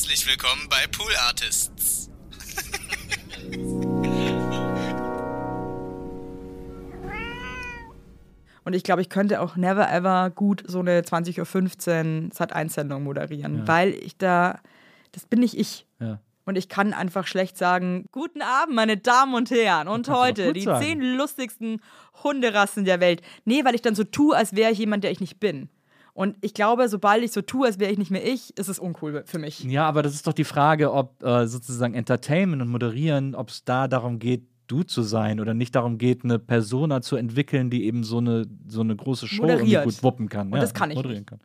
[0.00, 2.08] Herzlich willkommen bei Pool Artists.
[8.64, 13.58] Und ich glaube, ich könnte auch never ever gut so eine 20.15 Uhr Sat1-Sendung moderieren,
[13.58, 13.68] Ja.
[13.68, 14.60] weil ich da,
[15.12, 15.86] das bin nicht ich.
[15.98, 16.18] Ja.
[16.46, 19.86] Und ich kann einfach schlecht sagen, guten Abend, meine Damen und Herren.
[19.86, 20.82] Und heute die sagen.
[20.82, 21.82] zehn lustigsten
[22.24, 23.20] Hunderassen der Welt.
[23.44, 25.68] Nee, weil ich dann so tue, als wäre ich jemand, der ich nicht bin.
[26.14, 28.78] Und ich glaube, sobald ich so tue, als wäre ich nicht mehr ich, ist es
[28.78, 29.64] uncool für mich.
[29.64, 33.64] Ja, aber das ist doch die Frage, ob äh, sozusagen Entertainment und Moderieren, ob es
[33.64, 37.84] da darum geht, du zu sein oder nicht darum geht, eine Persona zu entwickeln, die
[37.84, 40.52] eben so eine, so eine große Show gut wuppen kann.
[40.52, 41.40] Und das kann ich moderieren kann.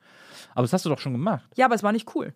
[0.53, 1.49] Aber das hast du doch schon gemacht.
[1.55, 2.33] Ja, aber es war nicht cool.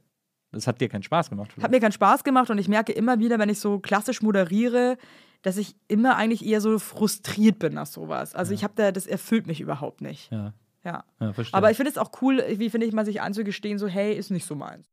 [0.51, 1.51] Das hat dir keinen Spaß gemacht.
[1.61, 4.97] Hat mir keinen Spaß gemacht und ich merke immer wieder, wenn ich so klassisch moderiere,
[5.43, 8.33] dass ich immer eigentlich eher so frustriert bin nach sowas.
[8.33, 10.31] Also ich habe da, das erfüllt mich überhaupt nicht.
[10.31, 11.03] ja, Ja.
[11.19, 11.57] ja, verstehe.
[11.57, 14.31] Aber ich finde es auch cool, wie finde ich mal sich anzugestehen, so hey, ist
[14.31, 14.85] nicht so meins.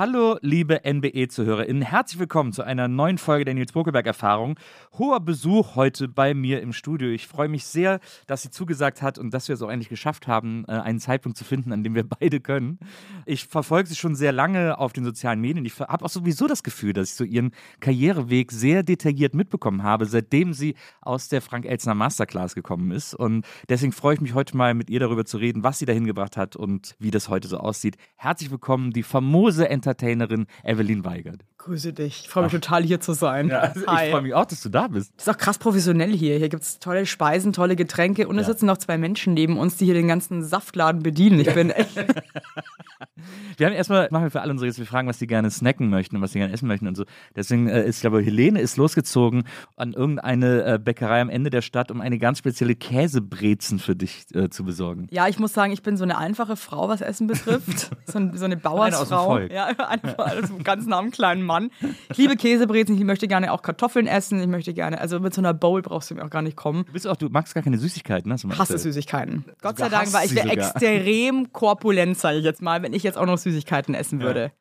[0.00, 1.82] Hallo, liebe NBE-ZuhörerInnen.
[1.82, 4.58] Herzlich willkommen zu einer neuen Folge der Nils Bokelberg-Erfahrung.
[4.96, 7.10] Hoher Besuch heute bei mir im Studio.
[7.10, 10.26] Ich freue mich sehr, dass sie zugesagt hat und dass wir es auch endlich geschafft
[10.26, 12.78] haben, äh, einen Zeitpunkt zu finden, an dem wir beide können.
[13.26, 15.66] Ich verfolge sie schon sehr lange auf den sozialen Medien.
[15.66, 20.06] Ich habe auch sowieso das Gefühl, dass ich so ihren Karriereweg sehr detailliert mitbekommen habe,
[20.06, 23.12] seitdem sie aus der Frank Elzner Masterclass gekommen ist.
[23.12, 26.06] Und deswegen freue ich mich heute mal mit ihr darüber zu reden, was sie dahin
[26.06, 27.98] gebracht hat und wie das heute so aussieht.
[28.16, 31.42] Herzlich willkommen, die famose Entertainerin Evelyn Weigert.
[31.58, 32.22] Grüße dich.
[32.24, 33.50] Ich freue mich total hier zu sein.
[33.52, 34.06] also Hi.
[34.06, 35.12] ich freue mich auch, dass du da bist.
[35.16, 36.38] Das ist auch krass professionell hier.
[36.38, 38.52] Hier gibt es tolle Speisen, tolle Getränke und es Ja.
[38.52, 41.40] sitzen noch zwei Menschen neben uns, die hier den ganzen Saftladen bedienen.
[41.40, 41.90] Ich bin echt.
[43.56, 45.90] Wir haben erstmal, machen wir für alle unsere Gäste, wir fragen, was die gerne snacken
[45.90, 47.04] möchten und was sie gerne essen möchten und so.
[47.36, 49.44] Deswegen äh, ist, ich glaube, Helene ist losgezogen
[49.76, 54.26] an irgendeine äh, Bäckerei am Ende der Stadt, um eine ganz spezielle Käsebrezen für dich
[54.34, 55.06] äh, zu besorgen.
[55.10, 57.90] Ja, ich muss sagen, ich bin so eine einfache Frau, was Essen betrifft.
[58.10, 59.26] So, ein, so eine Bauersfrau.
[59.26, 59.52] Volk.
[59.52, 61.70] Ja, einfach also ganz nah am kleinen Mann.
[62.10, 64.40] Ich liebe Käsebrezen, ich möchte gerne auch Kartoffeln essen.
[64.40, 66.84] Ich möchte gerne, also mit so einer Bowl brauchst du mir auch gar nicht kommen.
[66.86, 68.78] Du bist auch, du magst gar keine Süßigkeiten, hast du mal Hasse.
[68.78, 69.44] Süßigkeiten.
[69.62, 70.52] Gott sei Sogar Dank, hasst ich sie sogar.
[70.52, 74.52] extrem korpulent, sage ich jetzt mal, wenn ich jetzt auch noch Süßigkeiten essen würde.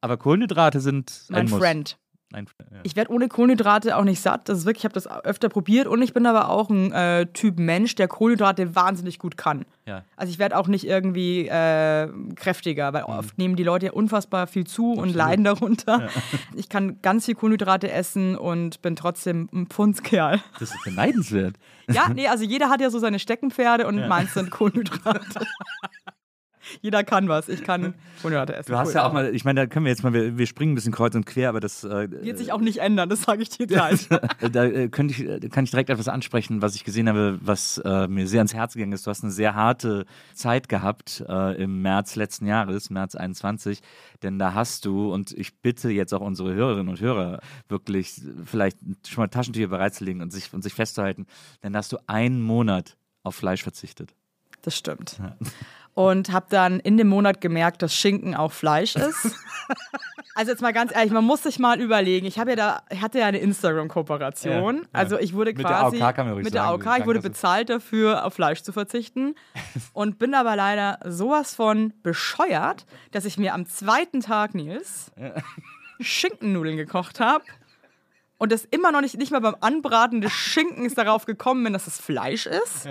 [0.00, 1.48] Aber Kohlenhydrate sind Mein.
[1.48, 1.98] Friend.
[2.32, 2.80] Ein, ja.
[2.82, 4.48] Ich werde ohne Kohlenhydrate auch nicht satt.
[4.48, 7.26] Das ist wirklich, ich habe das öfter probiert und ich bin aber auch ein äh,
[7.26, 9.64] Typ Mensch, der Kohlenhydrate wahnsinnig gut kann.
[9.86, 10.02] Ja.
[10.16, 14.48] Also ich werde auch nicht irgendwie äh, kräftiger, weil oft nehmen die Leute ja unfassbar
[14.48, 16.08] viel zu und leiden darunter.
[16.54, 20.40] Ich kann ganz viel Kohlenhydrate essen und bin trotzdem ein Pfundskerl.
[20.58, 21.56] Das ist beneidenswert.
[21.88, 25.46] Ja, nee, also jeder hat ja so seine Steckenpferde und meins sind Kohlenhydrate.
[26.80, 27.48] jeder kann was.
[27.48, 28.72] Ich kann Kohlenhydrate essen.
[28.72, 28.94] Du hast Cool.
[28.94, 30.92] ja auch mal, ich meine, da können wir jetzt mal, wir, wir springen ein bisschen
[30.92, 33.66] kreuz und quer, aber das äh, Wird sich auch nicht ändern, das sage ich dir
[33.66, 34.08] gleich.
[34.52, 37.78] da äh, könnte ich, äh, kann ich direkt etwas ansprechen, was ich gesehen habe, was
[37.84, 39.06] äh, mir sehr ans Herz gegangen ist.
[39.06, 43.80] Du hast eine sehr harte Zeit gehabt äh, im März letzten Jahres, März 21,
[44.22, 48.78] denn da hast du, und ich bitte jetzt auch unsere Hörerinnen und Hörer wirklich vielleicht
[49.06, 51.26] schon mal Taschentücher bereitzulegen und sich, und sich festzuhalten,
[51.62, 54.14] denn da hast du einen Monat auf Fleisch verzichtet.
[54.62, 55.20] Das stimmt.
[55.96, 59.34] Und habe dann in dem Monat gemerkt, dass Schinken auch Fleisch ist.
[60.38, 62.26] Also jetzt mal ganz ehrlich, man muss sich mal überlegen.
[62.26, 64.76] Ich habe ja da, ich hatte ja eine Instagram-Kooperation.
[64.76, 64.88] Ja, ja.
[64.92, 67.22] Also ich wurde Mit der quasi AOK kann man mit der sagen, AOK, ich wurde
[67.22, 69.34] bezahlt dafür, auf Fleisch zu verzichten
[69.94, 75.10] und bin aber leider sowas von bescheuert, dass ich mir am zweiten Tag Nils
[76.00, 77.44] Schinkennudeln gekocht habe
[78.36, 81.86] und das immer noch nicht, nicht mal beim Anbraten des Schinkens darauf gekommen bin, dass
[81.86, 82.84] es Fleisch ist.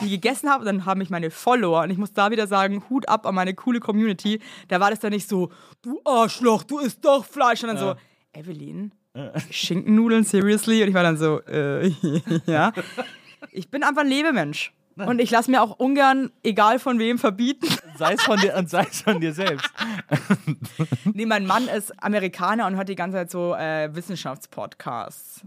[0.00, 3.08] Die gegessen habe, dann haben mich meine Follower, und ich muss da wieder sagen, Hut
[3.08, 5.50] ab an meine coole Community, da war das dann nicht so,
[5.82, 7.94] du Arschloch, du isst doch Fleisch, sondern so,
[8.32, 8.92] Evelyn,
[9.50, 10.82] Schinkennudeln, seriously?
[10.82, 11.88] Und ich war dann so, äh,
[12.46, 12.72] ja.
[13.50, 14.72] Ich bin einfach ein Lebemensch.
[14.96, 17.68] Und ich lasse mir auch ungern, egal von wem, verbieten.
[17.98, 19.68] Sei es von dir und sei es von dir selbst.
[21.12, 25.42] Nee, mein Mann ist Amerikaner und hört die ganze Zeit so äh, Wissenschaftspodcasts.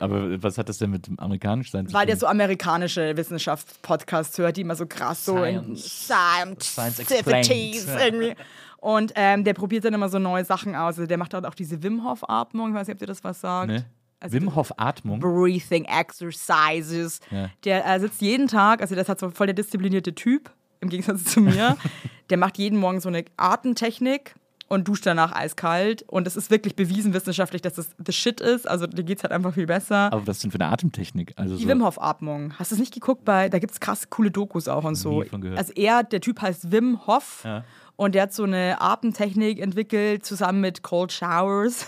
[0.00, 4.36] Aber was hat das denn mit dem amerikanisch sein zu Weil der so amerikanische Wissenschaftspodcasts
[4.38, 6.76] hört, die immer so krass so in Science
[8.00, 8.34] irgendwie.
[8.78, 10.98] Und ähm, der probiert dann immer so neue Sachen aus.
[10.98, 12.70] Also der macht halt auch diese Wim Hof Atmung.
[12.70, 13.70] Ich weiß nicht, ob dir das was sagt.
[13.70, 13.86] Ne?
[14.18, 15.20] Also Wim Hof Atmung.
[15.20, 17.20] Breathing Exercises.
[17.30, 17.50] Ja.
[17.64, 20.50] Der äh, sitzt jeden Tag, also das hat so voll der disziplinierte Typ,
[20.80, 21.76] im Gegensatz zu mir.
[22.30, 24.34] der macht jeden Morgen so eine Atemtechnik
[24.68, 26.02] und dusche danach eiskalt.
[26.08, 28.66] Und es ist wirklich bewiesen wissenschaftlich, dass das the shit ist.
[28.68, 30.12] Also dir geht es halt einfach viel besser.
[30.12, 31.34] Aber was denn für eine Atemtechnik?
[31.36, 32.52] Also Die so, Wim Hof Atmung.
[32.58, 35.22] Hast du es nicht geguckt bei, da gibt es krass coole Dokus auch und so.
[35.54, 37.64] Also er, der Typ heißt Wim Hof Ja.
[37.94, 41.86] und der hat so eine Atemtechnik entwickelt zusammen mit Cold Showers.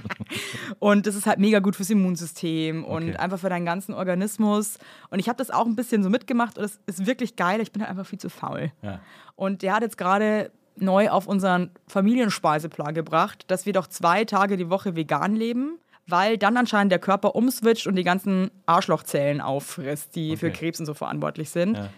[0.78, 3.16] und das ist halt mega gut fürs Immunsystem und Okay.
[3.16, 4.78] einfach für deinen ganzen Organismus.
[5.10, 7.60] Und ich habe das auch ein bisschen so mitgemacht und es ist wirklich geil.
[7.60, 8.72] Ich bin halt einfach viel zu faul.
[8.82, 9.00] Ja.
[9.34, 14.56] Und der hat jetzt gerade neu auf unseren Familienspeiseplan gebracht, dass wir doch zwei Tage
[14.56, 20.14] die Woche vegan leben, weil dann anscheinend der Körper umswitcht und die ganzen Arschlochzellen auffrisst,
[20.16, 20.56] die für Okay.
[20.58, 21.76] Krebs und so verantwortlich sind.
[21.76, 21.88] Ja.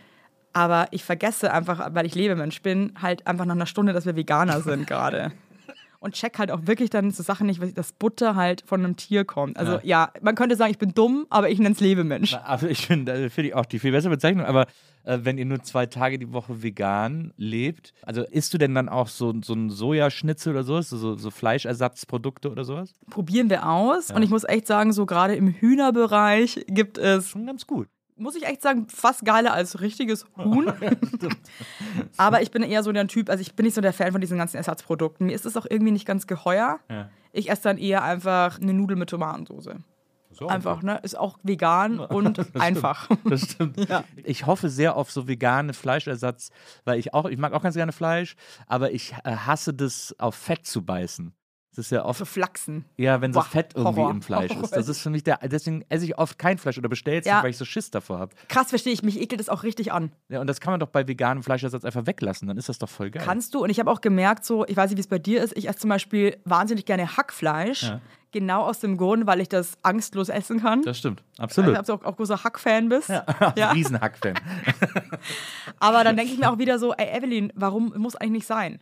[0.55, 4.17] Aber ich vergesse einfach, weil ich Lebemensch bin, halt einfach nach einer Stunde, dass wir
[4.17, 5.33] Veganer sind gerade.
[6.01, 9.25] Und check halt auch wirklich dann so Sachen nicht, dass Butter halt von einem Tier
[9.25, 9.59] kommt.
[9.59, 9.81] Also Ja.
[9.83, 12.35] ja, man könnte sagen, ich bin dumm, aber ich nenne es Lebemensch.
[12.35, 14.47] Aber ich finde äh, find ich auch die viel bessere Bezeichnung.
[14.47, 14.67] Aber
[15.09, 18.89] äh, wenn ihr nur zwei Tage die Woche vegan lebt, also isst du denn dann
[18.89, 20.91] auch so, so ein Sojaschnitzel oder sowas?
[20.91, 22.93] So, so Fleischersatzprodukte oder sowas?
[23.09, 24.11] Probieren wir aus.
[24.11, 27.89] Und ich muss echt sagen, so gerade im Hühnerbereich gibt es Schon ganz gut.
[28.17, 30.71] muss ich echt sagen, fast geiler als richtiges Huhn.
[32.19, 34.21] Aber ich bin eher so der Typ, also ich bin nicht so der Fan von
[34.21, 35.27] diesen ganzen Ersatzprodukten.
[35.27, 36.81] Mir ist es auch irgendwie nicht ganz geheuer.
[36.91, 37.09] Ja.
[37.33, 39.71] Ich esse dann eher einfach eine Nudel mit Tomatensauce.
[40.47, 41.01] Einfach, ne?
[41.03, 43.09] Ist auch vegan und einfach.
[43.25, 43.77] Das stimmt.
[43.89, 44.05] Ja.
[44.25, 46.51] Ich hoffe sehr auf so vegane Fleischersatz,
[46.85, 48.37] weil ich auch, ich mag auch ganz gerne Fleisch,
[48.67, 51.33] aber ich äh, hasse das, auf Fett zu beißen.
[51.77, 52.87] Das ist ja oft, So Flachsen.
[52.97, 54.11] ja, wenn so Boah, Fett irgendwie Horror.
[54.11, 54.65] im Fleisch Horror.
[54.65, 54.73] ist.
[54.77, 57.35] Das ist für mich der, deswegen esse ich oft kein Fleisch oder bestelle es Ja.
[57.37, 58.35] nicht, weil ich so Schiss davor habe.
[58.49, 59.05] Krass, verstehe ich.
[59.05, 60.11] Mich ekelt das auch richtig an.
[60.29, 62.89] Ja, und das kann man doch bei veganem Fleischersatz einfach weglassen, dann ist das doch
[62.89, 63.23] voll geil.
[63.25, 65.41] Kannst du, und ich habe auch gemerkt, so, ich weiß nicht, wie es bei dir
[65.43, 67.85] ist, ich esse zum Beispiel wahnsinnig gerne Hackfleisch.
[67.85, 68.01] Ja.
[68.31, 70.83] Genau aus dem Grund, weil ich das angstlos essen kann.
[70.83, 71.71] das stimmt, Ich absolut.
[71.71, 73.09] nicht, ob du auch, auch großer Hack-Fan bist.
[73.09, 73.71] Ja.
[73.73, 74.35] Riesenhack-Fan.
[75.81, 78.81] Aber dann denke ich mir auch wieder so, ey Evelyn, warum muss eigentlich nicht sein?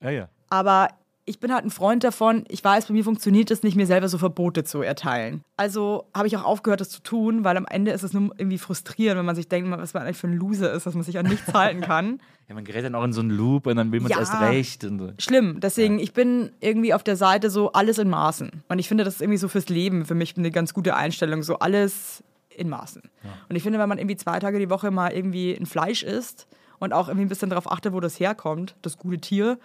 [0.00, 0.28] Ja, ja.
[0.50, 0.88] Aber
[1.24, 4.08] ich bin halt ein Freund davon, ich weiß, bei mir funktioniert es nicht, mir selber
[4.08, 5.42] so Verbote zu erteilen.
[5.56, 8.58] Also habe ich auch aufgehört, das zu tun, weil am Ende ist es nur irgendwie
[8.58, 11.18] frustrierend, wenn man sich denkt, was man eigentlich für ein Loser ist, dass man sich
[11.18, 12.20] an nichts halten kann.
[12.48, 14.20] Ja, man gerät dann auch in so einen Loop und dann will man es Ja.
[14.20, 14.82] erst recht.
[14.82, 15.12] So.
[15.18, 15.60] Schlimm.
[15.60, 18.50] Deswegen, ich bin irgendwie auf der Seite so alles in Maßen.
[18.68, 21.44] Und ich finde, das ist irgendwie so fürs Leben für mich eine ganz gute Einstellung.
[21.44, 22.24] So alles
[22.54, 23.00] in Maßen.
[23.48, 26.46] Und ich finde, wenn man irgendwie zwei Tage die Woche mal irgendwie ein Fleisch isst
[26.82, 29.58] und auch irgendwie ein bisschen darauf achtet, wo das herkommt, das gute Tier,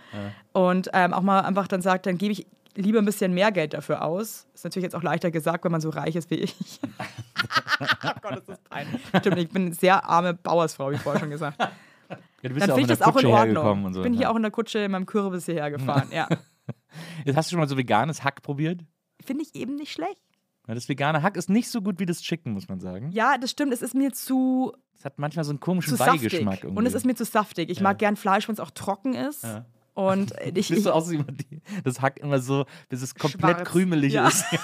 [0.54, 3.74] und ähm, auch mal einfach dann sagt, dann gebe ich lieber ein bisschen mehr Geld
[3.74, 4.46] dafür aus.
[4.54, 6.56] Ist natürlich jetzt auch leichter gesagt, wenn man so reich ist wie ich.
[7.82, 9.02] oh Gott, ist das peinlich.
[9.18, 11.58] Stimmt, ich bin eine sehr arme Bauersfrau, wie vorher schon gesagt.
[12.44, 13.94] Ja, du bist Dann ja finde ich das auch in Ordnung.
[13.94, 14.02] So.
[14.02, 14.30] Ich bin hier ja.
[14.30, 16.28] auch in der Kutsche in meinem Kürbis hierher gefahren, ja.
[17.26, 18.82] Jetzt hast du schon mal so veganes Hack probiert?
[19.26, 20.22] Finde ich eben nicht schlecht.
[20.68, 23.12] Ja, das vegane Hack ist nicht so gut wie das Chicken, muss man sagen.
[23.12, 23.72] Ja, das stimmt.
[23.74, 25.98] Es ist mir zu, Es hat manchmal so einen komischen.
[25.98, 26.64] Beigeschmack.
[26.64, 26.78] Irgendwie.
[26.80, 27.70] Und es ist mir zu saftig.
[27.70, 29.44] Ich mag gern Fleisch, wenn es auch trocken ist.
[29.44, 29.66] Ja.
[29.94, 33.70] Und ich, Bist du so immer die, das Hack immer so, bis es komplett Schwarz.
[33.70, 34.28] krümelig Ja.
[34.28, 34.46] ist.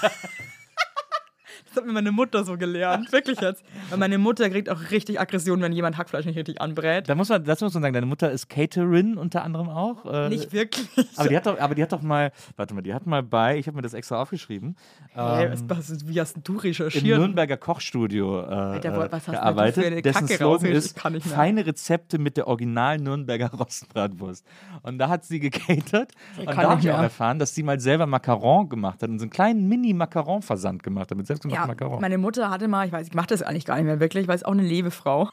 [1.74, 3.10] das hat mir meine Mutter so gelernt.
[3.12, 3.64] Wirklich jetzt.
[3.90, 7.08] Weil meine Mutter kriegt auch richtig Aggression, wenn jemand Hackfleisch nicht richtig anbrät.
[7.08, 10.04] Da muss man, das muss man sagen, deine Mutter ist Caterin unter anderem auch.
[10.06, 10.88] Äh, Nicht wirklich.
[11.16, 13.58] aber die hat doch, aber die hat doch mal, warte mal, die hat mal bei,
[13.58, 14.76] ich habe mir das extra aufgeschrieben,
[15.14, 17.18] Hey, ähm, was, wie hast du im recherchiert?
[17.18, 20.94] Nürnberger Kochstudio äh, Alter, was hast du gearbeitet, für eine dessen Kacke Slogan ist Ich
[20.94, 21.34] kann nicht mehr.
[21.36, 24.44] feine Rezepte mit der original Nürnberger Rostbratwurst.
[24.82, 27.78] Und da hat sie gecatert und da habe nicht ich auch erfahren, dass sie mal
[27.80, 32.00] selber Macaron gemacht hat und so einen kleinen Mini-Macaron-Versand gemacht hat mit selbstgemachten Ja, Macaron.
[32.00, 34.36] meine Mutter hatte mal, ich weiß, ich mache das eigentlich gar nicht mehr wirklich, weil
[34.36, 35.30] es auch eine Lebefrau.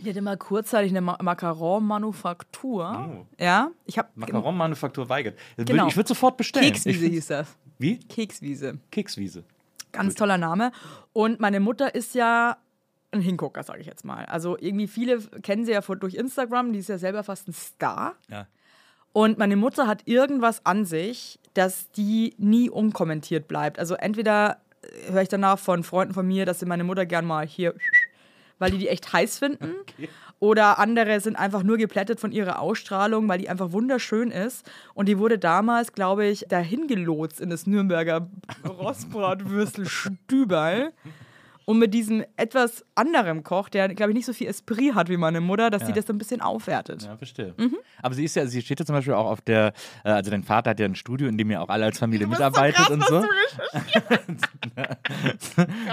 [0.00, 3.08] Die hatte mal kurzzeitig eine Ma Macaron-Manufaktur.
[3.08, 3.26] Oh.
[3.38, 5.38] Ja, ich habe Macaron-Manufaktur weigert.
[5.56, 5.86] Genau.
[5.86, 6.66] Ich würde sofort bestellen.
[6.66, 7.56] Kekswiese Ich- hieß das.
[7.78, 7.98] Wie?
[7.98, 8.78] Kekswiese.
[8.90, 9.44] Kekswiese.
[9.92, 10.72] Ganz toller Name.
[11.12, 12.56] Und meine Mutter ist ja
[13.12, 14.24] ein Hingucker, sage ich jetzt mal.
[14.24, 18.14] Also irgendwie viele kennen sie ja durch Instagram, die ist ja selber fast ein Star.
[18.28, 18.46] Ja.
[19.12, 23.78] Und meine Mutter hat irgendwas an sich, dass die nie unkommentiert bleibt.
[23.78, 27.26] Also entweder äh, höre ich danach von Freunden von mir, dass sie meine Mutter gern
[27.26, 27.74] mal hier,
[28.58, 29.74] weil die die echt heiß finden.
[30.38, 34.68] Oder andere sind einfach nur geplättet von ihrer Ausstrahlung, weil die einfach wunderschön ist.
[34.94, 38.28] Und die wurde damals, glaube ich, dahin gelotst in das Nürnberger
[38.66, 40.92] Rostbratwürstel Stüberl.
[41.64, 45.16] Und mit diesem etwas anderem Koch, der, glaube ich, nicht so viel Esprit hat wie
[45.16, 47.02] meine Mutter, dass sie das so ein bisschen aufwertet.
[47.04, 47.54] Ja, verstehe.
[47.56, 47.76] Mhm.
[48.02, 49.72] Aber sie ist ja, sie steht ja zum Beispiel auch auf der,
[50.04, 52.26] äh, also dein Vater hat ja ein Studio, in dem ihr auch alle als Familie
[52.26, 53.18] mitarbeitet und so.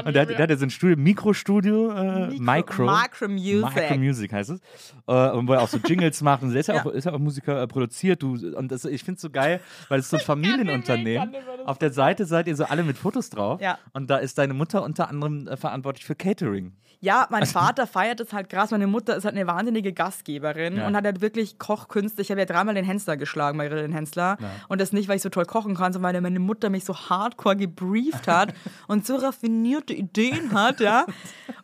[0.06, 2.86] und der, hat- der hat ja so ein Studio, Mikrostudio, äh, Micro.
[2.86, 3.76] Micro Music.
[3.76, 4.60] Micro Music heißt es.
[5.08, 6.44] Äh, und wo er auch so Jingles macht.
[6.44, 6.82] Und der ist ja, Ja.
[6.86, 8.22] Auch, ist ja auch Musiker äh, produziert.
[8.24, 9.60] Du, und das, ich finde es so geil,
[9.90, 11.36] weil es so ein Familienunternehmen.
[11.66, 13.62] Auf der Seite seid ihr so alle mit Fotos drauf.
[13.62, 13.78] Ja.
[13.94, 16.74] Und da ist deine Mutter unter anderem äh, verantwortlich für Catering.
[17.02, 18.72] Ja, mein Vater feiert es halt krass.
[18.72, 20.86] Meine Mutter ist halt eine wahnsinnige Gastgeberin Ja.
[20.88, 22.22] und hat halt wirklich Kochkünste.
[22.22, 24.38] Ich habe ja dreimal den Hensler geschlagen bei den Hensler.
[24.68, 26.94] Und das nicht, weil ich so toll kochen kann, sondern weil meine Mutter mich so
[26.94, 28.54] hardcore gebrieft hat
[28.90, 31.06] und so raffinierte Ideen hat, ja.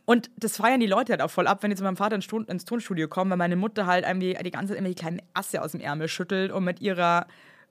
[0.05, 2.27] Und das feiern die Leute halt auch voll ab, wenn die zu meinem Vater ins,
[2.27, 5.21] Ton, ins Tonstudio kommen, weil meine Mutter halt irgendwie die ganze Zeit immer die kleinen
[5.33, 7.25] Asse aus dem Ärmel schüttelt und mit ihrer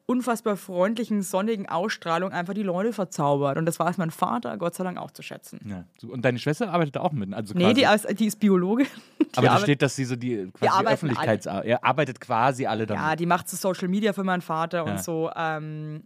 [0.06, 3.56] unfassbar freundlichen, sonnigen Ausstrahlung einfach die Leute verzaubert.
[3.56, 5.60] Und das weiß mein Vater Gott sei Dank auch zu schätzen.
[5.64, 5.84] Ja.
[6.08, 7.32] Und deine Schwester arbeitet auch mit?
[7.32, 8.86] Also Nee, die, ist- die ist Biologin.
[9.34, 11.46] Die aber da steht, dass sie so die quasi arbeiten Öffentlichkeits...
[11.64, 13.02] Ihr arbeitet quasi alle damit.
[13.02, 14.92] Ja, die macht so Social Media für meinen Vater Ja.
[14.92, 15.28] und so.
[15.34, 16.04] Ähm,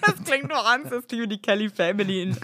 [0.00, 2.36] das klingt nur an, das klingt wie die Kelly Family in,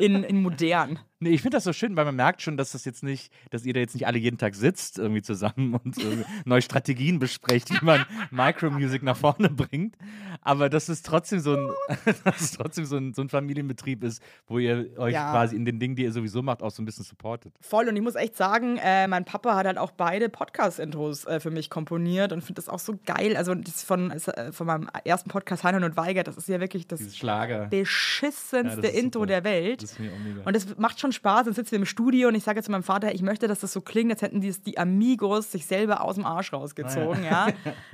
[0.00, 0.98] in, in modern.
[1.20, 3.64] Nee, ich finde das so schön, weil man merkt schon, dass das jetzt nicht, dass
[3.64, 7.70] ihr da jetzt nicht alle jeden Tag sitzt irgendwie zusammen und äh, neue Strategien besprecht,
[7.70, 9.96] wie man Micromusic nach vorne bringt.
[10.42, 11.68] Aber dass es trotzdem so ein,
[12.24, 15.30] dass es trotzdem so ein, so ein Familienbetrieb ist, wo ihr euch Ja.
[15.30, 17.54] quasi in den Dingen, die ihr sowieso macht, auch so ein bisschen supportet.
[17.60, 17.88] Voll.
[17.88, 21.50] Und ich muss echt sagen, äh, mein Papa hat halt auch beide Podcast-Intros äh, für
[21.50, 23.36] mich komponiert und finde das auch so geil.
[23.36, 26.86] Also das von, äh, von meinem ersten Podcast Heinrich und Weiger, das ist ja wirklich
[26.86, 27.62] das Dieses Schlager.
[27.62, 29.26] Ja, beschissenste das ist Intro super.
[29.26, 29.82] der Welt.
[29.82, 29.96] Das.
[30.44, 31.44] Und das macht schon Spaß.
[31.44, 33.72] Dann sitzen wir im Studio und ich sage zu meinem Vater, ich möchte, dass das
[33.72, 37.24] so klingt, als hätten die, die Amigos sich selber aus dem Arsch rausgezogen.
[37.24, 37.48] Ja.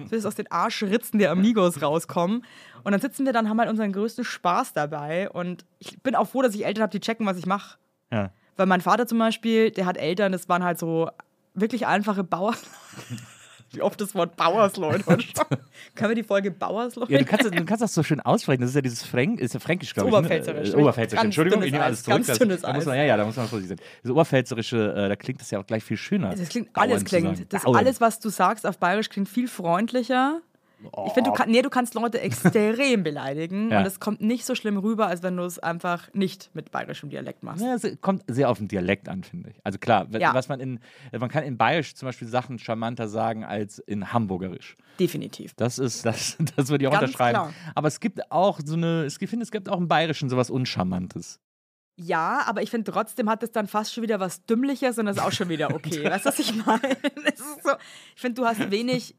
[0.09, 2.45] So ist aus den Arschritzen der Amigos rauskommen.
[2.83, 5.29] Und dann sitzen wir dann, haben halt unseren größten Spaß dabei.
[5.31, 7.79] Und ich bin auch froh, dass ich Eltern habe, die checken, was ich mache.
[8.11, 8.33] ja.
[8.57, 11.09] Weil mein Vater zum Beispiel, der hat Eltern, das waren halt so
[11.55, 12.57] wirklich einfache Bauern.
[13.73, 15.05] Wie oft das Wort Bauersleute.
[15.05, 17.12] Können wir die Folge Bauersleute?
[17.12, 18.62] Ja, du kannst, du kannst das so schön aussprechen.
[18.62, 20.15] Das ist ja dieses Fränk, ist ja Fränkisch, glaube ich.
[20.15, 20.71] Oberpfälzerisch.
[20.71, 20.75] Ne?
[20.75, 21.17] Äh, Oberpfälzerisch.
[21.17, 22.25] Ganz Entschuldigung, ich nehme alles zurück.
[22.27, 23.87] Das, da muss man, ja, ja, da muss man vorsichtig sein.
[24.03, 26.35] Das Oberpfälzerische, äh, da klingt das ja auch gleich viel schöner.
[26.35, 27.53] Das klingt, alles klingt.
[27.53, 30.41] Das alles, was du sagst auf Bayerisch, klingt viel freundlicher.
[30.82, 31.10] Ich Oh.
[31.10, 33.80] finde, du, kann, nee, du kannst Leute extrem beleidigen Ja.
[33.80, 37.10] und es kommt nicht so schlimm rüber, als wenn du es einfach nicht mit bayerischem
[37.10, 37.62] Dialekt machst.
[37.62, 39.56] Ja, es kommt sehr auf den Dialekt an, finde ich.
[39.64, 40.32] Also klar, Ja.
[40.34, 40.80] was man in,
[41.18, 44.76] man kann in Bayerisch zum Beispiel Sachen charmanter sagen als in Hamburgerisch.
[44.99, 45.52] Definitiv.
[45.54, 47.34] Das ist, das, das würde ich auch Ganz unterschreiben.
[47.38, 47.52] klar.
[47.75, 51.40] Aber es gibt auch so eine, ich finde, es gibt auch im Bayerischen sowas Uncharmantes.
[51.96, 55.18] Ja, aber ich finde trotzdem hat es dann fast schon wieder was Dümmliches und das
[55.18, 56.02] ist auch schon wieder okay.
[56.10, 56.96] weißt du, was ich meine?
[57.62, 57.72] So,
[58.14, 59.14] ich finde, du hast wenig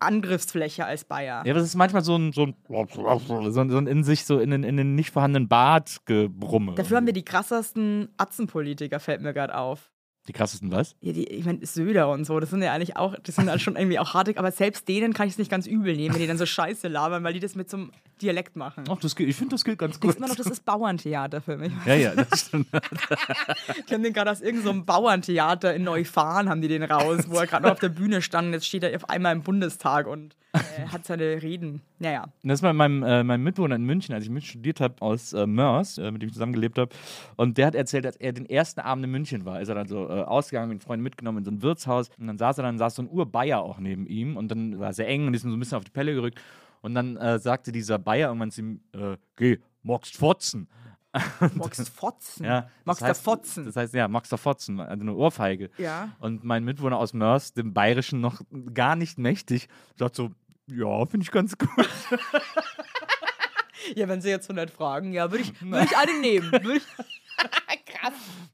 [0.00, 1.44] Angriffsfläche als Bayer.
[1.46, 4.38] Ja, das ist manchmal so ein, so ein, so ein, so ein in sich so
[4.38, 6.74] in den, in den nicht vorhandenen Bart gebrumme.
[6.74, 9.90] Dafür haben wir die krassesten Atzenpolitiker, fällt mir gerade auf.
[10.28, 10.94] Die krassesten was?
[11.00, 13.60] Ja, die, ich meine, Söder und so, das sind ja eigentlich auch, das sind halt
[13.60, 16.20] schon irgendwie auch harte, aber selbst denen kann ich es nicht ganz übel nehmen, wenn
[16.20, 18.84] die dann so Scheiße labern, weil die das mit so einem Dialekt machen.
[18.88, 20.20] Ach, das geht, ich finde, das geht ganz gut.
[20.20, 21.72] noch, das ist Bauerntheater für mich?
[21.86, 22.68] ja, ja, das stimmt.
[23.78, 27.38] Ich kenne den gerade aus irgendeinem so Bauerntheater in Neufahren, haben die den raus, wo
[27.38, 28.52] er gerade noch auf der Bühne stand.
[28.52, 31.82] Jetzt steht er auf einmal im Bundestag und äh, hat seine Reden.
[31.98, 32.26] Naja.
[32.42, 35.32] Das war meinem, äh, meinem Mitbewohner in München, als ich in München studiert habe, aus
[35.32, 36.94] äh, Mörs, äh, mit dem ich zusammengelebt habe.
[37.36, 39.60] Und der hat erzählt, dass er den ersten Abend in München war.
[39.60, 42.10] Ist er dann so äh, ausgegangen, mit Freunden mitgenommen in so ein Wirtshaus.
[42.18, 44.36] Und dann saß er dann, saß so ein Urbayer auch neben ihm.
[44.36, 46.14] Und dann war es sehr eng und ist ihm so ein bisschen auf die Pelle
[46.14, 46.40] gerückt.
[46.80, 50.68] Und dann äh, sagte dieser Bayer irgendwann zu ihm, äh, geh, magst fotzen.
[51.54, 52.44] Magst Fotzen?
[52.44, 53.64] Ja, du heißt, Fotzen?
[53.64, 55.70] Das heißt, ja, magst du Fotzen, also eine Ohrfeige.
[55.78, 56.10] Ja.
[56.20, 58.42] Und mein Mitbewohner aus Mörs, dem Bayerischen noch
[58.74, 60.30] gar nicht mächtig, sagt so,
[60.66, 61.70] ja, finde ich ganz gut.
[63.94, 66.52] Ja, wenn sie jetzt 100 fragen, ja, würde ich, würd ich eine nehmen.
[66.52, 67.77] Würd ich,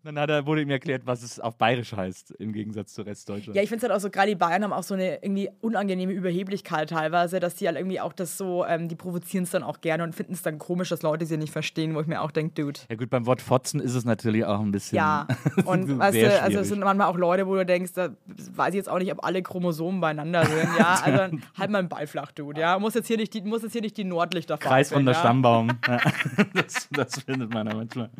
[0.02, 3.56] Dann hat er, wurde ihm erklärt, was es auf Bayerisch heißt, im Gegensatz zu Restdeutschland.
[3.56, 5.50] Ja, ich finde es halt auch so, gerade die Bayern haben auch so eine irgendwie
[5.60, 9.62] unangenehme Überheblichkeit teilweise, dass die halt irgendwie auch das so, ähm, die provozieren es dann
[9.62, 12.20] auch gerne und finden es dann komisch, dass Leute sie nicht verstehen, wo ich mir
[12.20, 12.80] auch denke, Dude.
[12.90, 14.96] Ja gut, beim Wort Fotzen ist es natürlich auch ein bisschen.
[14.96, 15.26] Ja,
[15.64, 18.76] und weißt du, also es sind manchmal auch Leute, wo du denkst, da weiß ich
[18.76, 20.68] jetzt auch nicht, ob alle Chromosomen beieinander sind.
[20.78, 22.60] Ja, also halt mal einen Ball flach, Dude.
[22.60, 25.18] Ja, muss jetzt hier nicht die, muss jetzt hier nicht die Nordlichter Kreisrunder ja?
[25.18, 25.70] Stammbaum.
[25.86, 26.00] Ja.
[26.54, 28.10] das, das findet man ja manchmal.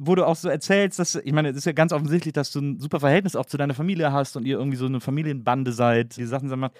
[0.00, 2.60] Wo du auch so erzählst, dass, ich meine, es ist ja ganz offensichtlich, dass du
[2.60, 6.16] ein super Verhältnis auch zu deiner Familie hast und ihr irgendwie so eine Familienbande seid,
[6.16, 6.72] die Sachen macht.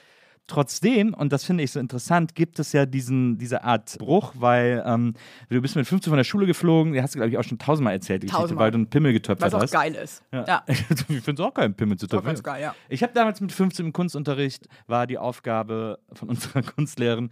[0.49, 4.83] Trotzdem, und das finde ich so interessant, gibt es ja diesen, diese Art Bruch, weil
[4.87, 5.13] ähm,
[5.51, 7.59] du bist mit 15 von der Schule geflogen, die hast du, glaube ich, auch schon
[7.59, 8.65] tausendmal erzählt, die Geschichte, Tausendmal.
[8.65, 9.73] weil du einen Pimmel getöpfert Was auch hast.
[9.73, 10.23] geil ist.
[10.33, 10.45] Ja.
[10.49, 10.65] Ja.
[10.69, 12.29] ich finde es auch geil, einen Pimmel zu töpfern.
[12.29, 12.75] ganz geil, ja.
[12.89, 17.29] Ich habe damals mit 15 im Kunstunterricht, war die Aufgabe von unserer Kunstlehrerin,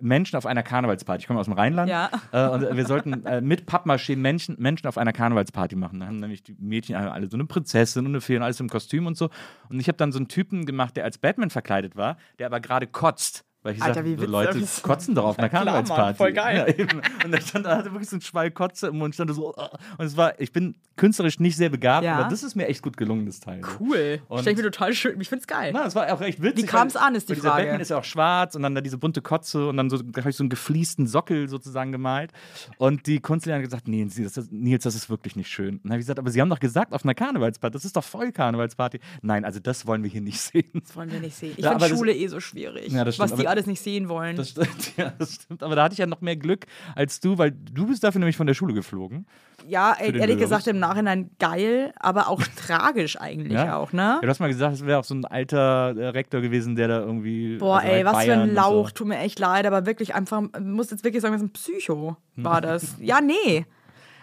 [0.00, 1.22] Menschen auf einer Karnevalsparty.
[1.22, 1.90] Ich komme aus dem Rheinland.
[1.90, 2.10] Ja.
[2.32, 6.00] Äh, und wir sollten äh, mit Pappmaschinen Menschen, Menschen auf einer Karnevalsparty machen.
[6.00, 8.68] Da haben nämlich die Mädchen alle so eine Prinzessin und eine Fee und alles im
[8.68, 9.30] Kostüm und so.
[9.68, 12.60] Und ich habe dann so einen Typen gemacht, der als Batman verkleidet war, der aber
[12.60, 13.44] gerade kotzt.
[13.62, 14.24] Weil ich Alter, wie so.
[14.24, 16.16] Leute kotzen doch auf einer Mann, Karnevalsparty.
[16.16, 16.74] voll geil.
[16.78, 16.86] Ja.
[17.26, 19.66] Und da stand, da hatte wirklich so ein Schwall Kotze im Mund, stand so, oh.
[19.98, 22.16] und es war, ich bin künstlerisch nicht sehr begabt, Ja.
[22.18, 23.60] aber das ist mir echt gut gelungen, das Teil.
[23.78, 24.20] Cool.
[24.28, 25.20] Und- ich mir total schön.
[25.20, 25.72] Ich find's geil.
[25.74, 26.64] Na, das war auch echt witzig.
[26.64, 27.62] Wie kam's an, ist die weil dieser Frage.
[27.64, 30.20] Batman ist ja auch schwarz und dann da diese bunte Kotze und dann so, da
[30.22, 32.32] habe ich so einen gefliesten Sockel sozusagen gemalt.
[32.78, 35.74] Und die Kunstlehrerin hat gesagt, Nils, das ist, Nils, das ist wirklich nicht schön.
[35.76, 37.96] Und dann habe ich gesagt, aber Sie haben doch gesagt, auf einer Karnevalsparty, das ist
[37.96, 39.00] doch voll Karnevalsparty.
[39.22, 40.70] Nein, also das wollen wir hier nicht sehen.
[40.74, 41.52] Das wollen wir nicht sehen.
[41.56, 42.90] Ich Ja, finde aber das- Schule eh so schwierig.
[42.92, 44.36] Ja, das stimmt, was die alles nicht sehen wollen.
[44.36, 45.62] Das stimmt, ja, das stimmt.
[45.62, 48.36] Aber da hatte ich ja noch mehr Glück als du, weil du bist dafür nämlich
[48.36, 49.26] von der Schule geflogen.
[49.68, 50.38] ja, ey, ehrlich Löris.
[50.40, 53.76] gesagt im Nachhinein geil, aber auch tragisch eigentlich Ja.
[53.76, 54.02] auch, ne?
[54.14, 56.88] Ja, du hast mal gesagt, es wäre auch so ein alter äh, Rektor gewesen, der
[56.88, 57.58] da irgendwie.
[57.58, 58.88] Boah, also ey, halt was für Bayern ein und Lauch.
[58.88, 58.94] So.
[58.94, 62.16] Tut mir echt leid, aber wirklich einfach, muss jetzt wirklich sagen, das ist ein Psycho,
[62.36, 62.96] war das.
[63.00, 63.66] ja, nee.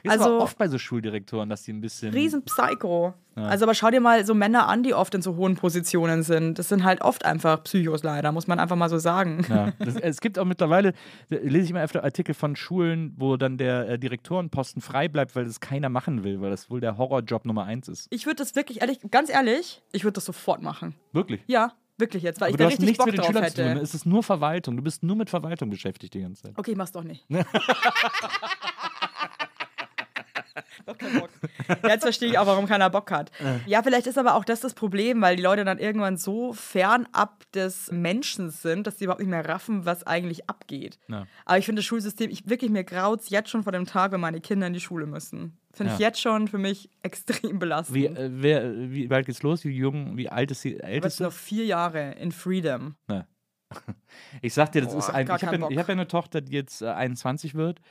[0.03, 2.13] Ist Also- aber oft bei so Schuldirektoren, dass die ein bisschen.
[2.13, 3.13] Riesen Psycho.
[3.35, 6.57] Also, aber schau dir mal so Männer an, die oft in so hohen Positionen sind.
[6.57, 9.45] Das sind halt oft einfach Psychos leider, muss man einfach mal so sagen.
[9.47, 10.93] Ja, das, es gibt auch mittlerweile,
[11.29, 15.45] lese ich immer öfter Artikel von Schulen, wo dann der äh, Direktorenposten frei bleibt, weil
[15.45, 18.07] das keiner machen will, weil das wohl der Horrorjob Nummer eins ist.
[18.09, 20.95] Ich würde das wirklich, ehrlich, ganz ehrlich, ich würde das sofort machen.
[21.13, 21.41] Wirklich.
[21.45, 23.43] Ja, wirklich jetzt, weil Aber ich du da hast richtig nichts Bock drauf zu tun.
[23.43, 23.79] hätte.
[23.81, 24.77] Es ist nur Verwaltung.
[24.77, 26.53] Du bist nur mit Verwaltung beschäftigt die ganze Zeit.
[26.57, 27.23] Okay, ich mach's doch nicht.
[30.85, 31.29] doch kein Bock.
[31.83, 33.31] Jetzt verstehe ich auch, warum keiner Bock hat.
[33.65, 37.43] Ja, vielleicht ist aber auch das das Problem, weil die Leute dann irgendwann so fernab
[37.53, 40.99] des Menschen sind, dass sie überhaupt nicht mehr raffen, was eigentlich abgeht.
[41.07, 41.27] Ja.
[41.45, 44.21] Aber ich finde das Schulsystem, ich wirklich mir graut's jetzt schon vor dem Tag, wenn
[44.21, 45.57] meine Kinder in die Schule müssen.
[45.73, 46.07] Finde ich Ja.
[46.07, 47.95] jetzt schon für mich extrem belastend.
[47.95, 49.63] Wie, äh, wer, wie bald geht's los?
[49.63, 51.23] Wie jung, wie alt ist die Du bist Älteste?
[51.23, 52.95] noch vier Jahre in Freedom.
[53.07, 53.27] Ne.
[54.41, 55.25] Ich sag dir, das Boah, ist ein.
[55.25, 57.81] Ich habe ja, ich hab ja eine Tochter, die jetzt äh, 21 wird.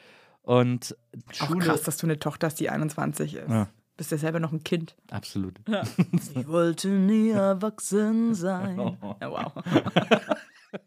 [0.46, 0.96] Und
[1.40, 1.58] Auch Schule.
[1.66, 3.48] krass, dass du eine Tochter hast, die 21 ist.
[3.50, 3.68] Ja.
[3.96, 4.94] Bist ja selber noch ein Kind.
[5.10, 5.58] Absolut.
[6.34, 8.78] Ich wollte nie erwachsen sein.
[9.20, 9.52] Ja, wow.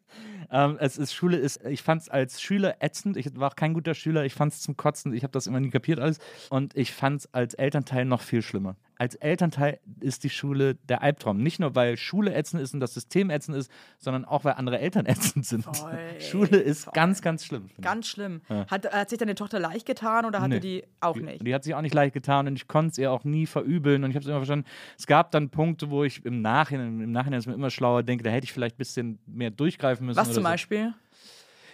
[0.52, 3.18] Ähm, es ist Schule ist, ich fand es als Schüler ätzend.
[3.18, 4.26] Ich war auch kein guter Schüler.
[4.26, 5.14] Ich fand es zum Kotzen.
[5.14, 6.20] Ich habe das immer nie kapiert alles.
[6.50, 8.76] Und ich fand es als Elternteil noch viel schlimmer.
[8.98, 11.42] Als Elternteil ist die Schule der Albtraum.
[11.42, 14.80] Nicht nur, weil Schule ätzend ist und das System ätzend ist, sondern auch, weil andere
[14.80, 15.64] Eltern ätzend sind.
[15.64, 16.94] Voll, Schule ist voll.
[16.94, 17.70] ganz, ganz schlimm.
[17.80, 18.42] Ganz schlimm.
[18.50, 20.60] Hat, hat sich deine Tochter leicht getan oder hatte Nee.
[20.60, 21.48] die auch Die- nicht?
[21.48, 24.04] Die hat sich auch nicht leicht getan und ich konnte es ihr auch nie verübeln
[24.04, 24.66] und ich habe es immer verstanden.
[24.98, 28.26] Es gab dann Punkte, wo ich im Nachhinein, im Nachhinein ist mir immer schlauer denke,
[28.26, 30.18] da hätte ich vielleicht ein bisschen mehr durchgreifen müssen.
[30.18, 30.42] Was zum so.
[30.44, 30.94] Beispiel?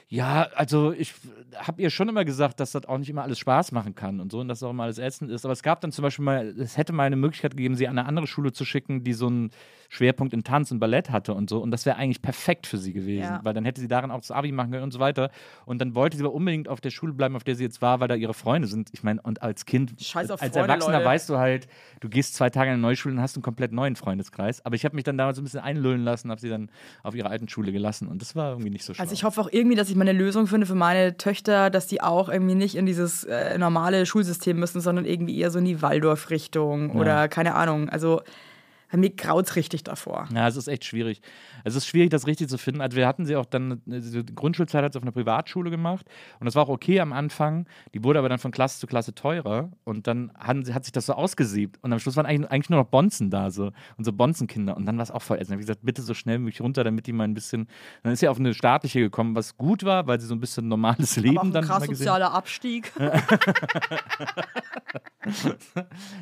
[0.07, 1.15] Ja, also ich
[1.57, 4.31] habe ihr schon immer gesagt, dass das auch nicht immer alles Spaß machen kann und
[4.31, 5.45] so und dass auch immer alles ätzend ist.
[5.45, 7.97] Aber es gab dann zum Beispiel mal, es hätte mal eine Möglichkeit gegeben, sie an
[7.97, 9.51] eine andere Schule zu schicken, die so einen
[9.89, 11.59] Schwerpunkt in Tanz und Ballett hatte und so.
[11.59, 13.39] Und das wäre eigentlich perfekt für sie gewesen, Ja.
[13.43, 15.29] weil dann hätte sie darin auch das Abi machen können und so weiter.
[15.65, 17.99] Und dann wollte sie aber unbedingt auf der Schule bleiben, auf der sie jetzt war,
[17.99, 18.89] weil da ihre Freunde sind.
[18.93, 21.05] Ich meine, und als Kind, Scheiß auf als Freunde, Erwachsener Leute.
[21.05, 21.67] weißt du halt,
[21.99, 24.65] du gehst zwei Tage in eine neue Schule und hast einen komplett neuen Freundeskreis.
[24.65, 26.69] Aber ich habe mich dann damals ein bisschen einlullen lassen, habe sie dann
[27.03, 29.01] auf ihre alten Schule gelassen und das war irgendwie nicht so schlau.
[29.03, 31.87] Also ich hoffe auch irgendwie, dass ich mal eine Lösung finde für meine Töchter, dass
[31.87, 35.65] die auch irgendwie nicht in dieses äh, normale Schulsystem müssen, sondern irgendwie eher so in
[35.65, 37.89] die Waldorf-Richtung oder keine Ahnung.
[37.89, 38.21] Also
[38.93, 40.27] mir graut's richtig davor.
[40.33, 41.21] Ja, es ist echt schwierig.
[41.63, 42.81] Es ist schwierig, das richtig zu finden.
[42.81, 46.05] Also wir hatten sie auch dann, die Grundschulzeit hat sie auf einer Privatschule gemacht
[46.39, 47.67] und das war auch okay am Anfang.
[47.93, 50.31] Die wurde aber dann von Klasse zu Klasse teurer und dann
[50.63, 53.29] sie- hat sich das so ausgesiebt und am Schluss waren eigentlich, eigentlich nur noch Bonzen
[53.29, 55.49] da, so unsere Bonzenkinder und dann war es auch voll ätzend.
[55.51, 57.67] Dann hab ich gesagt, bitte so schnell wie möglich runter, damit die mal ein bisschen,
[58.03, 60.67] dann ist sie auf eine staatliche gekommen, was gut war, weil sie so ein bisschen
[60.67, 62.91] normales Leben Aber auch ein dann krass sozialer Abstieg.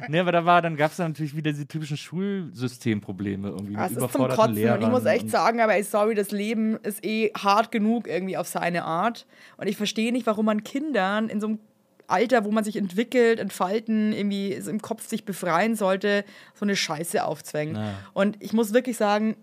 [0.07, 1.97] Nee, aber da war, dann gab es natürlich wieder diese typischen
[2.53, 3.75] Schulsystemprobleme irgendwie.
[3.75, 4.43] Das mit ist zum Kotzen.
[4.43, 8.07] Und ich Lehrern muss echt sagen, aber ey, sorry, das Leben ist eh hart genug
[8.07, 9.25] irgendwie auf seine Art.
[9.57, 11.59] Und ich verstehe nicht, warum man Kindern in so einem
[12.07, 17.23] Alter, wo man sich entwickelt, entfalten, irgendwie im Kopf sich befreien sollte, so eine Scheiße
[17.23, 17.77] aufzwängt.
[17.77, 17.95] Ja.
[18.13, 19.35] Und ich muss wirklich sagen,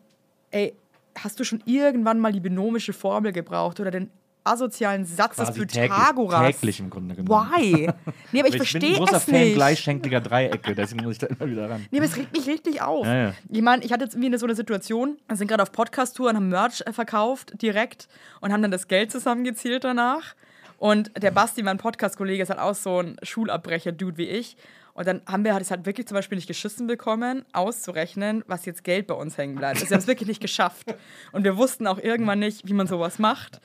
[0.51, 0.75] ey,
[1.17, 4.11] hast du schon irgendwann mal die binomische Formel gebraucht oder den
[4.45, 6.47] asozialen Satz des quasi täglich, Pythagoras?
[6.57, 7.51] täglich im Grunde genommen.
[7.53, 7.89] Why?
[8.33, 9.55] Nee, aber ich ich bin verstehe ein großer es Fan nicht.
[9.55, 11.85] gleichschenkliger Dreiecke, deswegen muss ich da immer wieder ran.
[11.91, 13.07] Nee, aber es regt mich richtig auf.
[13.07, 13.35] Ja, ja.
[13.49, 16.37] Ich meine, ich hatte jetzt irgendwie so eine Situation, wir sind gerade auf Podcast-Tour und
[16.37, 18.09] haben Merch äh, verkauft direkt
[18.41, 20.35] und haben dann das Geld zusammengezielt danach.
[20.79, 24.57] Und der Basti, mein Podcast-Kollege, ist halt auch so ein Schulabbrecher-Dude wie ich.
[24.95, 28.65] Und dann haben wir halt es halt wirklich zum Beispiel nicht geschissen bekommen, auszurechnen, was
[28.67, 29.77] jetzt Geld bei uns hängen bleibt.
[29.77, 30.95] Also wir haben es wirklich nicht geschafft.
[31.33, 33.61] Und wir wussten auch irgendwann nicht, wie man sowas macht.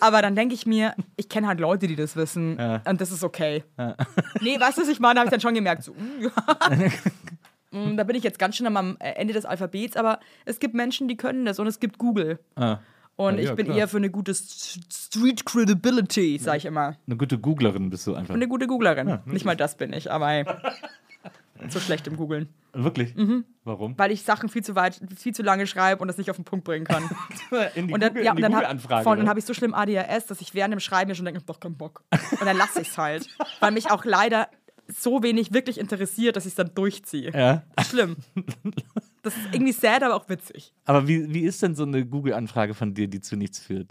[0.00, 2.58] Aber dann denke ich mir, ich kenne halt Leute, die das wissen.
[2.88, 3.64] Und das ist okay.
[4.40, 5.20] Nee, weißt du, was ich meine?
[5.20, 6.30] habe ich dann schon gemerkt, so, ja.
[7.72, 11.08] Mm, Da bin ich jetzt ganz schön am Ende des Alphabets, aber es gibt Menschen,
[11.08, 12.38] die können das und es gibt Google.
[12.54, 12.78] Ah,
[13.16, 13.78] Und Ja, ich ja, bin klar.
[13.78, 16.96] eher für eine gute Street Credibility, sag ich immer.
[17.06, 18.34] eine gute Googlerin bist du einfach.
[18.34, 19.20] Eine gute Googlerin.
[19.24, 20.44] Nicht mal das bin ich, aber hey.
[21.70, 22.48] so schlecht im Googeln.
[22.74, 23.14] Wirklich?
[23.64, 23.98] Warum?
[23.98, 26.44] Weil ich Sachen viel zu weit, viel zu lange schreibe und das nicht auf den
[26.44, 27.04] Punkt bringen kann.
[27.74, 29.04] In die Und dann, Google- ja, und dann, hab- Google-Anfrage.
[29.04, 31.40] voll, dann habe ich so schlimm ADHS, dass ich während dem Schreiben mir schon denke,
[31.40, 32.02] doch keinen Bock.
[32.32, 33.26] Und dann lasse ich es halt.
[33.60, 34.48] Weil mich auch leider
[34.88, 37.32] so wenig wirklich interessiert, dass ich es dann durchziehe.
[37.32, 37.62] ja.
[37.88, 38.16] Schlimm.
[39.26, 40.72] Das ist irgendwie sad, aber auch witzig.
[40.84, 43.90] Aber wie, wie ist denn so eine Google-Anfrage von dir, die zu nichts führt?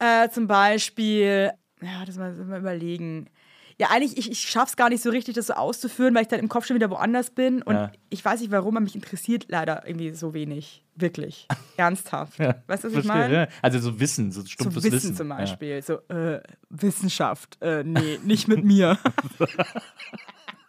[0.00, 3.30] Äh, zum Beispiel, ja, das mal, mal überlegen.
[3.78, 6.40] Ja, eigentlich, ich, ich schaff's gar nicht so richtig, das so auszuführen, weil ich dann
[6.40, 7.62] im Kopf schon wieder woanders bin.
[7.62, 7.92] Und Ja.
[8.10, 10.84] ich weiß nicht, warum, aber mich interessiert leider irgendwie so wenig.
[10.96, 11.46] Wirklich.
[11.76, 12.38] Ernsthaft.
[12.40, 13.34] Ja, Weißt du, was ich meine?
[13.34, 13.48] ja.
[13.62, 15.16] Also so Wissen, so So stumpfes Wissen, Wissen.
[15.16, 15.36] zum Ja.
[15.36, 15.80] Beispiel.
[15.82, 16.40] So, äh,
[16.70, 17.56] Wissenschaft.
[17.62, 18.98] Äh, nee, nicht mit mir.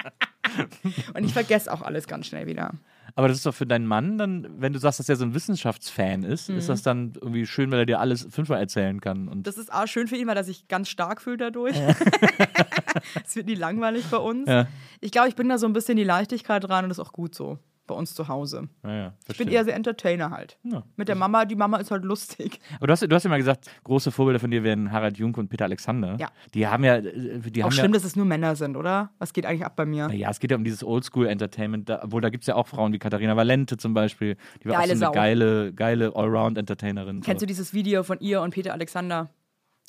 [1.14, 2.72] Und ich vergesse auch alles ganz schnell wieder.
[3.16, 5.36] Aber das ist doch für deinen Mann dann, wenn du sagst, dass er so ein
[5.36, 9.28] Wissenschaftsfan ist, ist das dann irgendwie schön, weil er dir alles fünfmal erzählen kann.
[9.28, 9.44] Und Mhm.
[9.44, 11.76] Das ist auch schön für ihn, weil er sich ganz stark fühlt dadurch.
[13.26, 14.48] Es wird nie langweilig bei uns.
[14.48, 14.68] Ja.
[15.02, 17.12] Ich glaube, ich bin da so ein bisschen die Leichtigkeit dran und das ist auch
[17.14, 18.70] gut so bei uns zu Hause.
[18.82, 20.58] naja, Ich bin eher so Entertainer halt.
[20.64, 20.84] Ja.
[20.96, 22.60] Mit der Mama, die Mama ist halt lustig.
[22.78, 25.38] Aber du hast, du hast ja mal gesagt, große Vorbilder von dir wären Harald Junk
[25.38, 26.16] und Peter Alexander.
[26.20, 26.30] Ja.
[26.54, 29.12] Die haben ja, äh, die Auch haben schlimm, ja, dass es nur Männer sind, oder?
[29.20, 30.10] Was geht eigentlich ab bei mir?
[30.14, 33.00] ja, es geht ja um dieses Oldschool-Entertainment, obwohl da gibt es ja auch Frauen wie
[33.00, 37.22] Katharina Valente zum Beispiel, die war Geile auch so eine geile, geile Allround-Entertainerin.
[37.22, 37.46] Kennst so.
[37.46, 39.30] du dieses Video von ihr und Peter Alexander?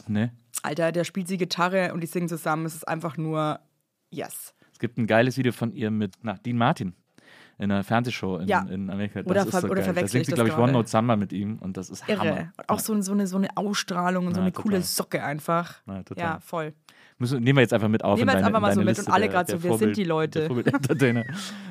[0.08, 0.32] Ne?
[0.62, 2.66] Alter, der spielt sie Gitarre und die singen zusammen.
[2.66, 3.60] Es ist einfach nur
[4.10, 4.54] yes.
[4.72, 6.94] Es gibt ein geiles Video von ihr mit na, Dean Martin
[7.58, 8.62] in einer Fernsehshow in, Ja.
[8.68, 9.22] in Amerika.
[9.22, 9.76] Das Oder ist so oder geil.
[9.76, 10.72] Da verwechsel singt sie, glaube ich, One?
[10.72, 12.20] Note Summer mit ihm und das ist Irre.
[12.20, 12.52] Hammer.
[12.68, 14.82] Auch so, so, eine, so eine Ausstrahlung und so eine coole.
[14.82, 15.82] Socke einfach.
[16.16, 16.74] Ja, voll.
[17.16, 18.18] Müssen, nehmen wir jetzt einfach mit auf.
[18.18, 20.02] Nehmen wir jetzt einfach mal so mit Liste und alle der so, wer sind die
[20.02, 20.48] Leute?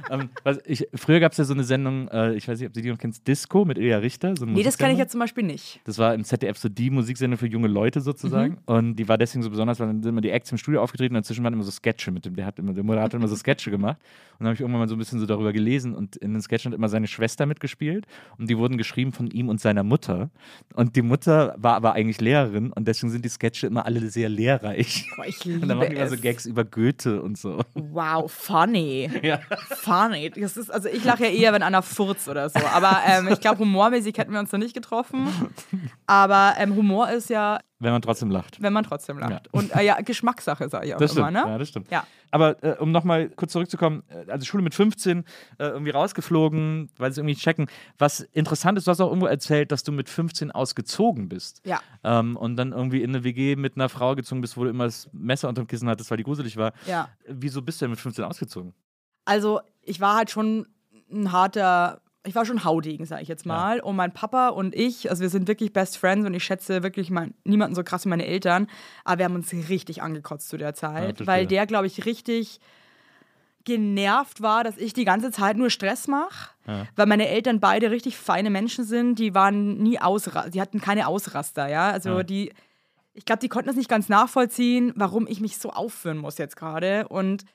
[0.10, 2.74] ähm, was ich, früher gab es ja so eine Sendung, äh, ich weiß nicht, ob
[2.74, 4.36] du die noch kennst, Disco mit Ilja Richter.
[4.38, 5.82] So Nee, das kenne ich jetzt zum Beispiel nicht.
[5.84, 8.54] Das war im ZDF so die Musiksendung für junge Leute sozusagen.
[8.54, 8.74] Mhm.
[8.74, 11.14] Und die war deswegen so besonders, weil dann sind immer die Acts im Studio aufgetreten
[11.14, 12.38] und dazwischen waren immer so Sketche mit dem.
[12.38, 13.98] Der, hat immer, der Moderator hat immer so Sketche gemacht.
[14.34, 16.42] Und dann habe ich irgendwann mal so ein bisschen so darüber gelesen und in den
[16.42, 18.06] Sketchen hat immer seine Schwester mitgespielt.
[18.38, 20.30] Und die wurden geschrieben von ihm und seiner Mutter.
[20.74, 24.30] Und die Mutter war aber eigentlich Lehrerin und deswegen sind die Sketche immer alle sehr
[24.30, 25.06] lehrreich.
[25.18, 26.22] Boah, ich Und dann machen die liebe immer so.
[26.22, 27.60] Gags über Goethe und so.
[27.74, 29.10] Wow, funny.
[29.24, 29.40] Ja.
[29.70, 30.30] Funny.
[30.32, 32.60] Das ist, also ich lache ja eher, wenn einer furzt oder so.
[32.74, 35.28] Aber ähm, ich glaube, humormäßig hätten wir uns noch nicht getroffen.
[36.08, 38.62] Aber ähm, Humor ist ja, Wenn man trotzdem lacht.
[38.62, 39.32] wenn man trotzdem lacht.
[39.32, 39.42] Ja.
[39.52, 41.46] Und äh, ja, Geschmackssache, sage ich auch Das immer, stimmt.
[41.46, 41.52] ne?
[41.52, 41.92] Ja, das stimmt.
[41.92, 42.08] Ja.
[42.32, 45.20] Aber äh, um nochmal kurz zurückzukommen, äh, also Schule mit 15,
[45.60, 47.68] äh, irgendwie rausgeflogen, weil sie irgendwie checken.
[47.98, 51.62] Was interessant ist, du hast auch irgendwo erzählt, dass du mit 15 ausgezogen bist.
[51.66, 51.82] Ja.
[52.04, 54.86] Ähm, und dann irgendwie in eine WG mit einer Frau gezogen bist, wo du immer
[54.86, 56.74] das Messer unterm Kissen hattest, weil die gruselig war.
[56.88, 57.10] Ja.
[57.28, 58.74] Wieso bist du denn mit 15 ausgezogen?
[59.26, 60.68] Also, ich war halt schon
[61.12, 63.80] ein harter, ich war schon Haudegen, sage ich jetzt mal.
[63.82, 67.10] Und mein Papa und ich, also wir sind wirklich Best Friends und ich schätze wirklich
[67.10, 68.68] mein, niemanden so krass wie meine Eltern,
[69.04, 71.28] aber wir haben uns richtig angekotzt zu der Zeit, verstehe.
[71.28, 72.60] weil der, glaube ich, richtig
[73.66, 76.50] genervt war, dass ich die ganze Zeit nur Stress mache,
[76.96, 81.08] weil meine Eltern beide richtig feine Menschen sind, die waren nie Ausraster, die hatten keine
[81.08, 82.24] Ausraster, ja, also Ja.
[82.24, 82.52] die,
[83.14, 86.58] ich glaube, die konnten das nicht ganz nachvollziehen, warum ich mich so aufführen muss jetzt
[86.58, 87.46] gerade und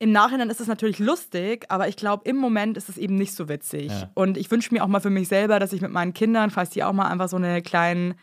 [0.00, 3.34] im Nachhinein ist es natürlich lustig, aber ich glaube, im Moment ist es eben nicht
[3.34, 3.88] so witzig.
[3.88, 4.10] Ja.
[4.14, 6.70] Und ich wünsche mir auch mal für mich selber, dass ich mit meinen Kindern, falls
[6.70, 8.14] die auch mal einfach so eine kleinen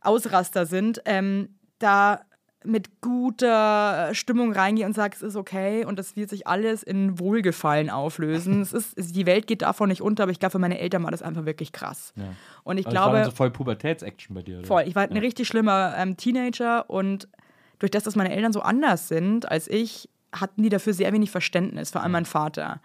[0.00, 2.20] Ausraster sind, ähm, da
[2.62, 7.18] mit guter Stimmung reingehe und sage, es ist okay und das wird sich alles in
[7.18, 8.60] Wohlgefallen auflösen.
[8.62, 11.10] es ist, die Welt geht davon nicht unter, aber ich glaube, für meine Eltern war
[11.10, 12.12] das einfach wirklich krass.
[12.16, 12.24] Ja.
[12.62, 14.66] Und ich Also war glaube, dann so voll Pubertätsaction bei dir, oder?
[14.66, 14.84] Voll.
[14.86, 17.28] Ich war halt ein richtig schlimmer ähm, Teenager und
[17.78, 21.30] durch das, dass meine Eltern so anders sind als ich, hatten die dafür sehr wenig
[21.30, 22.80] Verständnis, vor allem mein Vater.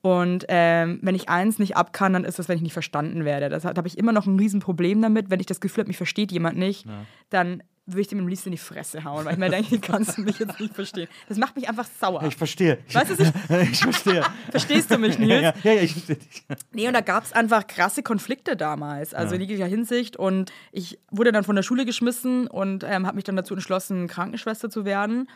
[0.00, 3.24] Und ähm, wenn ich eins nicht ab kann, dann ist das, wenn ich nicht verstanden
[3.24, 3.48] werde.
[3.48, 5.30] Das, da habe ich immer noch ein Riesenproblem damit.
[5.30, 6.86] Wenn ich das Gefühl habe, mich versteht jemand nicht,
[7.30, 10.18] dann würde ich dem am liebsten in die Fresse hauen, weil ich mir denke, kannst
[10.18, 11.08] du mich jetzt nicht verstehen?
[11.28, 12.22] Das macht mich einfach sauer.
[12.24, 12.78] Ich verstehe.
[12.92, 13.30] Weißt du, ich,
[13.72, 14.24] ich verstehe.
[14.50, 15.42] verstehst du mich, Nils?
[15.42, 16.44] ja, ja, ja, ich verstehe dich.
[16.72, 20.16] Nee, und da gab es einfach krasse Konflikte damals, also in jeglicher Hinsicht.
[20.16, 24.06] Und ich wurde dann von der Schule geschmissen und ähm, habe mich dann dazu entschlossen,
[24.06, 25.28] Krankenschwester zu werden.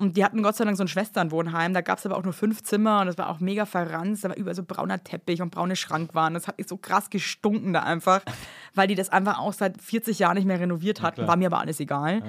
[0.00, 1.74] Und die hatten Gott sei Dank so ein Schwesternwohnheim.
[1.74, 4.24] Da gab es aber auch nur fünf Zimmer und das war auch mega verranzt.
[4.24, 6.32] Da war überall so brauner Teppich und braune Schrankwaren.
[6.32, 8.22] Das hat mich so krass gestunken da einfach,
[8.74, 11.16] weil die das einfach auch seit 40 Jahren nicht mehr renoviert hatten.
[11.16, 11.28] klar.
[11.28, 12.22] War mir aber alles egal.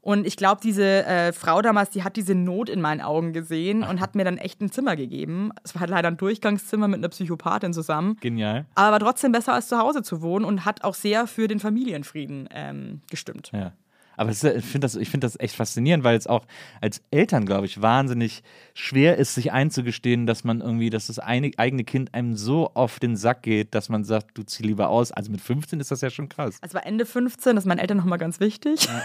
[0.00, 3.82] Und ich glaube, diese äh, Frau damals, die hat diese Not in meinen Augen gesehen
[3.82, 5.50] und hat mir dann echt ein Zimmer gegeben.
[5.64, 8.16] Es war halt leider ein Durchgangszimmer mit einer Psychopathin zusammen.
[8.22, 8.64] Genial.
[8.74, 11.60] Aber war trotzdem besser als zu Hause zu wohnen und hat auch sehr für den
[11.60, 13.50] Familienfrieden ähm, gestimmt.
[13.52, 13.72] Ja.
[14.18, 16.44] Aber ist, ich finde das, ich find das echt faszinierend, weil es auch
[16.80, 18.42] als Eltern, glaube ich, wahnsinnig
[18.74, 22.98] schwer ist, sich einzugestehen, dass man irgendwie, dass das eine, eigene Kind einem so auf
[22.98, 25.12] den Sack geht, dass man sagt, du zieh lieber aus.
[25.12, 26.58] Also mit 15 ist das ja schon krass.
[26.60, 28.88] Es war Ende 15, das ist meinen Eltern nochmal ganz wichtig.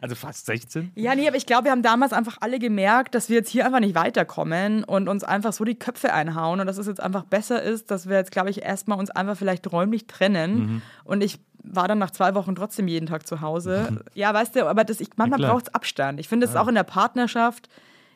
[0.00, 0.92] Also fast 16?
[0.94, 3.66] Ja, nee, aber ich glaube, wir haben damals einfach alle gemerkt, dass wir jetzt hier
[3.66, 7.24] einfach nicht weiterkommen und uns einfach so die Köpfe einhauen und dass es jetzt einfach
[7.24, 10.58] besser ist, dass wir jetzt, glaube ich, erstmal uns einfach vielleicht räumlich trennen.
[10.58, 10.82] Mhm.
[11.04, 14.04] Und ich war dann nach zwei Wochen trotzdem jeden Tag zu Hause.
[14.14, 15.52] Ja, weißt du, aber das, ich, manchmal klar.
[15.52, 16.20] braucht es Abstand.
[16.20, 17.68] Ich finde es auch in der Partnerschaft,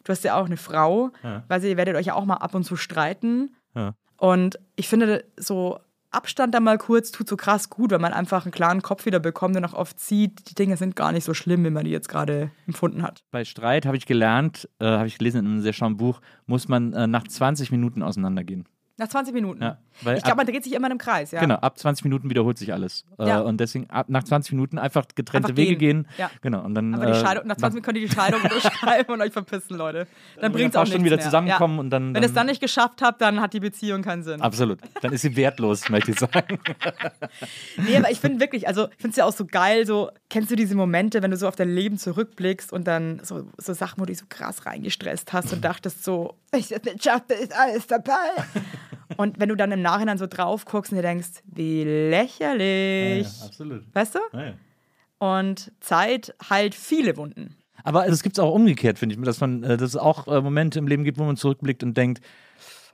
[0.04, 1.42] du hast ja auch eine Frau, Ja.
[1.48, 3.54] weil ihr werdet euch ja auch mal ab und zu streiten.
[3.74, 3.94] Ja.
[4.16, 5.78] Und ich finde, so
[6.12, 9.20] Abstand da mal kurz tut so krass gut, weil man einfach einen klaren Kopf wieder
[9.20, 11.92] bekommt und auch oft sieht, die Dinge sind gar nicht so schlimm, wie man die
[11.92, 13.22] jetzt gerade empfunden hat.
[13.30, 16.66] Bei Streit habe ich gelernt, äh, habe ich gelesen in einem sehr schlauen Buch, muss
[16.66, 18.66] man äh, nach 20 Minuten auseinandergehen.
[19.00, 19.62] Nach 20 Minuten.
[19.62, 19.78] Ja,
[20.14, 21.40] ich glaube, man dreht sich immer im Kreis, ja.
[21.40, 23.06] Genau, ab 20 Minuten wiederholt sich alles.
[23.18, 23.40] Äh, Ja.
[23.40, 26.06] Und deswegen ab, nach 20 Minuten einfach getrennte Einfach Wege gehen.
[26.18, 26.30] Ja.
[26.42, 29.10] Genau, und dann, Aber die äh, Scheidung, nach 20 Minuten könnt ihr die Scheidung unterschreiben
[29.14, 30.06] und euch verpissen, Leute.
[30.38, 31.24] Dann bringt es auch schon wieder mehr.
[31.24, 32.14] zusammenkommen und dann.
[32.14, 34.42] Wenn ihr es dann nicht geschafft habt, dann hat die Beziehung keinen Sinn.
[34.42, 34.80] Absolut.
[35.00, 36.58] Dann ist sie wertlos, möchte ich sagen.
[37.76, 40.50] Nee, aber ich finde wirklich, also ich finde es ja auch so geil, so, kennst
[40.50, 43.98] du diese Momente, wenn du so auf dein Leben zurückblickst und dann so, so Sachen,
[44.00, 47.56] wo du dich so krass reingestresst hast und dachtest so, ich es nicht schaffe, ist
[47.56, 48.12] alles dabei.
[49.16, 53.26] Und wenn du dann im Nachhinein so drauf guckst und dir denkst, wie lächerlich.
[53.44, 53.82] absolut.
[53.94, 54.18] Weißt du?
[55.18, 57.56] Und Zeit heilt viele Wunden.
[57.84, 60.40] Aber es gibt es auch umgekehrt, finde ich, dass man, äh, dass es auch äh,
[60.40, 62.22] Momente im Leben gibt, wo man zurückblickt und denkt,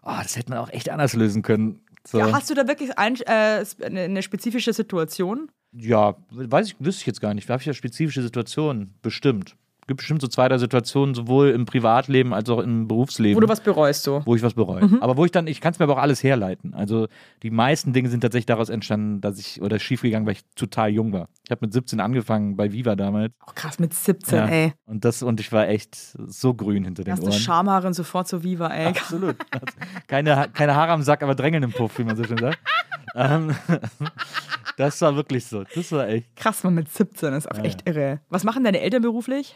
[0.02, 1.80] ah, das hätte man auch echt anders lösen können.
[2.06, 2.18] So.
[2.18, 5.50] Ja, hast du da wirklich ein, äh, eine eine spezifische Situation?
[5.72, 7.50] Ja, weiß ich, wüsste ich jetzt gar nicht.
[7.50, 8.94] Habe ich ja spezifische Situationen?
[9.02, 9.56] Bestimmt.
[9.88, 13.36] Gibt bestimmt so zwei, drei Situationen, sowohl im Privatleben als auch im Berufsleben.
[13.36, 14.22] Wo du was bereust, so.
[14.24, 14.88] wo ich was bereue.
[15.00, 16.74] Aber wo ich dann, ich kann es mir aber auch alles herleiten.
[16.74, 17.06] Also
[17.44, 21.12] die meisten Dinge sind tatsächlich daraus entstanden, dass ich, oder schiefgegangen, weil ich total jung
[21.12, 21.28] war.
[21.44, 23.32] Ich habe mit 17 angefangen bei Viva damals.
[23.46, 24.46] Oh, krass, mit 17, Ja.
[24.46, 24.72] ey.
[24.86, 25.94] Und das, und ich war echt
[26.26, 27.38] so grün hinter den Erste Ohren.
[27.38, 28.86] Schamhaare und sofort so Viva, ey.
[28.86, 29.36] Absolut.
[30.08, 32.58] Keine, keine Haare am Sack, aber Drängeln im Puff, wie man so schön sagt.
[33.14, 33.54] ähm,
[34.76, 35.64] das war wirklich so.
[35.74, 36.34] Das war echt.
[36.36, 38.20] Krass, man mit 17 ist auch Ja, echt irre.
[38.28, 39.54] Was machen deine Eltern beruflich?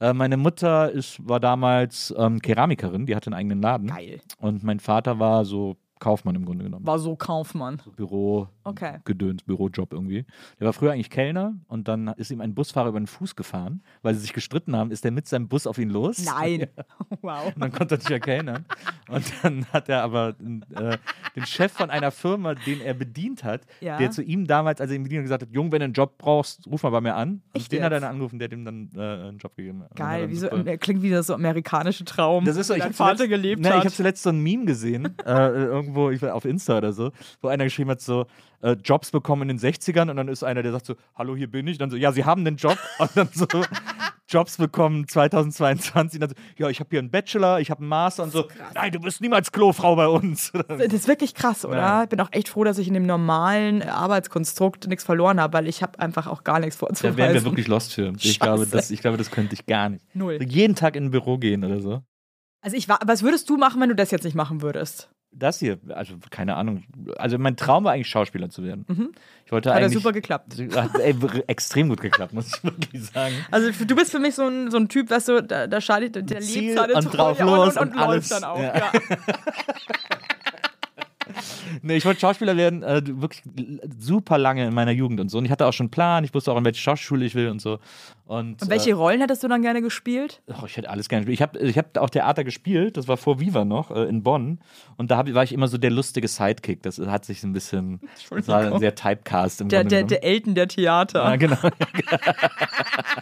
[0.00, 3.88] Äh, meine Mutter ist, war damals ähm, Keramikerin, die hatte einen eigenen Laden.
[3.88, 4.20] Geil.
[4.38, 6.84] Und mein Vater war so Kaufmann im Grunde genommen.
[6.84, 7.80] War so Kaufmann.
[7.96, 8.98] Büro, Okay.
[9.04, 10.24] Gedöns, Bürojob irgendwie.
[10.60, 13.82] Der war früher eigentlich Kellner und dann ist ihm ein Busfahrer über den Fuß gefahren,
[14.02, 16.24] weil sie sich gestritten haben, ist er mit seinem Bus auf ihn los.
[16.24, 16.66] Nein.
[17.22, 17.52] Wow.
[17.54, 18.64] Und dann konnte er nicht mehr kellnern.
[19.08, 20.30] Und dann hat er aber
[20.74, 20.96] äh,
[21.36, 23.96] den Chef von einer Firma, den er bedient hat, Ja.
[23.98, 25.92] der zu ihm damals, als er ihn bedient hat, gesagt hat, Jung, wenn du einen
[25.92, 27.42] Job brauchst, ruf mal bei mir an.
[27.52, 28.02] Und Echt den hat er jetzt?
[28.02, 29.84] dann angerufen, der hat ihm dann äh, einen Job gegeben.
[29.94, 30.48] Geil, wie so,
[30.80, 33.74] klingt wie der so amerikanische Traum, das ist so, ich Vater zuletzt, gelebt ne, Ich
[33.74, 33.80] hat.
[33.84, 37.48] habe zuletzt so ein Meme gesehen, äh, irgendwo, ich war auf Insta oder so, wo
[37.48, 38.26] einer geschrieben hat, so,
[38.62, 41.50] äh, Jobs bekommen in den 60ern und dann ist einer, der sagt so, hallo, hier
[41.50, 41.78] bin ich.
[41.78, 42.78] Dann so, ja, Sie haben den Job.
[42.98, 43.46] Und dann so,
[44.28, 46.16] Jobs bekommen 2022.
[46.16, 48.48] Und dann so, ja, ich habe hier einen Bachelor, ich habe einen Master und so,
[48.74, 50.52] nein, du bist niemals Klofrau bei uns.
[50.68, 51.76] Das ist wirklich krass, oder?
[51.76, 52.02] Ja.
[52.04, 55.68] Ich bin auch echt froh, dass ich in dem normalen Arbeitskonstrukt nichts verloren habe, weil
[55.68, 57.16] ich habe einfach auch gar nichts Da vorzuweisen.
[57.16, 58.12] wären wir wirklich lost für.
[58.20, 60.04] Ich glaube, das, ich glaube, das könnte ich gar nicht.
[60.14, 60.38] Null.
[60.42, 62.02] Jeden Tag in ein Büro gehen oder so.
[62.62, 65.10] Also ich war, was würdest du machen, wenn du das jetzt nicht machen würdest?
[65.34, 66.84] Das hier, also keine Ahnung.
[67.16, 69.14] Also mein Traum war eigentlich Schauspieler zu werden.
[69.46, 69.98] Ich wollte Hat ja eigentlich.
[69.98, 70.54] super geklappt.
[70.76, 71.14] Hat, ey,
[71.46, 73.34] extrem gut geklappt, muss ich wirklich sagen.
[73.50, 76.30] Also du bist für mich so ein, so ein Typ, weißt du, da, da scheidet
[76.30, 78.30] der Ziel lebt seine und Treue drauf und, los und, und, und alles.
[78.30, 78.60] läuft dann auch.
[78.60, 78.76] Ja.
[78.76, 78.92] Ja.
[81.82, 83.42] Nee, ich wollte Schauspieler werden, äh, wirklich
[83.98, 85.38] super lange in meiner Jugend und so.
[85.38, 87.48] Und ich hatte auch schon einen Plan, ich wusste auch, in welche Schauspielschule ich will
[87.48, 87.78] und so.
[88.26, 90.42] Und, Und welche Rollen hättest du dann gerne gespielt?
[90.46, 91.34] Äh, oh, ich hätte alles gerne gespielt.
[91.34, 94.60] Ich habe ich hab auch Theater gespielt, das war vor Viva noch, äh, in Bonn.
[94.96, 96.82] Und da hab, war ich immer so der lustige Sidekick.
[96.82, 100.54] Das hat sich so ein bisschen, das war sehr Typecast im Der, der, der Elton
[100.54, 101.24] der Theater.
[101.24, 101.56] ja, genau.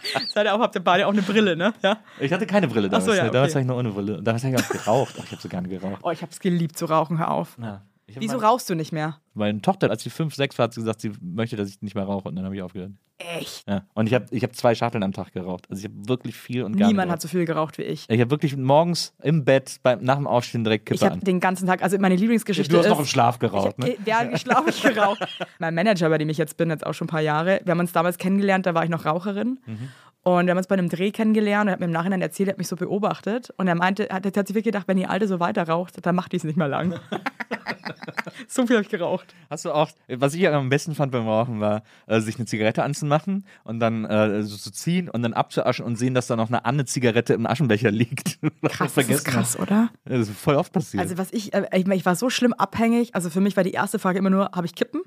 [0.33, 1.73] Seid ihr auch, habt ihr beide auch eine Brille, ne?
[1.81, 1.97] Ja.
[2.19, 3.07] Ich hatte keine Brille damals.
[3.07, 3.31] Ach so, ja, ne?
[3.31, 3.55] Damals okay.
[3.55, 4.17] war ich nur ohne Brille.
[4.17, 5.15] Und damals habe ich auch geraucht.
[5.19, 5.99] Ach, ich habe so gerne geraucht.
[6.03, 7.57] Oh, ich hab's geliebt zu rauchen, hör auf.
[7.61, 7.81] Ja.
[8.15, 9.17] Hab Wieso mal- rauchst du nicht mehr?
[9.33, 11.95] Meine Tochter, als sie fünf, sechs war, hat sie gesagt, sie möchte, dass ich nicht
[11.95, 12.27] mehr rauche.
[12.29, 12.91] Und dann habe ich aufgehört.
[13.17, 13.67] Echt?
[13.69, 13.85] Ja.
[13.93, 15.67] Und ich habe ich hab zwei Schachteln am Tag geraucht.
[15.69, 18.05] Also ich habe wirklich viel und gerne Niemand hat so viel geraucht wie ich.
[18.09, 21.39] Ich habe wirklich morgens im Bett beim, nach dem Aufstehen direkt Kippe Ich habe den
[21.39, 23.89] ganzen Tag, also meine Lieblingsgeschichte Du hast ist, noch im Schlaf geraucht, ich, ne?
[23.91, 25.19] äh, Ja, ich schlafe ich geraucht.
[25.59, 27.79] mein Manager, bei dem ich jetzt bin, jetzt auch schon ein paar Jahre, wir haben
[27.79, 29.59] uns damals kennengelernt, da war ich noch Raucherin.
[29.67, 29.89] Mhm.
[30.23, 32.49] Und wir haben uns bei einem Dreh kennengelernt und er hat mir im Nachhinein erzählt,
[32.49, 33.51] er hat mich so beobachtet.
[33.57, 36.03] Und er meinte, hat, er hat sich wirklich gedacht, wenn die Alte so weiter raucht,
[36.05, 36.99] dann macht die es nicht mehr lang.
[38.47, 39.33] so viel habe ich geraucht.
[39.49, 42.83] Hast du auch, was ich am besten fand beim Rauchen war, äh, sich eine Zigarette
[42.83, 46.47] anzumachen und dann äh, so zu ziehen und dann abzuaschen und sehen, dass da noch
[46.47, 48.39] eine andere Zigarette im Aschenbecher liegt.
[48.63, 49.89] Krass, das ist krass, oder?
[50.05, 51.01] Das ist voll oft passiert.
[51.01, 53.15] Also was ich, äh, ich, ich war so schlimm abhängig.
[53.15, 55.01] Also für mich war die erste Frage immer nur, habe ich Kippen?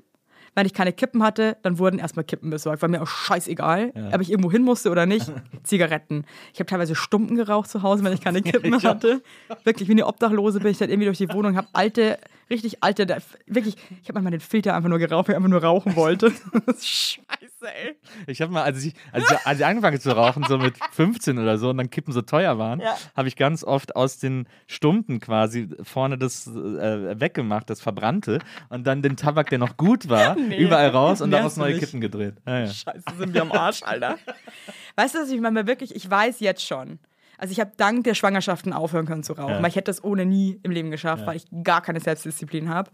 [0.55, 2.81] Wenn ich keine Kippen hatte, dann wurden erstmal Kippen besorgt.
[2.81, 5.29] War mir auch scheißegal, ob ich irgendwo hin musste oder nicht.
[5.63, 6.23] Zigaretten.
[6.53, 9.21] Ich habe teilweise Stumpen geraucht zu Hause, wenn ich keine Kippen hatte.
[9.65, 12.17] Wirklich, wie eine Obdachlose bin ich dann irgendwie durch die Wohnung, habe alte,
[12.49, 15.49] richtig alte, da- wirklich, ich habe manchmal den Filter einfach nur geraucht, weil ich einfach
[15.49, 16.31] nur rauchen wollte.
[16.79, 17.23] Scheiße.
[17.61, 17.95] ey.
[18.27, 21.37] Ich habe mal, als ich, als, ich, als ich angefangen zu rauchen, so mit 15
[21.39, 22.95] oder so, und dann Kippen so teuer waren, Ja.
[23.15, 28.85] habe ich ganz oft aus den Stumpen quasi vorne das äh, weggemacht, das Verbrannte, und
[28.85, 30.57] dann den Tabak, der noch gut war, Nee.
[30.57, 31.79] überall raus und daraus neue.
[31.79, 32.35] Kippen gedreht.
[32.45, 32.67] Ja, ja.
[32.67, 34.17] Scheiße, sind wir am Arsch, Alter.
[34.95, 35.67] Weißt du, was ich meine?
[35.67, 36.99] Wirklich, ich weiß jetzt schon.
[37.37, 39.61] Also ich habe dank der Schwangerschaften aufhören können zu rauchen, Ja.
[39.61, 42.91] weil ich hätte das ohne nie im Leben geschafft, weil ich gar keine Selbstdisziplin habe.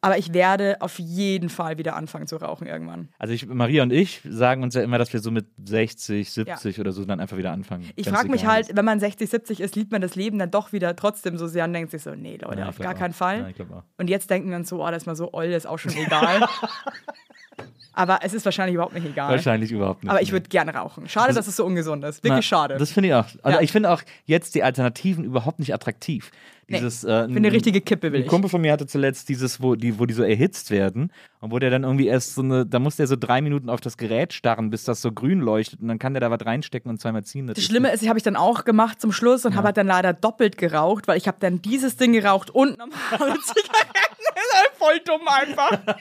[0.00, 3.08] Aber ich werde auf jeden Fall wieder anfangen zu rauchen irgendwann.
[3.18, 6.78] Also ich, Maria und ich sagen uns ja immer, dass wir so mit 60, 70
[6.78, 7.88] oder so dann einfach wieder anfangen.
[7.96, 8.76] Ich frage mich halt, ist.
[8.76, 11.64] wenn man 60, 70 ist, liebt man das Leben dann doch wieder trotzdem so sehr
[11.64, 12.98] und denkt sich so, nee, Leute, Ja, auf gar auch.
[12.98, 13.54] keinen Fall.
[13.58, 15.70] Ja, und jetzt denken wir uns so, oh, das ist mal so oll, das ist
[15.70, 16.46] auch schon egal.
[17.94, 19.30] Aber es ist wahrscheinlich überhaupt nicht egal.
[19.30, 20.10] Wahrscheinlich überhaupt nicht.
[20.10, 20.32] Aber ich nee.
[20.34, 21.08] würde gerne rauchen.
[21.08, 22.24] Schade, dass es so ungesund ist.
[22.24, 22.76] Wirklich Na, schade.
[22.76, 23.26] Das finde ich auch.
[23.42, 23.60] Also Ja.
[23.62, 26.30] ich finde auch jetzt die Alternativen überhaupt nicht attraktiv.
[26.66, 28.28] Nee, Dieses, äh, ich bin eine richtige Kippe, will Ein ich.
[28.30, 31.58] Kumpel von mir hatte zuletzt dieses, wo die, wo die so erhitzt werden und wo
[31.58, 34.32] der dann irgendwie erst so eine, da muss der so drei Minuten auf das Gerät
[34.32, 37.22] starren, bis das so grün leuchtet und dann kann der da was reinstecken und zweimal
[37.22, 37.46] ziehen.
[37.48, 39.86] Das Schlimme ist, ich habe ich dann auch gemacht zum Schluss und habe halt dann
[39.86, 42.92] leider doppelt geraucht, weil ich habe dann dieses Ding geraucht und normale
[43.42, 44.16] Zigaretten.
[44.34, 45.96] Das ist halt voll dumm einfach.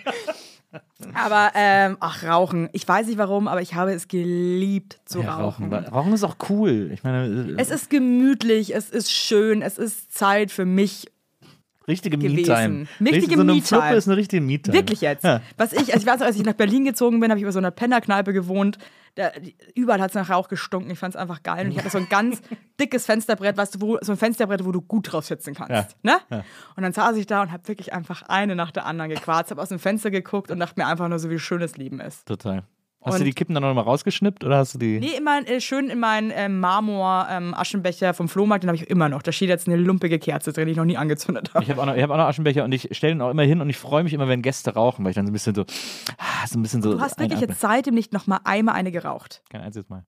[1.13, 2.69] Aber, ähm, ach, Rauchen.
[2.73, 5.71] Ich weiß nicht warum, aber ich habe es geliebt zu ja, rauchen.
[5.73, 6.13] rauchen.
[6.13, 6.89] ist auch cool.
[6.93, 11.07] Ich meine, äh, Es ist gemütlich, es ist schön, es ist Zeit für mich.
[11.87, 12.17] richtige.
[12.17, 12.87] Me-Time.
[13.01, 13.61] Richtige Richtig- so eine.
[13.61, 14.75] Fluppe ist eine richtige Me-Time.
[14.77, 15.23] Wirklich jetzt.
[15.23, 15.41] Ja.
[15.57, 17.51] Was ich, also ich weiß noch, als ich nach Berlin gezogen bin, habe ich über
[17.51, 18.77] so einer Pennerkneipe gewohnt.
[19.15, 19.31] Da,
[19.75, 20.89] überall hat es nach Rauch gestunken.
[20.91, 21.65] Ich fand es einfach geil.
[21.65, 22.41] Und ich hatte so ein ganz
[22.79, 25.95] dickes Fensterbrett, weißt du, wo, so ein Fensterbrett, wo du gut drauf sitzen kannst.
[26.03, 26.13] Ja.
[26.13, 26.19] Ne?
[26.29, 26.43] Ja.
[26.75, 29.61] Und dann saß ich da und habe wirklich einfach eine nach der anderen gequarzt, habe
[29.61, 32.25] aus dem Fenster geguckt und dachte mir einfach nur so, wie schön das Leben ist.
[32.27, 32.63] Total.
[33.05, 34.99] Hast du Und- die Kippen dann noch mal rausgeschnippt oder hast du die?
[34.99, 39.21] Nee, immer äh, schön in meinen ähm, Marmor-Aschenbecher vom Flohmarkt, den habe ich immer noch.
[39.21, 41.63] Da steht jetzt eine lumpige Kerze drin, die ich noch nie angezündet habe.
[41.63, 43.43] Ich habe auch, noch- ich hab auch noch Aschenbecher und ich stelle den auch immer
[43.43, 45.55] hin und ich freue mich immer, wenn Gäste rauchen, weil ich dann so ein bisschen
[45.55, 45.63] so,
[46.17, 46.93] ah, so ein bisschen so.
[46.93, 49.43] Du hast wirklich jetzt seitdem nicht noch mal einmal eine geraucht.
[49.49, 50.05] Kein einziges Mal.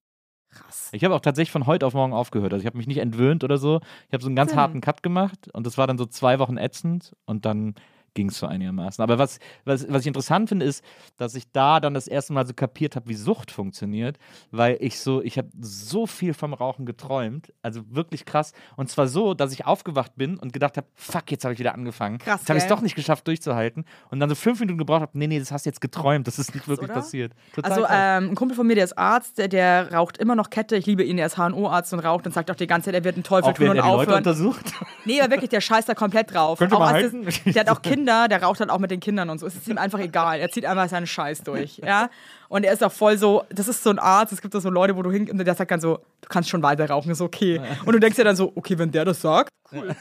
[0.52, 0.90] Krass.
[0.94, 2.54] Ich habe auch tatsächlich von heute auf morgen aufgehört.
[2.54, 3.82] Also ich habe mich nicht entwöhnt oder so.
[4.08, 4.60] Ich habe so einen ganz Hm.
[4.60, 7.76] harten Cut gemacht und das war dann so zwei Wochen ätzend und dann
[8.16, 9.04] ging es so einigermaßen.
[9.04, 10.84] Aber was, was, was ich interessant finde, ist,
[11.18, 14.18] dass ich da dann das erste Mal so kapiert habe, wie Sucht funktioniert,
[14.50, 18.54] weil ich so, ich habe so viel vom Rauchen geträumt, also wirklich krass.
[18.78, 21.76] Und zwar so, dass ich aufgewacht bin und gedacht habe, fuck, jetzt habe ich wieder
[21.76, 22.18] angefangen.
[22.18, 23.86] Krass, jetzt habe ich es doch nicht geschafft durchzuhalten.
[24.10, 26.40] Und dann so fünf Minuten gebraucht habe, nee, nee, das hast du jetzt geträumt, das
[26.40, 26.96] ist nicht wirklich oder?
[27.02, 27.34] passiert.
[27.54, 27.96] Total Also krass.
[28.24, 30.78] ähm, ein Kumpel von mir, der ist Arzt, der, der raucht immer noch Kette.
[30.78, 33.04] Ich liebe ihn, er ist HNO-Arzt und raucht und sagt auch die ganze Zeit, er
[33.04, 34.18] wird einen Teufel auch tun und er die Leute aufhören.
[34.20, 34.72] untersucht.
[35.04, 36.60] Nee, aber wirklich, der scheißt da komplett drauf.
[36.60, 37.28] Könnt ihr Auch als halten?
[37.46, 39.48] der hat auch Kinder, der raucht halt auch mit den Kindern und so.
[39.48, 40.40] Es ist ihm einfach egal.
[40.40, 41.78] Er zieht einfach seinen Scheiß durch.
[41.78, 42.10] Ja?
[42.50, 44.70] Und er ist auch voll so, das ist so ein Arzt, es gibt da so
[44.70, 47.22] Leute, wo du hin, und der sagt dann so, du kannst schon weiter rauchen, ist
[47.22, 47.62] okay.
[47.86, 49.96] Und du denkst dir dann so, okay, wenn der das sagt, cool.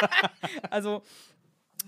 [0.70, 1.02] also,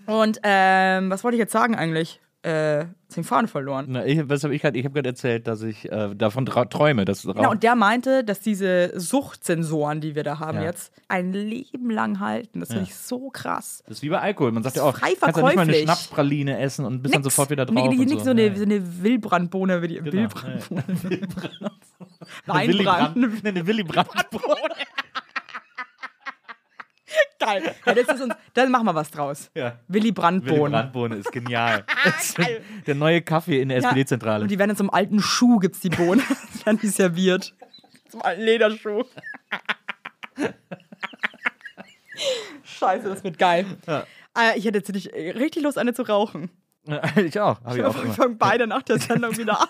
[0.06, 2.20] und ähm, was wollte ich jetzt sagen eigentlich?
[2.42, 3.84] Äh, den Faden verloren.
[3.90, 4.78] Na, ich, was habe ich gerade?
[4.78, 7.24] Ich habe gerade erzählt, dass ich äh, davon träume, dass.
[7.24, 10.64] Genau, und der meinte, dass diese Suchtsensoren, die wir da haben Ja.
[10.64, 12.60] jetzt, ein Leben lang halten.
[12.60, 12.88] Das finde Ja.
[12.88, 13.82] ich so krass.
[13.86, 14.52] das ist wie bei Alkohol.
[14.52, 15.74] Man sagt ja auch, Frei kannst ja nicht mal eine.
[15.74, 17.34] Schnapspraline essen und bist dann Nix.
[17.34, 17.74] sofort wieder drauf.
[17.74, 18.18] Nee, nicht so.
[18.24, 20.22] so, eine, so eine Wildbrandbohne wie die Genau, Willy
[22.46, 23.14] Weinbrand.
[23.16, 24.08] Brandt- nee, eine Willy Brandt.
[27.40, 27.74] Geil.
[27.86, 29.50] Ja, das ist uns, dann machen wir was draus.
[29.54, 29.78] Ja.
[29.88, 30.72] Willy Willy Brandbohnen.
[30.72, 31.84] Brandtbohne ist genial.
[32.86, 33.88] Der neue Kaffee in der Ja.
[33.88, 34.42] SPD-Zentrale.
[34.42, 36.22] Und die werden in so einem alten Schuh, gibt's die Bohnen.
[36.54, 37.54] Die werden die serviert.
[38.12, 39.04] Einem alten Lederschuh.
[42.64, 43.64] Scheiße, das wird geil.
[43.86, 44.04] Ja.
[44.36, 46.50] Äh, ich hätte jetzt nicht richtig Lust, eine zu rauchen.
[47.16, 47.60] ich auch.
[47.64, 49.68] Hab ich auch fangen beide nach der Sendung wieder an.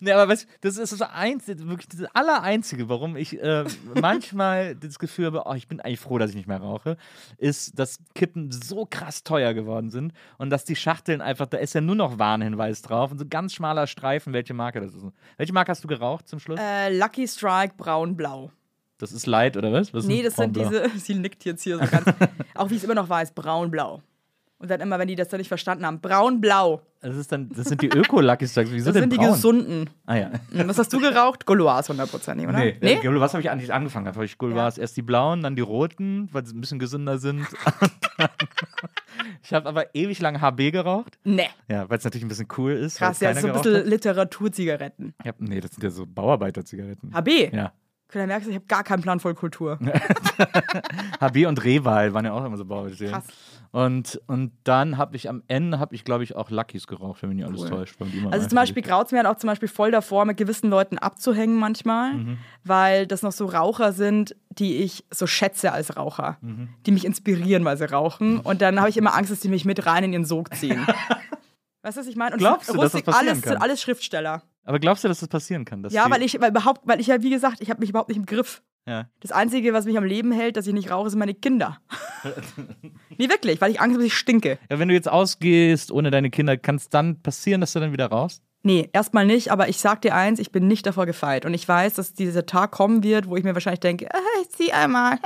[0.00, 3.64] Nee, aber weißt, du, das ist das einzige, wirklich das allereinzige, warum ich äh,
[4.00, 6.96] manchmal das Gefühl habe, oh, ich bin eigentlich froh, dass ich nicht mehr rauche,
[7.38, 11.74] ist, dass Kippen so krass teuer geworden sind und dass die Schachteln einfach, da ist
[11.74, 15.04] ja nur noch Warnhinweis drauf und so ganz schmaler Streifen, welche Marke das ist.
[15.36, 16.58] Welche Marke hast du geraucht zum Schluss?
[16.60, 18.50] Äh, Lucky Strike braun-blau.
[18.98, 19.92] Das ist Light oder was?
[19.92, 22.04] was Nee, das sind diese, sie nickt jetzt hier so ganz,
[22.54, 24.00] auch wie es immer noch weiß, braun-blau.
[24.62, 26.82] Und dann immer, wenn die das dann nicht verstanden haben, braun-blau.
[27.00, 28.70] Das, ist dann, das sind die Öko-Lucky Strikes.
[28.70, 29.32] Wieso Das sind die braun?
[29.32, 29.90] gesunden.
[30.06, 30.30] Ah ja.
[30.52, 31.46] Was hast du geraucht?
[31.46, 32.58] Goloise hundertprozentig, oder?
[32.58, 33.00] Nee, nee?
[33.02, 34.06] was habe ich eigentlich angefangen?
[34.06, 37.44] Habe ich Gulwas erst die blauen, dann die roten, weil sie ein bisschen gesünder sind.
[38.18, 38.28] Dann-
[39.42, 41.18] ich habe aber ewig lang HB geraucht.
[41.24, 41.48] Nee.
[41.66, 42.98] Ja, weil es natürlich ein bisschen cool ist.
[42.98, 43.84] Krass, ja, so ein bisschen.
[43.84, 45.12] Literaturzigaretten.
[45.26, 47.12] Hab, nee, das sind ja so Bauarbeiter-Zigaretten.
[47.12, 47.52] HB?
[47.52, 47.72] Ja.
[48.12, 49.78] Da merkst du, ich habe gar keinen Plan voll Kultur.
[51.20, 53.06] HB und Rewal waren ja auch immer so Bauarbeiter.
[53.06, 53.24] Krass.
[53.74, 57.30] Und, und dann habe ich am Ende, habe ich glaube ich auch Luckys geraucht, wenn
[57.30, 57.70] mich nicht alles Cool.
[57.70, 57.96] täuscht.
[58.30, 60.98] Also zum Beispiel graut es mir halt auch zum Beispiel voll davor, mit gewissen Leuten
[60.98, 62.38] abzuhängen manchmal, Mhm.
[62.64, 66.68] weil das noch so Raucher sind, die ich so schätze als Raucher, Mhm.
[66.84, 68.40] die mich inspirieren, weil sie rauchen.
[68.40, 70.86] Und dann habe ich immer Angst, dass die mich mit rein in ihren Sog ziehen.
[71.82, 72.34] Weißt du, was ich meine?
[72.34, 73.52] Und Glaubst du, dass das passieren alles, kann?
[73.54, 74.42] sind alles Schriftsteller.
[74.64, 75.84] Aber glaubst du, dass das passieren kann?
[75.90, 78.18] Ja, weil ich, weil überhaupt, weil ich ja, wie gesagt, ich habe mich überhaupt nicht
[78.18, 78.62] im Griff.
[78.86, 79.08] Ja.
[79.20, 81.78] Das Einzige, was mich am Leben hält, dass ich nicht rauche, sind meine Kinder.
[83.16, 84.58] nee, wirklich, weil ich Angst habe, dass ich stinke.
[84.70, 87.92] ja, wenn du jetzt ausgehst ohne deine Kinder, kann es dann passieren, dass du dann
[87.92, 88.42] wieder raus?
[88.64, 91.44] Nee, erstmal nicht, aber ich sag dir eins, ich bin nicht davor gefeit.
[91.44, 94.08] Und ich weiß, dass dieser Tag kommen wird, wo ich mir wahrscheinlich denke,
[94.42, 95.18] ich zieh einmal.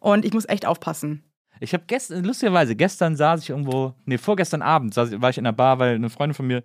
[0.00, 1.24] Und ich muss echt aufpassen.
[1.60, 5.46] Ich habe gestern, lustigerweise, gestern saß ich irgendwo, nee, vorgestern Abend saß, war ich in
[5.46, 6.62] einer Bar, weil eine Freundin von mir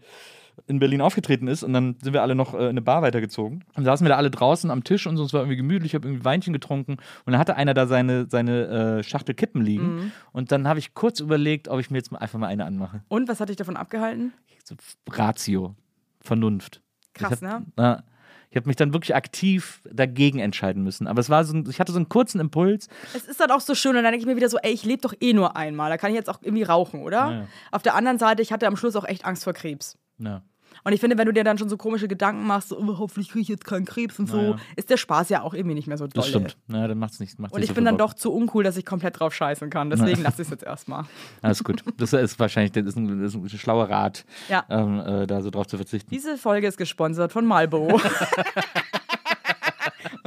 [0.65, 3.63] in Berlin aufgetreten ist und dann sind wir alle noch äh, in eine Bar weitergezogen.
[3.75, 5.95] Und saßen wir da alle draußen am Tisch und so, es war irgendwie gemütlich, ich
[5.95, 10.11] habe irgendwie Weinchen getrunken und dann hatte einer da seine, seine äh, Schachtel Kippen liegen
[10.31, 13.03] und dann habe ich kurz überlegt, ob ich mir jetzt mal einfach mal eine anmache.
[13.07, 14.33] Und was hat dich davon abgehalten?
[14.63, 14.75] So,
[15.09, 15.75] Ratio,
[16.21, 16.81] Vernunft.
[17.13, 17.65] Krass, ich hab, ne?
[17.77, 18.03] Ja,
[18.49, 21.07] ich habe mich dann wirklich aktiv dagegen entscheiden müssen.
[21.07, 22.87] Aber es war so, ein, ich hatte so einen kurzen Impuls.
[23.13, 24.83] Es ist dann auch so schön und dann denke ich mir wieder so, ey, ich
[24.83, 27.17] lebe doch eh nur einmal, da kann ich jetzt auch irgendwie rauchen, oder?
[27.17, 27.47] Ja, ja.
[27.71, 29.97] Auf der anderen Seite, ich hatte am Schluss auch echt Angst vor Krebs.
[30.19, 30.41] Ja.
[30.83, 33.29] Und ich finde, wenn du dir dann schon so komische Gedanken machst, so, oh, hoffentlich
[33.29, 34.55] kriege ich jetzt keinen Krebs und so, Naja.
[34.75, 36.11] ist der Spaß ja auch irgendwie nicht mehr so doll.
[36.15, 36.57] Das stimmt.
[36.67, 37.39] Ja, dann macht's nicht.
[37.39, 38.09] Macht's Und nicht ich so bin dann Bock.
[38.09, 39.89] doch zu uncool, dass ich komplett drauf scheißen kann.
[39.89, 41.05] Deswegen lasse ich es jetzt erstmal.
[41.41, 41.83] Alles gut.
[41.97, 44.65] Das ist wahrscheinlich das ist ein, das ist ein schlauer Rat, Ja.
[44.69, 46.09] ähm, äh, da so drauf zu verzichten.
[46.11, 47.99] Diese Folge ist gesponsert von Marlboro.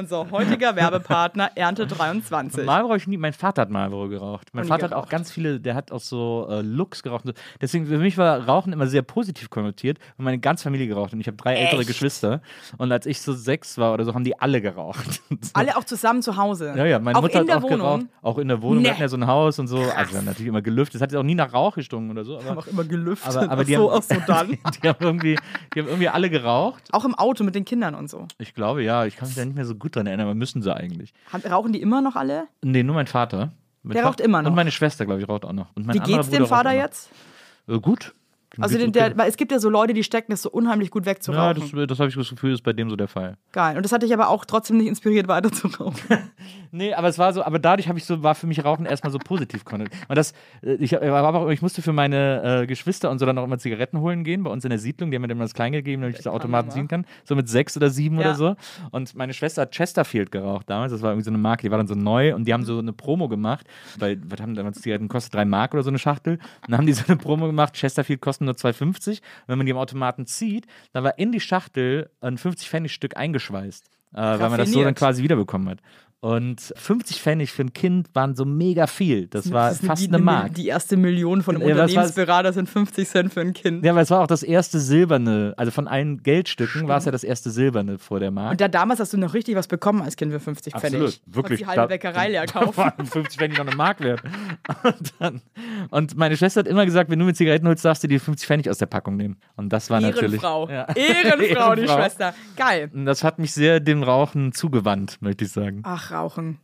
[0.00, 2.64] Unser heutiger Werbepartner Ernte 23.
[2.64, 4.48] Marlboro ich nie, mein Vater hat Marlboro geraucht.
[4.54, 5.10] Mein Vater hat auch geraucht.
[5.10, 7.26] ganz viele, der hat auch so äh, Looks geraucht.
[7.26, 7.32] so.
[7.60, 11.12] Deswegen, für mich war Rauchen immer sehr positiv konnotiert und meine ganze Familie geraucht.
[11.12, 11.88] Und ich habe drei ältere Echt?
[11.88, 12.40] Geschwister.
[12.78, 15.20] Und als ich so sechs war oder so, haben die alle geraucht.
[15.52, 16.72] Alle auch zusammen zu Hause.
[16.76, 17.78] Ja, ja, meine auch Mutter hat auch Wohnung.
[17.78, 18.06] geraucht.
[18.22, 18.78] Auch in der Wohnung.
[18.78, 18.84] Nee.
[18.84, 19.78] Wir hatten ja so ein Haus und so.
[19.78, 20.96] Also wir haben natürlich immer gelüftet.
[20.96, 22.38] Es hat auch nie nach Rauch gestunken oder so.
[22.38, 23.36] Haben Aber, auch immer gelüftet.
[23.36, 24.48] aber, aber die, so, haben, so dann.
[24.82, 25.36] die, haben irgendwie,
[25.74, 26.84] die haben irgendwie alle geraucht.
[26.92, 28.26] Auch im Auto mit den Kindern und so.
[28.38, 29.04] Ich glaube, ja.
[29.04, 31.12] Ich kann mich da nicht mehr so gut dran erinnern, aber müssen sie eigentlich.
[31.32, 32.48] Haben- Rauchen die immer noch alle?
[32.62, 33.52] Nee, nur mein Vater.
[33.82, 34.50] Mein Der Fa- raucht immer noch.
[34.50, 35.68] Und meine Schwester, glaube ich, raucht auch noch.
[35.76, 37.10] Wie geht's dem Vater jetzt?
[37.68, 38.14] Äh, gut.
[38.58, 41.06] Also den, der, weil es gibt ja so Leute, die stecken das so unheimlich gut
[41.06, 41.60] weg zu Ja, rauchen.
[41.72, 43.36] das, das habe ich das Gefühl, ist bei dem so der Fall.
[43.52, 43.76] Geil.
[43.76, 45.94] Und das hat dich aber auch trotzdem nicht inspiriert, weiter zu rauchen.
[46.72, 49.10] Nee, aber es war so, aber dadurch habe ich so, war für mich Rauchen erstmal
[49.10, 50.00] so positiv konnotiert.
[50.06, 50.32] Und das,
[50.62, 53.58] äh, ich, äh, aber, ich musste für meine äh, Geschwister und so dann auch immer
[53.58, 55.10] Zigaretten holen gehen bei uns in der Siedlung.
[55.10, 57.06] Die haben mir dann immer das Klein gegeben, damit ich das Automaten ziehen kann.
[57.24, 58.20] So mit sechs oder sieben Ja.
[58.20, 58.56] oder so.
[58.92, 60.92] Und meine Schwester hat Chesterfield geraucht damals.
[60.92, 62.78] Das war irgendwie so eine Marke, die war dann so neu und die haben so
[62.78, 63.66] eine Promo gemacht.
[63.98, 65.34] Weil, was haben damals Zigaretten kostet?
[65.34, 66.34] Drei Mark oder so eine Schachtel.
[66.34, 66.40] Und
[66.70, 69.20] dann haben die so eine Promo gemacht, Chesterfield kosten nur 2,50.
[69.46, 73.86] Wenn man die im Automaten zieht, dann war in die Schachtel ein 50-Pfennig-Stück eingeschweißt.
[74.12, 75.78] Äh, weil man das so dann quasi wiederbekommen hat.
[76.22, 79.26] Und 50 Pfennig für ein Kind waren so mega viel.
[79.28, 80.52] Das war ist fast die- eine Mark.
[80.54, 81.74] Die erste Million von einem Ja?
[81.76, 83.82] Unternehmensberater sind 50 Cent für ein Kind.
[83.86, 87.10] Ja, aber es war auch das erste silberne, also von allen Geldstücken war es ja
[87.12, 88.50] das erste silberne vor der Mark.
[88.52, 91.00] Und da damals hast du noch richtig was bekommen als Kind für 50 Pfennig.
[91.00, 91.42] Absolut, wirklich.
[91.42, 92.76] Konntest die halbe Da- Bäckerei leer kaufen.
[92.76, 94.20] waren 50 Pfennig noch eine Mark wert.
[94.82, 95.40] Und, dann,
[95.88, 98.46] und meine Schwester hat immer gesagt, wenn du mir Zigaretten holst, darfst du die 50
[98.46, 99.38] Pfennig aus der Packung nehmen.
[99.56, 100.42] Und das war natürlich.
[100.42, 100.68] Ehrenfrau.
[100.68, 100.86] Ja.
[100.94, 101.44] Ehrenfrau, die
[101.82, 101.96] Ehrenfrau.
[101.96, 102.34] Schwester.
[102.56, 102.90] Geil.
[102.92, 105.80] Und das hat mich sehr dem Rauchen zugewandt, möchte ich sagen.
[105.84, 106.58] Ach, Rauchen.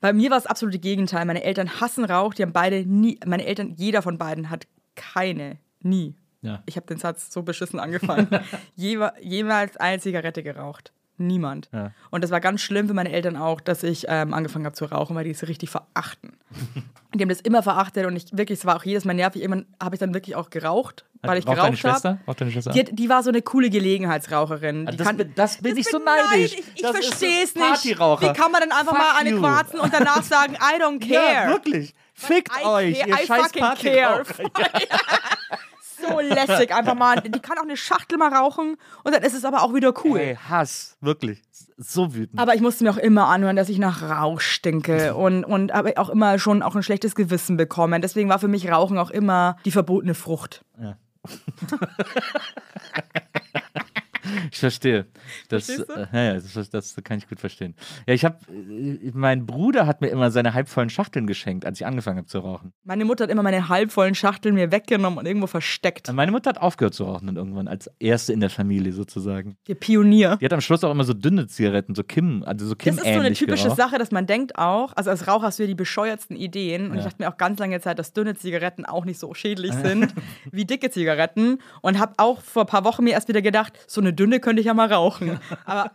[0.00, 1.24] Bei mir war es absolute Gegenteil.
[1.24, 2.34] Meine Eltern hassen Rauch.
[2.34, 6.14] Die haben beide nie, meine Eltern, jeder von beiden hat keine, nie.
[6.42, 6.62] Ja.
[6.66, 8.28] Ich habe den Satz so beschissen angefangen.
[8.76, 10.92] Jewe- jemals eine Zigarette geraucht.
[11.18, 11.68] Niemand.
[11.72, 11.92] Ja.
[12.10, 14.84] Und das war ganz schlimm für meine Eltern auch, dass ich ähm, angefangen habe zu
[14.84, 16.36] rauchen, weil die es richtig verachten.
[17.14, 19.40] die haben das immer verachtet und ich wirklich, es war auch jedes Mal nervig.
[19.40, 22.72] Irgendwann habe ich dann wirklich auch geraucht, weil ich Raucht deine geraucht habe.
[22.74, 24.86] Die, die war so eine coole Gelegenheitsraucherin.
[24.86, 26.52] Die das kann- bin- das bin ich so neidisch.
[26.52, 27.84] Ich, ich Das verstehe es nicht.
[27.86, 29.40] Wie kann man denn einfach Fuck mal eine you.
[29.40, 31.32] quarzen und danach sagen, I don't care?
[31.46, 31.94] Ja, wirklich.
[32.12, 34.22] Fickt I euch, care- ihr I scheiß fucking care.
[36.08, 37.20] So lässig, einfach mal.
[37.20, 40.18] Die kann auch eine Schachtel mal rauchen und dann ist es aber auch wieder cool.
[40.18, 41.42] Ey, Hass, wirklich.
[41.76, 42.40] So wütend.
[42.40, 45.92] Aber ich musste mir auch immer anhören, dass ich nach Rauch stinke und, und aber
[45.96, 48.00] auch immer schon auch ein schlechtes Gewissen bekommen.
[48.02, 50.64] Deswegen war für mich Rauchen auch immer die verbotene Frucht.
[54.52, 55.06] Ich verstehe.
[55.48, 57.74] Das, äh, ja, ja, das, das kann ich gut verstehen.
[58.06, 58.38] Ja, ich habe,
[59.12, 62.72] mein Bruder hat mir immer seine halbvollen Schachteln geschenkt, als ich angefangen habe zu rauchen.
[62.84, 66.12] Meine Mutter hat immer meine halbvollen Schachteln mir weggenommen und irgendwo versteckt.
[66.12, 69.56] Meine Mutter hat aufgehört zu rauchen dann irgendwann, als erste in der Familie sozusagen.
[69.68, 70.36] Der Pionier.
[70.40, 73.04] Die hat am Schluss auch immer so dünne Zigaretten, so Kim, also so Kim Das
[73.06, 73.76] ist so eine typische geraucht.
[73.76, 76.86] Sache, dass man denkt auch, also als Raucher hast du ja die bescheuertsten Ideen.
[76.90, 76.98] Und Ja.
[76.98, 80.14] ich dachte mir auch ganz lange Zeit, dass dünne Zigaretten auch nicht so schädlich sind
[80.50, 81.58] wie dicke Zigaretten.
[81.82, 84.60] Und habe auch vor ein paar Wochen mir erst wieder gedacht, so eine dünne könnte
[84.60, 85.38] ich ja mal rauchen.
[85.64, 85.90] Aber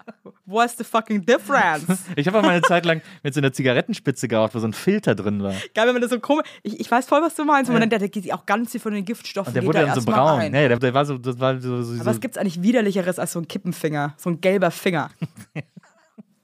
[0.45, 2.05] what's the fucking difference?
[2.15, 4.73] Ich habe auch mal eine Zeit lang mit so einer Zigarettenspitze geraucht, wo so ein
[4.73, 5.53] Filter drin war.
[5.73, 6.45] Geil, wenn man das so komisch.
[6.61, 7.69] Ich, ich weiß voll, was du meinst.
[7.69, 9.49] Und man denkt, da geht auch ganz viel von den Giftstoffen.
[9.49, 10.39] Und der wurde da dann so braun.
[10.39, 13.17] Nee, der, der war so, das war so, so, Aber so was gibt's eigentlich widerlicheres
[13.17, 14.13] als so ein Kippenfinger?
[14.17, 15.09] So ein gelber Finger.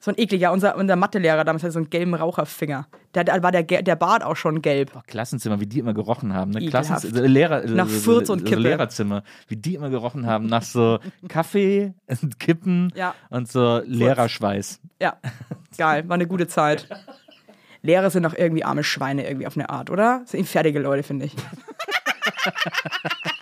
[0.07, 2.87] So ein ekliger, unser, unser Mathelehrer damals hatte so einen gelben Raucherfinger.
[3.11, 4.93] Da da war der, der Bart auch schon gelb.
[4.93, 6.51] Boah, Klassenzimmer, wie die immer gerochen haben.
[6.51, 6.61] Ne?
[6.61, 6.87] Ekelhaft.
[6.87, 8.61] Klassenzimmer, äh, Lehrer, äh, Nach so- Furz so- und so Kippe.
[8.61, 11.93] Lehrerzimmer, wie die immer gerochen haben nach so Kaffee,
[12.39, 13.15] Kippen Ja.
[13.29, 14.79] und so Lehrerschweiß.
[15.01, 15.17] Ja,
[15.77, 16.87] geil, war eine gute Zeit.
[17.81, 20.21] Lehrer sind doch irgendwie arme Schweine irgendwie auf eine Art, oder?
[20.23, 21.35] Sind eben fertige Leute, finde ich.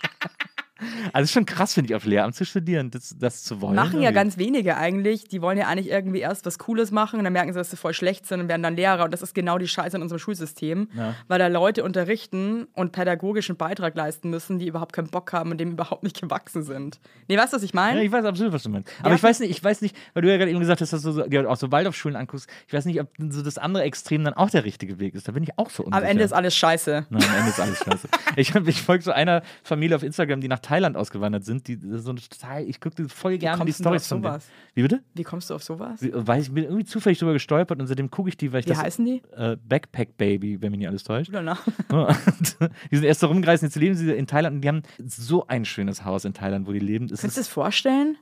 [1.12, 3.74] Also ist schon krass, finde ich, auf Lehramt zu studieren, das, das zu wollen.
[3.74, 4.14] Machen ja irgendwie.
[4.14, 5.24] ganz wenige eigentlich.
[5.28, 7.76] Die wollen ja eigentlich irgendwie erst was Cooles machen und dann merken sie, dass sie
[7.76, 9.04] voll schlecht sind und werden dann Lehrer.
[9.04, 11.14] Und das ist genau die Scheiße in unserem Schulsystem, Ja.
[11.28, 15.58] weil da Leute unterrichten und pädagogischen Beitrag leisten müssen, die überhaupt keinen Bock haben und
[15.58, 17.00] dem überhaupt nicht gewachsen sind.
[17.28, 18.04] Nee, weißt du, was ich Ja, meine?
[18.04, 18.90] ich weiß absolut, was du meinst.
[19.00, 19.14] Aber Ja.
[19.16, 21.12] ich weiß nicht, ich weiß nicht, weil du ja gerade eben gesagt hast, dass du
[21.12, 22.48] so, ja, auch so Waldorfschulen anguckst.
[22.66, 25.26] Ich weiß nicht, ob so das andere Extrem dann auch der richtige Weg ist.
[25.28, 26.02] Da bin ich auch so unsicher.
[26.02, 27.06] Am Ende ist alles scheiße.
[27.10, 28.08] Nein, am Ende ist alles scheiße.
[28.36, 31.66] Ich, ich folge so einer Familie auf Instagram, die nach Thailand ausgewandert sind.
[31.68, 33.76] Die so total, ich gucke voll gerne die auf
[34.08, 34.48] von denen.
[34.74, 35.02] Wie bitte?
[35.14, 36.02] Wie kommst du auf sowas?
[36.02, 38.66] Wie- Weiß ich bin irgendwie zufällig drüber gestolpert und seitdem gucke ich die, weil ich
[38.66, 39.22] Wie das heißen die?
[39.36, 41.30] äh, Backpack Baby, wenn mich nicht alles täuscht.
[41.30, 41.62] Oder nach?
[42.90, 45.64] Die sind erst so rumgereist, jetzt leben sie in Thailand und die haben so ein
[45.64, 47.06] schönes Haus in Thailand, wo die leben.
[47.12, 48.16] Es Kannst du das vorstellen?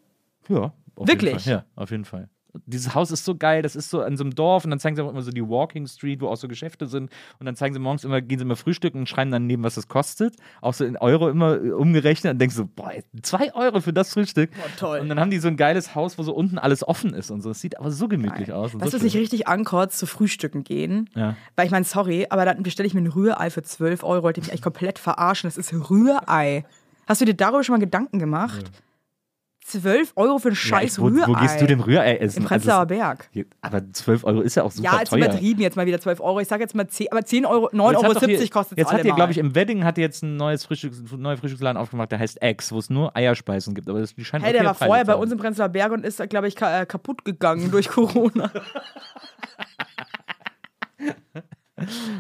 [0.48, 1.44] ja, Wirklich?
[1.46, 2.28] Ja, auf jeden Fall.
[2.66, 4.96] Dieses Haus ist so geil, das ist so an so einem Dorf und dann zeigen
[4.96, 7.74] sie auch immer so die Walking Street, wo auch so Geschäfte sind und dann zeigen
[7.74, 10.74] sie morgens immer, gehen sie immer frühstücken und schreiben dann neben, was das kostet, auch
[10.74, 12.92] so in Euro immer äh, umgerechnet und denkst so, boah,
[13.22, 14.50] zwei Euro für das Frühstück.
[14.52, 14.98] Boah, toll.
[15.00, 17.42] Und dann haben die so ein geiles Haus, wo so unten alles offen ist und
[17.42, 17.50] so.
[17.50, 18.74] Es sieht aber so gemütlich aus.
[18.74, 19.20] Und Weißt du, so mich schön.
[19.22, 21.10] richtig ankotzt, zu Frühstücken gehen?
[21.14, 21.36] Ja.
[21.56, 24.22] Weil ich meine, sorry, aber dann bestelle ich mir ein Rührei für 12 Euro.
[24.22, 25.48] Wollte ich mich eigentlich komplett verarschen.
[25.48, 26.64] Das ist Rührei.
[27.06, 28.70] Hast du dir darüber schon mal Gedanken gemacht?
[29.66, 31.26] 12 Euro für ein scheiß ja, wo, Rührei.
[31.26, 32.40] wo gehst du denn Rührei essen?
[32.42, 33.30] Im Prenzlauer Also, Berg.
[33.62, 35.20] aber 12 Euro ist ja auch super Ja, ist teuer.
[35.24, 36.38] übertrieben jetzt mal wieder 12 Euro.
[36.40, 38.72] Ich sage jetzt mal 10, aber 10 Euro, 9,70 Jetzt Euro hat doch hier- kostet
[38.78, 41.38] es Jetzt hat ihr, glaube ich, im Wedding hat ihr jetzt ein neues Frühstücks, neuer
[41.38, 43.88] Frühstücksladen aufgemacht, der heißt Eggs, wo es nur Eierspeisen gibt.
[43.88, 46.04] Aber das, die scheinen Hey, der war Preise vorher bei uns im Prenzlauer Berg und
[46.04, 48.50] ist, glaube ich, ka äh, kaputt gegangen durch Corona.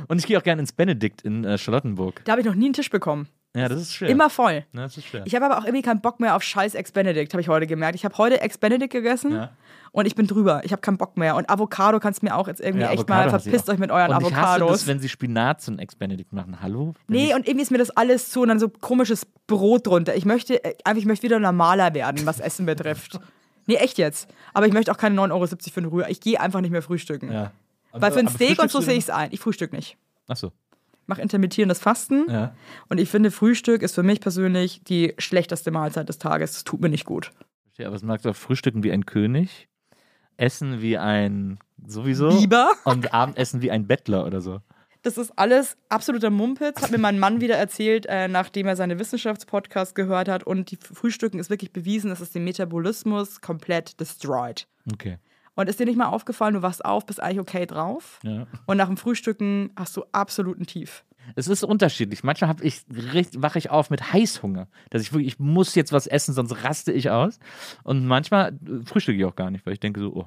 [0.08, 2.20] Und ich gehe auch gerne ins Benedikt in äh, Charlottenburg.
[2.24, 3.28] Da habe ich noch nie einen Tisch bekommen.
[3.56, 4.08] Ja, das ist schwer.
[4.08, 4.64] Immer voll.
[4.72, 5.22] Ja, das ist schwer.
[5.26, 7.94] Ich habe aber auch irgendwie keinen Bock mehr auf scheiß Ex-Benedict, habe ich heute gemerkt.
[7.94, 9.50] Ich habe heute Ex-Benedict gegessen Ja.
[9.92, 10.62] und ich bin drüber.
[10.64, 11.36] Ich habe keinen Bock mehr.
[11.36, 13.92] Und Avocado kannst du mir auch jetzt irgendwie Ja, echt Avocado mal, verpisst euch mit
[13.92, 14.70] euren und ich hasse Avocados.
[14.80, 16.60] das, wenn sie Spinat zu einem Ex-Benedict machen.
[16.60, 16.94] Hallo?
[17.06, 20.16] Wenn nee, und irgendwie ist mir das alles zu und dann so komisches Brot drunter.
[20.16, 23.18] Ich möchte, äh, einfach, ich möchte wieder normaler werden, was Essen betrifft.
[23.66, 24.28] Nee, echt jetzt.
[24.52, 26.10] Aber ich möchte auch keine 9,70 Euro für eine Rührei.
[26.10, 27.32] Ich gehe einfach nicht mehr frühstücken.
[27.32, 27.50] ja.
[27.92, 29.30] Weil für ein Steak und so sehe ich es ein.
[29.32, 29.92] Ich frühstück nicht.
[30.28, 30.52] denn- Achso.
[31.06, 32.26] Mache intermittierendes Fasten.
[32.28, 32.54] Ja.
[32.88, 36.52] Und ich finde, Frühstück ist für mich persönlich die schlechteste Mahlzeit des Tages.
[36.52, 37.30] Das tut mir nicht gut.
[37.64, 39.68] Verstehe, aber es magst du auch frühstücken wie ein König,
[40.36, 42.70] essen wie ein sowieso Biber.
[42.84, 44.60] und Abendessen wie ein Bettler oder so.
[45.02, 48.98] Das ist alles absoluter Mumpitz, hat mir mein Mann wieder erzählt, äh, nachdem er seine
[48.98, 50.44] Wissenschaftspodcast gehört hat.
[50.44, 54.66] Und die Frühstücken ist wirklich bewiesen, dass es den Metabolismus komplett destroyed.
[54.90, 55.18] Okay.
[55.56, 58.18] Und ist dir nicht mal aufgefallen, du wachst auf, bist eigentlich okay drauf.
[58.22, 58.46] Ja.
[58.66, 61.04] Und nach dem Frühstücken hast du absoluten Tief.
[61.36, 62.22] Es ist unterschiedlich.
[62.22, 64.68] Manchmal ich, wache ich auf mit Heißhunger.
[64.90, 67.38] Dass ich wirklich, ich muss jetzt was essen, sonst raste ich aus.
[67.82, 70.26] Und manchmal äh, frühstücke ich auch gar nicht, weil ich denke so, oh,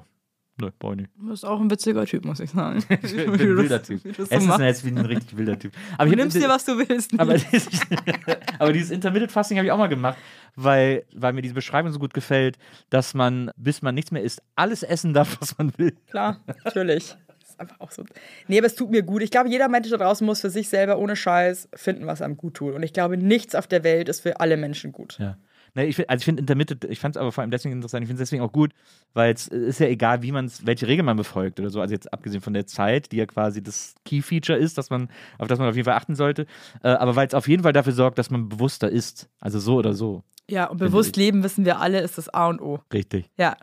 [0.60, 1.10] ne, brauch ich nicht.
[1.16, 2.84] Du bist auch ein witziger Typ, muss ich sagen.
[3.02, 4.00] Ich bin ein wilder Typ.
[4.16, 5.72] so ist jetzt wie ein richtig wilder Typ.
[5.96, 7.18] Aber Du ich hab- nimmst dir, was du willst.
[7.18, 7.68] aber, dieses,
[8.58, 10.18] aber dieses Intermittent Fasting habe ich auch mal gemacht,
[10.56, 12.58] weil, weil mir diese Beschreibung so gut gefällt,
[12.90, 15.92] dass man, bis man nichts mehr isst, alles essen darf, was man will.
[16.10, 17.14] Klar, natürlich.
[17.40, 18.04] Das ist einfach auch so.
[18.48, 19.22] Nee, aber es tut mir gut.
[19.22, 22.36] Ich glaube, jeder Mensch da draußen muss für sich selber ohne Scheiß finden, was einem
[22.36, 22.74] gut tut.
[22.74, 25.16] Und ich glaube, nichts auf der Welt ist für alle Menschen gut.
[25.18, 25.36] Ja.
[25.78, 28.02] Nee, ich find, also ich finde Intermittent, ich fand es aber vor allem deswegen interessant,
[28.02, 28.72] ich finde es deswegen auch gut,
[29.14, 31.80] weil es ist ja egal, wie man welche Regel man befolgt oder so.
[31.80, 35.08] Also jetzt abgesehen von der Zeit, die ja quasi das Key-Feature ist, dass man,
[35.38, 36.46] auf das man auf jeden Fall achten sollte.
[36.82, 39.28] Äh, aber weil es auf jeden Fall dafür sorgt, dass man bewusster ist.
[39.38, 40.24] Also so oder so.
[40.50, 42.80] Ja, und bewusst leben, wissen wir alle, ist das A und O.
[42.92, 43.30] Richtig.
[43.36, 43.56] Ja.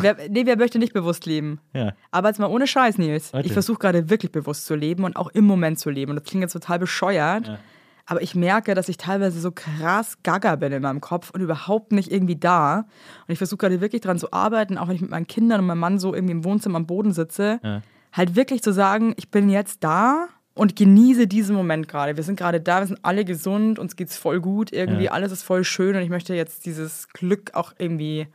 [0.00, 1.60] Wer, nee, wer möchte nicht bewusst leben?
[1.74, 1.92] Ja.
[2.10, 3.34] Aber jetzt mal ohne Scheiß, Nils.
[3.34, 3.46] Warte.
[3.46, 6.12] Ich versuche gerade wirklich bewusst zu leben und auch im Moment zu leben.
[6.12, 7.48] Und das klingt jetzt total bescheuert.
[7.48, 7.58] Ja.
[8.10, 11.92] Aber ich merke, dass ich teilweise so krass gaga bin in meinem Kopf und überhaupt
[11.92, 12.78] nicht irgendwie da.
[12.78, 15.66] Und ich versuche gerade wirklich dran zu arbeiten, auch wenn ich mit meinen Kindern und
[15.68, 17.82] meinem Mann so irgendwie im Wohnzimmer am Boden sitze, Ja.
[18.12, 22.16] halt wirklich zu sagen, ich bin jetzt da und genieße diesen Moment gerade.
[22.16, 25.12] Wir sind gerade da, wir sind alle gesund, uns geht's voll gut, irgendwie Ja.
[25.12, 28.26] alles ist voll schön und ich möchte jetzt dieses Glück auch irgendwie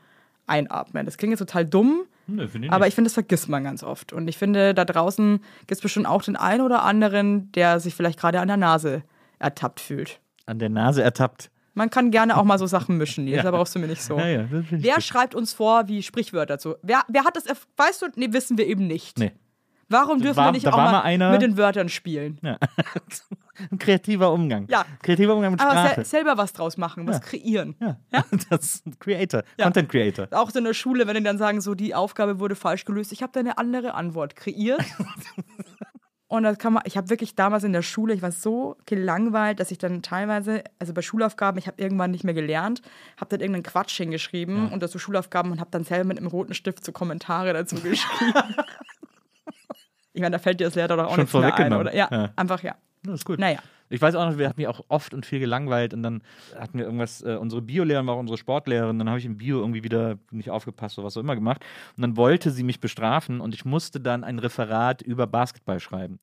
[0.47, 1.05] einatmen.
[1.05, 2.89] Das klingt jetzt total dumm, finde ich aber nicht.
[2.89, 4.13] ich finde, das vergisst man ganz oft.
[4.13, 7.93] Und ich finde, da draußen gibt es bestimmt auch den einen oder anderen, der sich
[7.93, 9.03] vielleicht gerade an der Nase
[9.39, 10.19] ertappt fühlt.
[10.45, 11.49] An der Nase ertappt.
[11.73, 13.51] Man kann gerne auch mal so Sachen mischen, Nils, Ja.
[13.51, 14.17] brauchst du mir nicht so.
[14.17, 15.03] Ja, ja, Wer gut.
[15.03, 16.75] schreibt uns vor wie Sprichwörter zu?
[16.81, 17.45] Wer, wer hat das,
[17.77, 19.17] weißt du, nee, wissen wir eben nicht.
[19.19, 19.31] Nee.
[19.87, 22.39] Warum dürfen war- wir nicht auch mal einer- mit den Wörtern spielen?
[22.41, 22.57] Ja.
[23.71, 24.67] Ein kreativer Umgang.
[24.69, 24.83] Ja.
[25.01, 25.95] Kreativer Umgang mit Aber Sprache.
[25.95, 27.21] sel selber was draus machen, was Ja.
[27.23, 27.75] kreieren.
[27.79, 27.97] ja.
[28.49, 29.65] Das ist ein Creator, Ja.
[29.65, 30.27] Content Creator.
[30.31, 33.11] Auch so in der Schule, wenn die dann sagen, so die Aufgabe wurde falsch gelöst,
[33.13, 34.81] ich habe da eine andere Antwort kreiert.
[36.27, 39.59] Und das kann man, ich habe wirklich damals in der Schule, ich war so gelangweilt,
[39.59, 42.81] dass ich dann teilweise, also bei Schulaufgaben, ich habe irgendwann nicht mehr gelernt,
[43.17, 46.55] habe dann irgendeinen Quatsch hingeschrieben unter so Schulaufgaben und habe dann selber mit einem roten
[46.55, 48.33] Stift so Kommentare dazu geschrieben.
[50.13, 51.93] ich meine, da fällt dir das Lehrer doch auch Schon nichts mehr ein, oder?
[51.93, 52.33] Ja, Ja.
[52.35, 52.75] einfach ja.
[53.03, 53.37] Das ist gut.
[53.37, 53.59] Naja.
[53.89, 56.21] Ich weiß auch noch, wir hatten mich auch oft und viel gelangweilt und dann
[56.57, 59.59] hatten wir irgendwas, äh, unsere Biolehrerin war auch unsere Sportlehrerin, dann habe ich im Bio
[59.59, 61.63] irgendwie wieder nicht aufgepasst oder was auch immer gemacht
[61.95, 66.19] und dann wollte sie mich bestrafen und ich musste dann ein Referat über Basketball schreiben.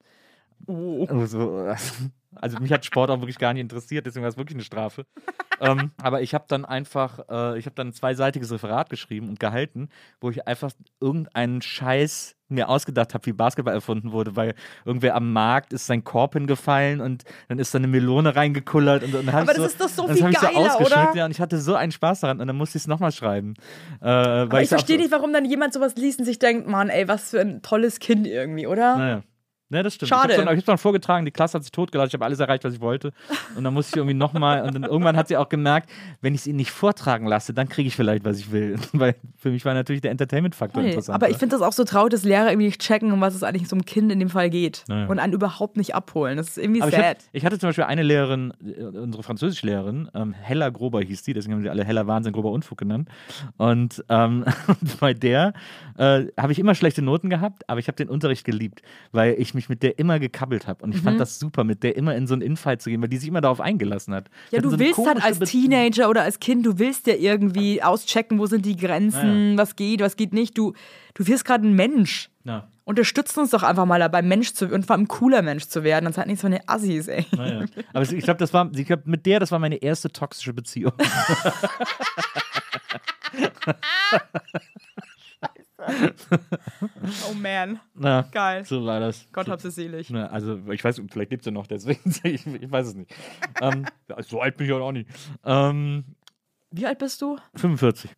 [0.66, 1.06] Oh.
[1.08, 1.74] Also,
[2.34, 5.04] also mich hat Sport auch wirklich gar nicht interessiert, deswegen war es wirklich eine Strafe.
[5.60, 9.40] ähm, aber ich habe dann einfach, äh, ich habe dann ein zweiseitiges Referat geschrieben und
[9.40, 9.88] gehalten,
[10.20, 14.54] wo ich einfach irgendeinen Scheiß mir ausgedacht habe, wie Basketball erfunden wurde, weil
[14.84, 19.14] irgendwer am Markt ist sein Korb hingefallen und dann ist da eine Melone reingekullert und,
[19.14, 20.92] und dann hab Aber ich das so, ist doch so viel ich so geiler, ausgeschmückt,
[20.92, 21.16] oder?
[21.16, 23.54] Ja, und ich hatte so einen Spaß daran und dann musste ich es nochmal schreiben.
[24.00, 27.08] Äh, Aber ich verstehe nicht, warum dann jemand sowas liest und sich denkt, Mann, ey,
[27.08, 28.96] was für ein tolles Kind irgendwie, oder?
[28.96, 29.22] Naja.
[29.72, 30.10] Ja, das stimmt.
[30.10, 30.34] Schade.
[30.34, 32.74] Ich habe es dann vorgetragen, die Klasse hat sich totgelassen, ich habe alles erreicht, was
[32.74, 33.12] ich wollte.
[33.56, 36.42] Und dann musste ich irgendwie nochmal, und dann irgendwann hat sie auch gemerkt, wenn ich
[36.42, 38.78] es ihnen nicht vortragen lasse, dann kriege ich vielleicht, was ich will.
[38.92, 41.14] Weil für mich war natürlich der Entertainment-Faktor Nee, interessant.
[41.14, 43.42] aber ich finde das auch so traurig, dass Lehrer irgendwie nicht checken, um was es
[43.42, 44.84] eigentlich so einem Kind in dem Fall geht.
[44.88, 45.06] Naja.
[45.06, 46.36] Und einen überhaupt nicht abholen.
[46.36, 47.04] Das ist irgendwie Aber ich, sad.
[47.04, 51.32] hab, ich hatte zum Beispiel eine Lehrerin, äh, unsere Französischlehrerin, ähm, Hella Grober hieß die,
[51.32, 53.08] deswegen haben sie alle Hella Wahnsinn, Grober Unfug genannt.
[53.56, 54.44] Und ähm,
[55.00, 55.54] bei der
[55.96, 59.54] äh, habe ich immer schlechte Noten gehabt, aber ich habe den Unterricht geliebt, weil ich
[59.54, 60.82] mich mit der immer gekabbelt habe.
[60.84, 61.04] Und ich Mhm.
[61.06, 63.28] fand das super, mit der immer in so einen Infight zu gehen, weil die sich
[63.28, 64.28] immer darauf eingelassen hat.
[64.50, 65.38] Ja, du so eine willst halt als.
[65.40, 70.00] Teenager oder als Kind, du willst ja irgendwie auschecken, wo sind die Grenzen, was geht,
[70.00, 70.56] was geht nicht.
[70.58, 70.72] Du,
[71.14, 72.30] du wirst gerade ein Mensch.
[72.44, 72.68] Ja.
[72.84, 75.84] Unterstützt uns doch einfach mal dabei, Mensch zu und vor allem ein cooler Mensch zu
[75.84, 76.06] werden.
[76.06, 77.24] Das hat nichts von den Assis, ey.
[77.36, 77.64] Naja.
[77.92, 80.92] Aber ich glaube, das war, ich glaub, mit der, das war meine erste toxische Beziehung.
[87.30, 87.80] Oh man.
[87.94, 88.64] Na, Geil.
[88.64, 89.26] so war das.
[89.32, 90.10] Gott hab sie selig.
[90.10, 93.12] Na, also, ich weiß, vielleicht lebt sie noch, deswegen, ich, ich weiß es nicht.
[93.60, 93.84] ähm,
[94.20, 95.08] so alt bin ich auch nicht.
[95.44, 96.04] Ähm,
[96.70, 97.38] Wie alt bist du?
[97.56, 98.10] 45.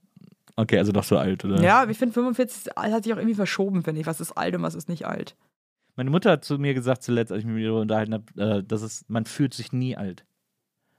[0.57, 1.61] Okay, also doch so alt, oder?
[1.63, 4.07] Ja, ich finde 45 hat sich auch irgendwie verschoben, finde ich.
[4.07, 5.37] Was ist alt und was ist nicht alt.
[5.97, 8.63] Meine Mutter hat zu mir gesagt, zuletzt, als ich mich mit ihr unterhalten habe, äh,
[8.63, 10.25] dass es, man fühlt sich nie alt.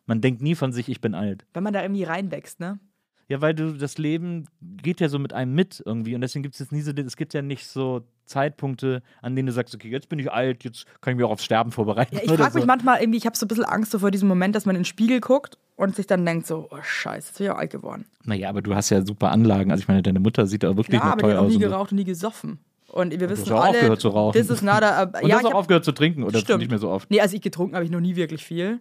[0.05, 1.45] Man denkt nie von sich, ich bin alt.
[1.53, 2.79] Wenn man da irgendwie reinwächst, ne?
[3.27, 6.53] Ja, weil du das Leben geht ja so mit einem mit irgendwie und deswegen gibt
[6.55, 9.89] es jetzt nie so, es gibt ja nicht so Zeitpunkte, an denen du sagst, okay,
[9.89, 12.15] jetzt bin ich alt, jetzt kann ich mich auch aufs Sterben vorbereiten.
[12.15, 12.67] Ja, ich frage mich so.
[12.67, 14.81] manchmal irgendwie, ich habe so ein bisschen Angst so vor diesem Moment, dass man in
[14.81, 17.71] den Spiegel guckt und sich dann denkt so, oh scheiße, jetzt bin ich auch alt
[17.71, 18.05] geworden.
[18.25, 19.71] Naja, aber du hast ja super Anlagen.
[19.71, 21.45] Also ich meine, deine Mutter sieht auch wirklich Ja, noch aber toll die hat auch
[21.47, 21.53] aus.
[21.53, 22.59] nie geraucht und nie gesoffen.
[22.89, 24.37] Und wir Du wissen hast auch alle, aufgehört zu rauchen.
[24.37, 25.03] das ist nada.
[25.03, 26.59] Und ja, du hast ich auch hab, aufgehört zu trinken, oder Stimmt.
[26.59, 27.09] nicht mehr so oft?
[27.11, 28.79] nee, als ich getrunken habe ich noch nie wirklich viel.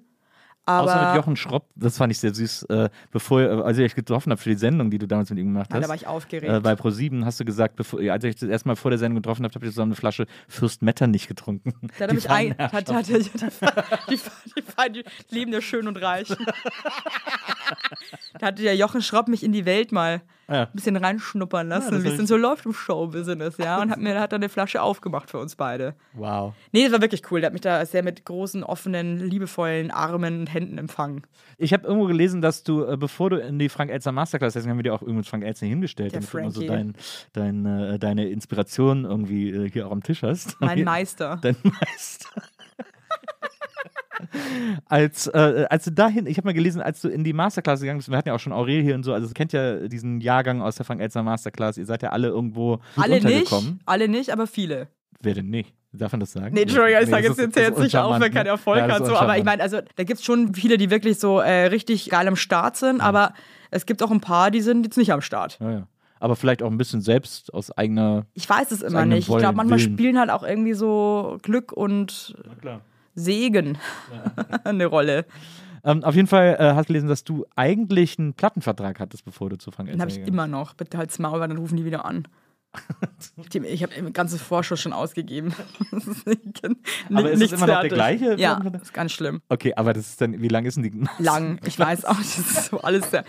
[0.67, 3.85] Außer mit Aber Jochen Schropp, das fand ich sehr süß, äh, bevor, äh, als ich
[3.85, 5.83] dich getroffen habe für die Sendung, die du damals mit ihm gemacht hast.
[5.83, 6.51] da war ich aufgeregt.
[6.51, 8.99] Äh, bei Pro7 hast du gesagt, bevor, ja, als ich das erste Mal vor der
[8.99, 11.75] Sendung getroffen habe, habe ich zusammen eine Flasche Fürst Metternich getrunken.
[11.83, 12.57] Da hat er Die mich ein.
[12.57, 14.19] Hat, hat, hat, die, die,
[14.57, 16.29] die, die leben ja schön und reich.
[18.39, 20.63] da hatte der Jochen Schropp mich in die Welt mal Ja.
[20.65, 23.81] ein bisschen reinschnuppern lassen, das wie es denn so läuft im Showbusiness, ja.
[23.81, 25.95] Und hat mir hat dann eine Flasche aufgemacht für uns beide.
[26.13, 26.53] Wow.
[26.73, 27.41] Nee, das war wirklich cool.
[27.41, 31.23] Der hat mich da sehr mit großen, offenen, liebevollen Armen und Händen empfangen.
[31.57, 34.71] Ich habe irgendwo gelesen, dass du, äh, bevor du in die Frank Elster Masterclass, deswegen
[34.73, 36.93] haben wir dir auch irgendwo Frank Elster hingestellt, Der damit du immer so Frankie.
[37.33, 40.61] dein, dein, äh, deine Inspiration irgendwie äh, hier auch am Tisch hast.
[40.61, 41.39] Mein Meister.
[41.41, 42.43] Dein Meister.
[44.87, 47.99] Als, äh, als du dahin, ich habe mal gelesen, als du in die Masterclass gegangen
[47.99, 50.21] bist, wir hatten ja auch schon Aurel hier und so, also ihr kennt ja diesen
[50.21, 53.53] Jahrgang aus der Frank Elster Masterclass, ihr seid ja alle irgendwo Alle nicht,
[53.87, 54.89] alle nicht, aber viele.
[55.21, 55.73] Wer denn nicht?
[55.93, 56.55] Darf man das sagen?
[56.55, 58.49] Nee, Entschuldigung, ich Nee, sage jetzt, jetzt, jetzt nicht auf, wenn uncharmant, kein ne?
[58.51, 59.07] Erfolg Ja, hat.
[59.07, 59.17] So.
[59.17, 62.27] Aber ich meine, also da gibt es schon viele, die wirklich so äh, richtig geil
[62.27, 63.33] am Start sind, aber
[63.71, 65.57] es gibt auch ein paar, die sind jetzt nicht am Start.
[65.61, 65.89] Ja, ja.
[66.19, 68.27] Aber vielleicht auch ein bisschen selbst aus eigener.
[68.35, 69.19] Ich weiß es immer nicht.
[69.21, 69.93] Ich Wollen, glaube, manchmal Willen.
[69.93, 72.81] spielen halt auch irgendwie so Glück und Na klar.
[73.15, 73.79] Segen
[74.65, 75.27] eine Rolle.
[75.85, 79.51] Ähm, auf jeden Fall äh, hast du gelesen, dass du eigentlich einen Plattenvertrag hattest, bevor
[79.51, 80.75] du zu Frank Den habe ich immer noch.
[80.75, 82.27] Bitte halt's Maul, weil dann rufen die wieder an.
[83.63, 85.55] Ich habe ein ganzes Vorschuss schon ausgegeben.
[85.91, 86.41] Das nicht,
[87.09, 89.43] Aber ist es nichts immer noch der gleiche Ja, das ist ganz schlimm.
[89.49, 91.23] Okay, aber das ist dann, wie lang ist denn die?
[91.23, 91.61] Lang.
[91.65, 93.25] Ich weiß auch, das ist so alles sehr.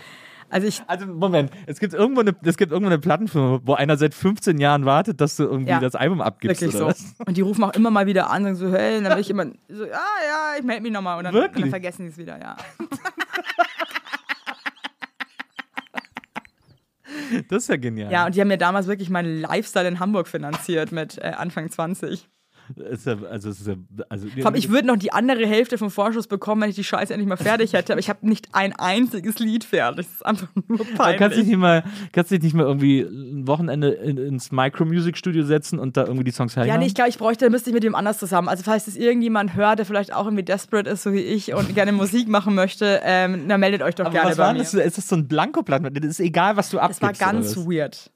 [0.48, 3.96] Also ich, Also, Moment, es gibt irgendwo eine, es gibt irgendwo eine Plattenfirma, wo einer
[3.96, 7.00] seit 15 Jahren wartet, dass du irgendwie Ja, das Album abgibst, Wirklich oder so.
[7.18, 7.26] was?
[7.26, 9.20] Und die rufen auch immer mal wieder an und sagen so, hey, und dann bin
[9.22, 11.18] ich immer so, ja, ja, ich melde mich nochmal.
[11.18, 11.62] Und dann, und Wirklich?
[11.62, 12.56] dann vergessen die es wieder, ja.
[17.48, 18.10] Das ist ja genial.
[18.12, 21.70] Ja, und die haben mir damals wirklich meinen Lifestyle in Hamburg finanziert mit äh, Anfang
[21.70, 22.28] 20.
[22.90, 23.74] Ist ja, also, ist ja,
[24.08, 27.28] also, ich würde noch die andere Hälfte vom Vorschuss bekommen, wenn ich die Scheiße endlich
[27.28, 30.06] mal fertig hätte, aber ich habe nicht ein einziges Lied fertig.
[30.06, 31.18] Das ist einfach nur peinlich.
[31.18, 35.44] kannst du dich nicht mal, kannst dich nicht mal irgendwie ein Wochenende in, ins Micro-Music-Studio
[35.44, 36.80] setzen und da irgendwie die Songs ja, hermachen?
[36.80, 38.48] nee, ich glaube, ich bräuchte, müsste ich mit dem anders zusammen.
[38.48, 41.74] Also, falls das irgendjemand hört, der vielleicht auch irgendwie desperate ist, so wie ich, und
[41.74, 44.58] gerne Musik machen möchte, ähm, dann meldet euch doch Aber gerne was bei war mir.
[44.58, 44.74] das?
[44.74, 45.82] Ist das so ein Blankoblatt?
[45.96, 47.20] Das ist egal, was du Das war abgibst.
[47.20, 48.10] ganz weird.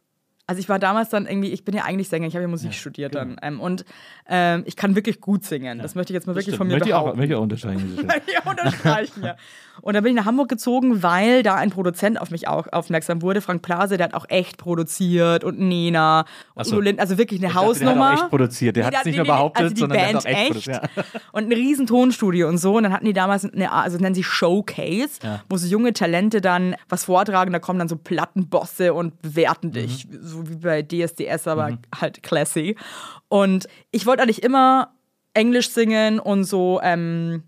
[0.50, 2.74] Also ich war damals dann irgendwie, ich bin ja eigentlich Sänger, ich habe ja Musik
[2.74, 3.36] studiert dann.
[3.40, 3.84] Ähm, und
[4.32, 5.80] ähm, ich kann wirklich gut singen.
[5.80, 7.18] Das möchte ich jetzt mal wirklich von mir möchte ich auch, behaupten.
[7.18, 7.98] möchte ich auch unterstreichen.
[8.32, 9.36] ja, unterstreichen, ja.
[9.82, 13.22] Und dann bin ich nach Hamburg gezogen, weil da ein Produzent auf mich auch aufmerksam
[13.22, 13.40] wurde.
[13.40, 16.80] Frank Plase, der hat auch echt produziert und Nena und so.
[16.80, 18.10] Lind, also wirklich eine Der Hausnummer.
[18.10, 18.76] hat auch echt produziert.
[18.76, 20.30] Der Nee, hat es der- nicht nur behauptet, also die sondern der Band hat auch
[20.30, 20.50] echt, echt.
[20.66, 20.90] produziert.
[20.96, 21.20] Ja.
[21.32, 22.76] Und ein riesen Tonstudio und so.
[22.76, 25.42] Und dann hatten die damals eine, also nennen sie Showcase, Ja.
[25.48, 27.52] wo so junge Talente dann was vortragen.
[27.52, 29.72] Da kommen dann so Plattenbosse und bewerten Mhm.
[29.72, 32.76] dich, so wie bei DSDS, aber halt classy.
[33.30, 34.92] Und ich wollte eigentlich immer
[35.34, 37.44] Englisch singen und so ähm,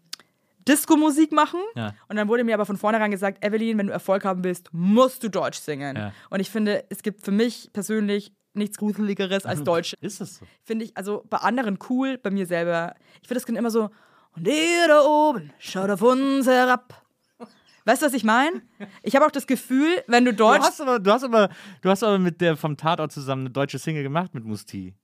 [0.68, 1.60] Disco-Musik machen.
[1.74, 1.92] Ja.
[2.08, 5.22] Und dann wurde mir aber von vornherein gesagt, Evelyn, wenn du Erfolg haben willst, musst
[5.24, 5.96] du Deutsch singen.
[5.96, 6.12] Ja.
[6.30, 10.46] Und ich finde, es gibt für mich persönlich nichts Gruseligeres als Deutsch Ist es so?
[10.62, 12.94] finde ich, also bei anderen cool, bei mir selber.
[13.20, 13.90] Ich finde, das klingt immer so,
[14.36, 17.02] und ihr da oben, schaut auf uns herab.
[17.84, 18.62] Weißt du, was ich meine?
[19.02, 20.62] Ich habe auch das Gefühl, wenn du Du Deutsch.
[20.62, 21.48] hast, aber, du, hast aber,
[21.80, 24.94] du hast aber mit der vom Tatort zusammen eine deutsche Single gemacht mit Musti.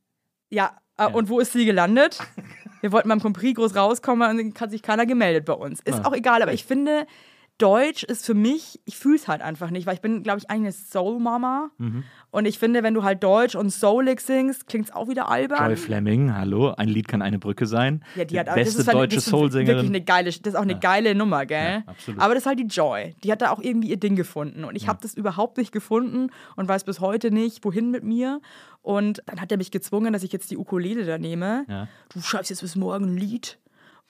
[0.51, 2.19] Ja, äh, und wo ist sie gelandet?
[2.81, 5.81] Wir wollten beim Compris groß rauskommen und dann hat sich keiner gemeldet bei uns.
[5.81, 6.05] Ist Ja.
[6.07, 7.07] auch egal, aber ich finde,
[7.59, 10.49] Deutsch ist für mich, ich fühle es halt einfach nicht, weil ich bin, glaube ich,
[10.49, 11.71] eigentlich eine Soul-Mama.
[11.79, 12.05] Mhm.
[12.31, 15.67] Und ich finde, wenn du halt Deutsch und Soulig singst, klingt es auch wieder albern.
[15.67, 18.05] Joy Fleming, hallo, ein Lied kann eine Brücke sein.
[18.15, 19.87] Ja, die hat Die das beste ist halt- deutsche das ist Wirklich Soul-Sängerin.
[19.87, 21.59] eine geile, das ist auch eine geile Nummer, gell?
[21.79, 22.21] Ja, absolut.
[22.21, 23.17] Aber das ist halt die Joy.
[23.25, 24.65] Die hat da auch irgendwie ihr Ding gefunden.
[24.65, 28.41] Und ich habe das überhaupt nicht gefunden und weiß bis heute nicht, wohin mit mir.
[28.83, 31.65] Und dann hat er mich gezwungen, dass ich jetzt die Ukulele da nehme.
[31.69, 31.89] Ja.
[32.15, 33.59] Du schreibst jetzt bis morgen ein Lied.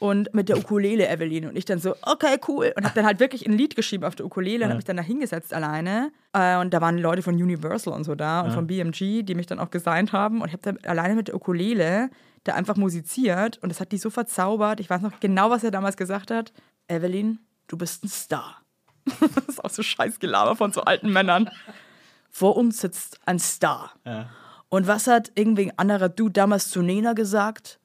[0.00, 1.46] Und mit der Ukulele, Evelyn.
[1.46, 2.72] Und ich dann so, okay, cool.
[2.76, 4.96] Und habe dann halt wirklich ein Lied geschrieben auf der Ukulele und habe mich dann
[4.96, 6.12] da hingesetzt alleine.
[6.32, 9.46] Äh, und da waren Leute von Universal und so da und von BMG, die mich
[9.46, 10.40] dann auch gesigned haben.
[10.40, 12.10] Und ich habe dann alleine mit der Ukulele
[12.44, 13.58] da einfach musiziert.
[13.58, 14.78] Und das hat die so verzaubert.
[14.78, 16.52] Ich weiß noch genau, was er damals gesagt hat.
[16.86, 18.62] Evelyn, du bist ein Star.
[19.34, 21.50] das ist auch so scheiß Gelaber von so alten Männern.
[22.30, 23.92] Vor uns sitzt ein Star.
[24.68, 27.80] Und was hat irgendwie ein anderer Dude damals zu Nena gesagt?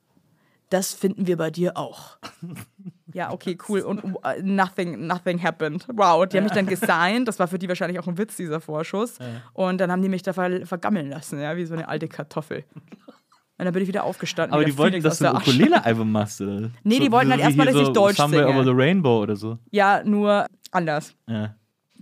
[0.74, 2.18] Das finden wir bei dir auch.
[3.16, 3.82] Ja, okay, cool.
[3.82, 5.86] Und uh, nothing, nothing happened.
[5.88, 7.28] Wow, die haben mich dann gesigned.
[7.28, 9.20] Das war für die wahrscheinlich auch ein Witz, dieser Vorschuss.
[9.54, 12.64] Und dann haben die mich da ver vergammeln lassen, ja, wie so eine alte Kartoffel.
[12.74, 14.56] Und dann bin ich wieder aufgestanden.
[14.56, 15.32] Aber die wollten, dass du.
[15.32, 16.72] Ukulele-Album machst, oder?
[16.84, 18.60] Nee, die wollten halt erstmal, dass ich Deutsch Somewhere singe.
[18.60, 19.60] Over the Rainbow oder so.
[19.70, 21.14] Ja, nur anders.
[21.30, 21.54] Ja.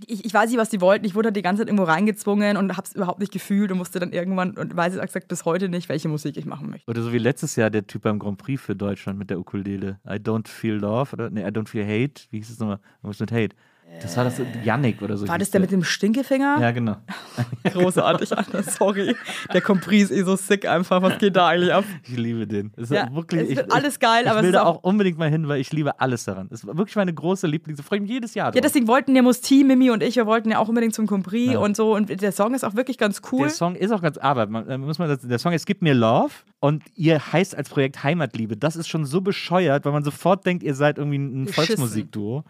[0.06, 1.04] Ich, ich weiß nicht, was die wollten.
[1.04, 3.78] Ich wurde halt die ganze Zeit irgendwo reingezwungen und habe es überhaupt nicht gefühlt und
[3.78, 6.90] musste dann irgendwann und weiß jetzt gesagt bis heute nicht, welche Musik ich machen möchte.
[6.90, 9.98] Oder so wie letztes Jahr der Typ beim Grand Prix für Deutschland mit der Ukulele.
[10.06, 12.22] I don't feel love oder nee, I don't feel hate.
[12.30, 12.80] Wie hieß es nochmal?
[13.02, 13.56] Irgendwas mit hate.
[14.00, 15.28] Das war das Yannick oder so.
[15.28, 16.58] War das der mit dem Stinkefinger?
[16.60, 16.96] Ja, genau.
[17.72, 19.14] Großartig, Alter, sorry.
[19.52, 21.00] Der Compris ist eh so sick einfach.
[21.02, 21.84] Was geht da eigentlich ab?
[22.04, 22.72] Ich liebe den.
[22.76, 24.78] Es ist Ja, wirklich, es ich, wird alles geil, ich, aber ich will da auch-
[24.78, 26.48] auch unbedingt mal hin, weil ich liebe alles daran.
[26.50, 27.78] Es war wirklich meine große Lieblings.
[27.78, 28.56] Ich freue mich jedes Jahr drauf.
[28.56, 31.52] Ja, deswegen wollten ja Musti, Mimi und ich, wir wollten ja auch unbedingt zum Compris
[31.52, 31.58] Ja.
[31.60, 31.94] und so.
[31.94, 33.42] Und der Song ist auch wirklich ganz cool.
[33.42, 35.94] Der Song ist auch ganz, aber man, äh, muss man der Song ist Gib mir
[35.94, 38.56] Love und ihr heißt als Projekt Heimatliebe.
[38.56, 41.46] Das ist schon so bescheuert, weil man sofort denkt, ihr seid irgendwie ein.
[41.46, 42.42] Volksmusikduo.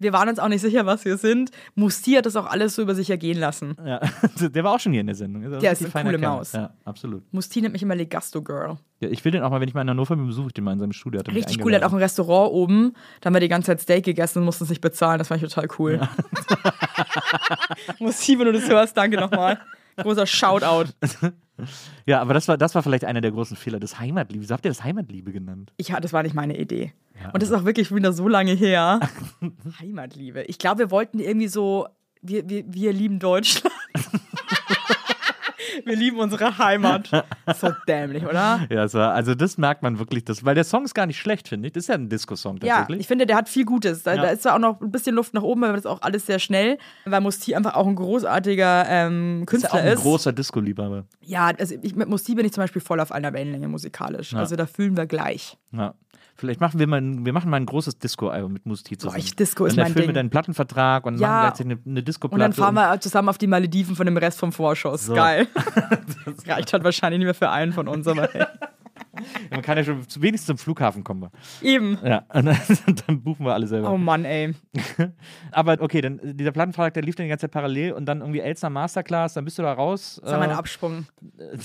[0.00, 1.50] Wir waren uns auch nicht sicher, was wir sind.
[1.74, 3.76] Musti hat das auch alles so über sich ergehen lassen.
[3.84, 4.00] Ja,
[4.48, 5.42] der war auch schon hier in der Sendung.
[5.58, 6.36] Der ist eine coole Kerl.
[6.36, 6.52] Maus.
[6.52, 7.22] Ja, absolut.
[7.32, 8.78] Musti nennt mich immer Legasto Girl.
[9.00, 10.64] Ja, ich will den auch mal, wenn ich mal in Hannover bin, besuche ich den
[10.64, 11.18] mal in seinem Studio.
[11.18, 12.94] Hat Richtig cool, er hat auch ein Restaurant oben.
[13.20, 15.18] Da haben wir die ganze Zeit Steak gegessen und mussten es nicht bezahlen.
[15.18, 16.00] Das fand ich total cool.
[17.98, 19.58] Musti, wenn du das hörst, danke nochmal.
[19.96, 20.92] Großer Shoutout.
[22.06, 24.42] Ja, aber das war, das war vielleicht einer der großen Fehler des Heimatliebe.
[24.42, 25.72] Wieso habt ihr das Heimatliebe genannt?
[25.76, 26.92] Ich, das war nicht meine Idee.
[27.32, 29.00] Und das ist auch wirklich wieder so lange her.
[29.80, 30.42] Heimatliebe.
[30.44, 31.88] Ich glaube, wir wollten irgendwie so,
[32.22, 33.74] wir, wir, wir lieben Deutschland.
[35.84, 37.08] wir lieben unsere Heimat.
[37.58, 38.60] So dämlich, oder?
[38.70, 41.48] Ja, war, also das merkt man wirklich, das, weil der Song ist gar nicht schlecht,
[41.48, 41.72] finde ich.
[41.72, 43.00] Das ist ja ein Disco-Song Ja, tatsächlich.
[43.00, 44.02] ich finde, der hat viel Gutes.
[44.02, 44.22] Da, Ja.
[44.22, 46.26] da ist zwar auch noch ein bisschen Luft nach oben, aber das ist auch alles
[46.26, 50.00] sehr schnell, weil Musti einfach auch ein großartiger ähm, ist ja Künstler auch ein ist.
[50.02, 51.04] großer Disco-Liebhaber.
[51.22, 54.32] Ja, also ich, mit Musti bin ich zum Beispiel voll auf einer Wellenlänge musikalisch.
[54.32, 54.38] Ja.
[54.38, 55.56] Also da fühlen wir gleich.
[55.72, 55.94] Ja.
[56.40, 59.18] Vielleicht machen wir mal, ein, wir machen mal ein großes Disco-Album mit Musti zusammen.
[59.18, 60.06] ich- Disco ist Dann mein Ding.
[60.06, 61.26] wir deinen Plattenvertrag und Ja.
[61.28, 62.34] machen gleichzeitig eine, eine Disco-Platte.
[62.34, 65.06] Und dann fahren wir zusammen auf die Malediven von dem Rest vom Vorschuss.
[65.06, 65.14] So.
[65.14, 65.48] Geil.
[66.24, 68.46] das reicht halt wahrscheinlich nicht mehr für einen von uns, aber hey.
[69.50, 71.30] Man kann ja schon wenigstens zum Flughafen kommen.
[71.62, 71.98] Eben.
[72.04, 73.92] Ja, und dann, dann buchen wir alle selber.
[73.92, 74.54] Oh Mann, ey.
[75.52, 78.40] Aber okay, dann dieser Plattenvertrag, der lief dann die ganze Zeit parallel und dann irgendwie
[78.40, 80.20] Elsner Masterclass, dann bist du da raus.
[80.22, 81.06] Das war mein äh, Absprung.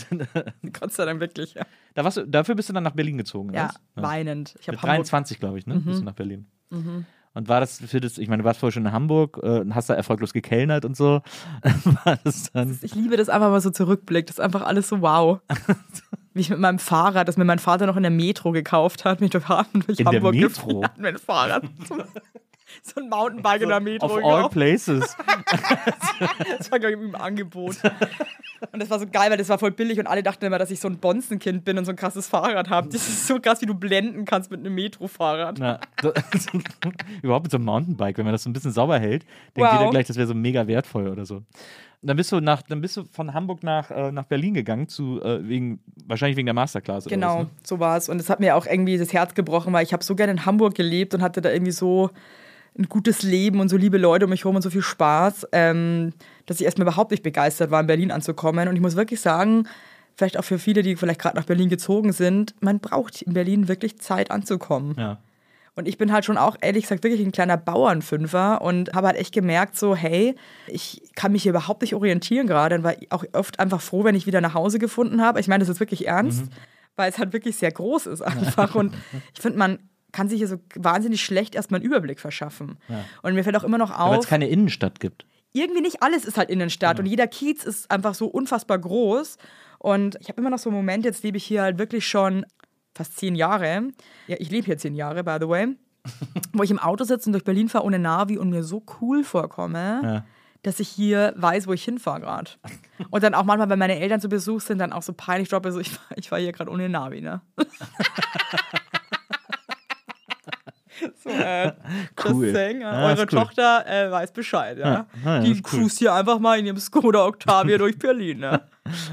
[0.79, 1.53] Gott sei Dank wirklich.
[1.53, 3.53] Ja, da warst du, dafür bist du dann nach Berlin gezogen.
[3.53, 4.03] ja was?
[4.03, 4.55] weinend.
[4.59, 4.97] Ich habe Mit Hamburg.
[4.97, 5.79] 23, glaube ich, ne?
[5.79, 6.47] Bist du nach Berlin.
[7.35, 9.89] Und war das für das, ich meine, du warst vorher schon in Hamburg, äh, hast
[9.89, 11.21] da erfolglos gekellnert und so.
[12.03, 12.77] war das dann.
[12.81, 14.29] Ich liebe das einfach mal so zurückblickt.
[14.29, 15.39] Das ist einfach alles so wow.
[16.33, 19.21] Wie ich mit meinem Fahrrad, das mir mein Vater noch in der Metro gekauft hat,
[19.21, 20.79] mich durch, durch In der Hamburg Metro?
[20.81, 21.63] gefahren mit Fahrrad.
[22.81, 25.15] So, ein Mountainbike in der Metro Of all places.
[26.57, 27.77] Das war, glaube ich, im Angebot.
[28.71, 30.71] Und das war so geil, weil das war voll billig und alle dachten immer, dass
[30.71, 32.87] ich so ein Bonzenkind bin und so ein krasses Fahrrad habe.
[32.89, 35.59] Das ist so krass, wie du blenden kannst mit einem Metro-Fahrrad.
[37.21, 39.79] Überhaupt mit so einem Mountainbike, wenn man das so ein bisschen sauber hält, denkt Wow.
[39.79, 41.41] jeder gleich, das wäre so mega wertvoll oder so.
[42.01, 45.21] Dann bist du nach, dann bist du von Hamburg nach, äh, nach Berlin gegangen, zu,
[45.21, 47.49] äh, wegen, wahrscheinlich wegen der Masterclass oder Genau, was, ne?
[47.63, 48.09] so war es.
[48.09, 50.45] Und es hat mir auch irgendwie das Herz gebrochen, weil ich habe so gerne in
[50.45, 52.09] Hamburg gelebt und hatte da irgendwie so
[52.77, 56.13] ein gutes Leben und so liebe Leute um mich herum und so viel Spaß, ähm,
[56.45, 58.67] dass ich erstmal überhaupt nicht begeistert war, in Berlin anzukommen.
[58.67, 59.67] Und ich muss wirklich sagen,
[60.15, 63.67] vielleicht auch für viele, die vielleicht gerade nach Berlin gezogen sind, man braucht in Berlin
[63.67, 64.95] wirklich Zeit anzukommen.
[64.97, 65.19] Ja.
[65.75, 69.17] Und ich bin halt schon auch, ehrlich gesagt, wirklich ein kleiner Bauernfünfer und habe halt
[69.17, 70.35] echt gemerkt, so, hey,
[70.67, 74.13] ich kann mich hier überhaupt nicht orientieren gerade und war auch oft einfach froh, wenn
[74.13, 75.39] ich wieder nach Hause gefunden habe.
[75.39, 76.45] Ich meine das ist wirklich ernst,
[76.95, 78.75] weil es halt wirklich sehr groß ist einfach.
[78.75, 78.93] und
[79.33, 79.79] ich finde, man
[80.13, 82.77] kann sich hier so wahnsinnig schlecht erstmal einen Überblick verschaffen.
[83.21, 85.25] Und mir fällt auch immer noch Weil es auf, keine Innenstadt gibt.
[85.51, 89.37] irgendwie nicht alles ist halt Innenstadt und jeder Kiez ist einfach so unfassbar groß.
[89.79, 92.45] Und ich habe immer noch so einen Moment, jetzt lebe ich hier halt wirklich schon
[92.95, 93.89] fast zehn Jahre.
[94.27, 95.67] Ja, ich lebe hier zehn Jahre, by the way.
[96.53, 99.23] wo ich im Auto sitze und durch Berlin fahre ohne Navi und mir so cool
[99.23, 100.25] vorkomme, Ja.
[100.61, 102.51] dass ich hier weiß, wo ich hinfahre gerade.
[103.09, 105.71] Und dann auch manchmal, wenn meine Eltern zu Besuch sind, dann auch so peinlich droppe,
[105.71, 107.41] so ich, fahr- ich fahre hier gerade ohne Navi, ne?
[111.23, 111.71] so, äh,
[112.23, 112.43] Cool.
[112.45, 112.91] just saying, ja.
[112.91, 113.25] Ah, eure cool.
[113.27, 115.07] Tochter äh, weiß Bescheid, ja.
[115.23, 115.79] Ah, ja, Die ist cool.
[115.81, 118.61] cruist hier einfach mal in ihrem Skoda Octavia durch Berlin, ne?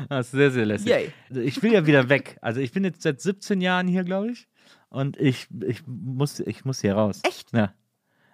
[0.09, 0.89] Das ist sehr, sehr lässig.
[0.89, 1.13] Yay.
[1.45, 2.39] Ich will ja wieder weg.
[2.43, 4.49] Also ich bin jetzt seit 17 Jahren hier, glaube ich.
[4.89, 7.21] Und ich, ich, muss, ich muss hier raus.
[7.23, 7.53] Echt?
[7.55, 7.73] Ja.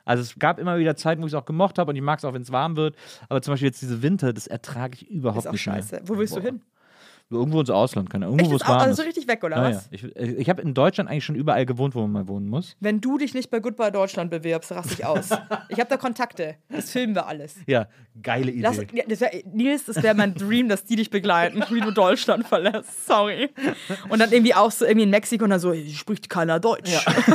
[0.06, 2.18] Also es gab immer wieder Zeiten, wo ich es auch gemocht habe und ich mag
[2.20, 2.96] es auch, wenn es warm wird.
[3.28, 5.96] Aber zum Beispiel jetzt diese Winter, das ertrage ich überhaupt Ist auch nicht scheiße.
[5.96, 6.08] mehr.
[6.08, 6.40] Wo willst Boah.
[6.40, 6.62] du hin?
[7.28, 8.38] Irgendwo ins Ausland, keine Ahnung.
[8.38, 9.88] Irgendwo, wo es auch, warm also richtig weg, oder Ja, was?
[9.90, 9.98] ja.
[10.14, 12.76] Ich, ich habe in Deutschland eigentlich schon überall gewohnt, wo man mal wohnen muss.
[12.78, 15.30] Wenn du dich nicht bei Goodbye Deutschland bewirbst, raste ich aus.
[15.68, 16.54] ich habe da Kontakte.
[16.68, 17.56] Das filmen wir alles.
[17.66, 17.88] Ja,
[18.22, 18.60] geile Idee.
[18.60, 21.90] Lass, ja, das wär, Nils, das wäre mein Dream, dass die dich begleiten, wie du
[21.90, 23.06] Deutschland verlässt.
[23.08, 23.50] Sorry.
[24.08, 26.92] Und dann irgendwie auch so irgendwie in Mexiko und dann so, hier spricht keiner Deutsch.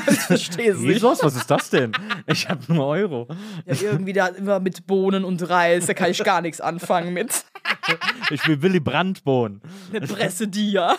[0.08, 0.88] ich verstehe es nicht.
[0.88, 1.92] Jesus, was ist das denn?
[2.28, 3.28] Ich habe nur Euro.
[3.66, 7.44] Ja, irgendwie da immer mit Bohnen und Reis, da kann ich gar nichts anfangen mit.
[8.30, 9.62] Ich will Willy Brandt-Bohnen.
[9.90, 10.96] Eine Pressedia.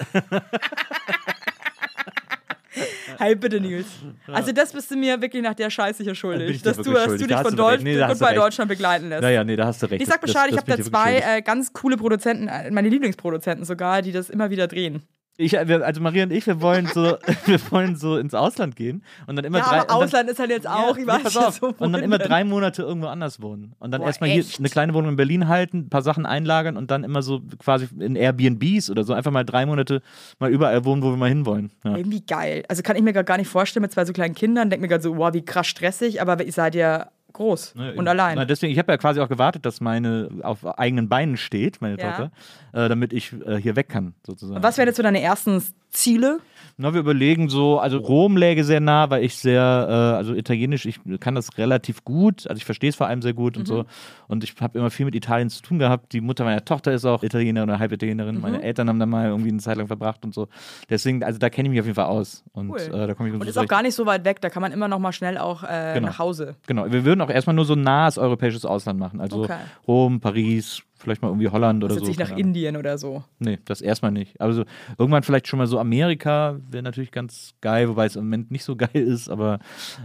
[3.19, 3.87] Hey, bitte, Nils.
[4.27, 6.63] Also, das bist du mir wirklich nach der Scheiße hier schuldig.
[6.63, 7.55] Dass du, dass du dich Da von.
[7.57, 8.39] Deutsch, Nee, Goodbye recht.
[8.39, 9.23] Deutschland begleiten lässt.
[9.23, 10.01] Naja, nee, da hast du recht.
[10.03, 12.89] Ich sag Das- Bescheid, das ich habe da zwei äh, ganz coole Produzenten, äh, meine
[12.89, 15.03] Lieblingsproduzenten sogar, die das immer wieder drehen.
[15.39, 17.03] Ich, also Maria und ich, wir wollen so,
[17.47, 19.71] wir wollen so ins Ausland gehen und dann immer Ja, drei.
[19.71, 21.59] aber und dann, Ausland ist halt jetzt auch, Ja, ich weiß auf.
[21.59, 23.75] so, Und dann immer drei Monate irgendwo anders wohnen.
[23.79, 26.91] Und dann erstmal hier eine kleine Wohnung in Berlin halten, ein paar Sachen einlagern und
[26.91, 30.03] dann immer so quasi in Airbnbs oder so einfach mal drei Monate
[30.39, 31.73] mal überall wohnen, wo wir mal hinwollen.
[31.85, 31.97] Ja.
[31.97, 32.65] Irgendwie geil.
[32.69, 34.69] Also kann ich mir gar nicht vorstellen mit zwei so kleinen Kindern.
[34.71, 38.07] Denk mir gerade so, wow, wie krass stressig, aber ihr seid ja groß Ne, und
[38.09, 38.37] allein.
[38.37, 41.99] Na, deswegen, ich habe ja quasi auch gewartet, dass meine auf eigenen Beinen steht, meine
[41.99, 42.09] Ja.
[42.11, 42.33] Tochter,
[42.73, 44.63] äh, damit ich äh, hier weg kann, sozusagen.
[44.63, 45.63] Was wären jetzt so deine ersten
[45.93, 46.41] Ziele?
[46.79, 50.87] Na, wir überlegen so, also Rom läge sehr nah, weil ich sehr, äh, also Italienisch,
[50.87, 53.85] ich kann das relativ gut, also ich verstehe es vor allem sehr gut und so.
[54.27, 56.15] Und ich habe immer viel mit Italien zu tun gehabt.
[56.15, 58.41] Die Mutter meiner Tochter ist auch Italienerin oder Halbitalienerin.
[58.41, 60.49] Meine Eltern haben da mal irgendwie eine Zeit lang verbracht und so.
[60.89, 62.43] Deswegen, also da kenne ich mich auf jeden Fall aus.
[62.53, 62.79] Und Cool.
[62.81, 64.63] äh, da komme ich Und gut ist auch gar nicht so weit weg, da kann
[64.63, 66.09] man immer noch mal schnell auch äh, Genau.
[66.09, 66.57] nach Hause.
[66.67, 69.21] Genau, wir würden auch erstmal nur so ein nahes europäisches Ausland machen.
[69.21, 69.59] Also Okay.
[69.87, 72.09] Rom, Paris, vielleicht mal irgendwie Holland oder Setz so.
[72.09, 72.47] dich nach keine Ahnung.
[72.49, 73.25] Indien oder so.
[73.39, 74.41] Nee, das erstmal nicht.
[74.41, 74.65] Also
[74.99, 78.65] irgendwann vielleicht schon mal so Amerika wäre natürlich ganz geil, wobei es im Moment nicht
[78.65, 79.59] so geil ist, aber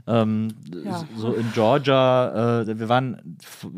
[0.08, 0.50] ähm,
[0.84, 1.04] Ja.
[1.16, 3.38] so in Georgia, äh, wir waren,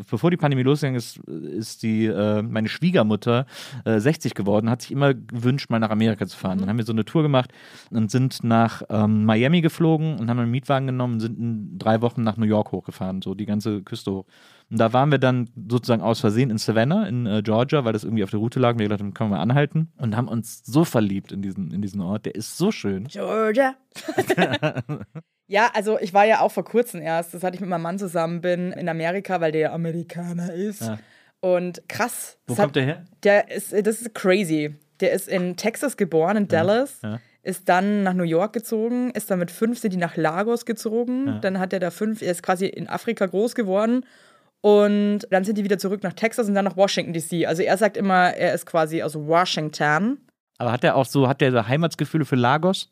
[0.09, 3.45] bevor die Pandemie losgegangen ist, ist die, äh, meine Schwiegermutter
[3.85, 6.59] äh, 60 geworden, hat sich immer gewünscht, mal nach Amerika zu fahren.
[6.59, 7.51] Dann haben wir so eine Tour gemacht
[7.91, 12.01] und sind nach ähm, Miami geflogen und haben einen Mietwagen genommen und sind in drei
[12.01, 14.25] Wochen nach New York hochgefahren, so die ganze Küste hoch.
[14.71, 18.03] Und da waren wir dann sozusagen aus Versehen in Savannah, in äh, Georgia, weil das
[18.03, 18.73] irgendwie auf der Route lag.
[18.73, 19.91] Und wir gedacht, haben, können wir mal anhalten.
[19.97, 22.25] Und haben uns so verliebt in diesen, in diesen Ort.
[22.27, 23.05] Der ist so schön.
[23.07, 23.73] Georgia.
[25.47, 27.97] ja, also ich war ja auch vor kurzem erst, das hatte ich mit meinem Mann
[27.99, 30.81] zusammen, bin in Amerika, weil der ja Amerikaner ist.
[30.81, 30.99] Ja.
[31.41, 32.37] Und krass.
[32.47, 33.05] Wo das hat- kommt der her?
[33.23, 34.75] Der ist, das ist crazy.
[34.99, 36.99] Der ist in Texas geboren, in Dallas.
[37.01, 37.19] ja.
[37.41, 41.39] ist dann nach New York gezogen, ist dann mit fünf sind die nach Lagos gezogen.
[41.41, 44.05] Dann hat er da fünf, er ist quasi in Afrika groß geworden.
[44.61, 47.47] Und dann sind die wieder zurück nach Texas und dann nach Washington DC.
[47.47, 50.17] Also er sagt immer, er ist quasi aus Washington.
[50.57, 52.91] Aber hat er auch so, hat der so Heimatsgefühle für Lagos?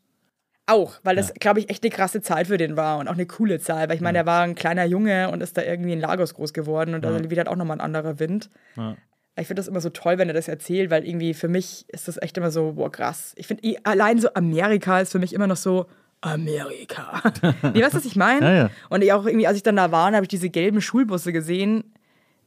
[0.70, 3.26] Auch, weil das, glaube ich, echt eine krasse Zeit für den war und auch eine
[3.26, 3.90] coole Zeit.
[3.90, 6.54] Weil ich meine, er war ein kleiner Junge und ist da irgendwie in Lagos groß
[6.54, 8.50] geworden und da wieder auch nochmal ein anderer Wind.
[8.76, 8.96] Ja.
[9.40, 12.08] Ich finde das immer so toll, wenn er das erzählt, weil irgendwie für mich ist
[12.08, 13.34] das echt immer so, boah, krass.
[13.38, 15.86] Ich finde, allein so Amerika ist für mich immer noch so,
[16.22, 17.22] Amerika.
[17.74, 18.46] nee, weißt du, was ich meine?
[18.46, 18.70] Ja, ja.
[18.90, 21.94] Und ich auch irgendwie, als ich dann da war, habe ich diese gelben Schulbusse gesehen,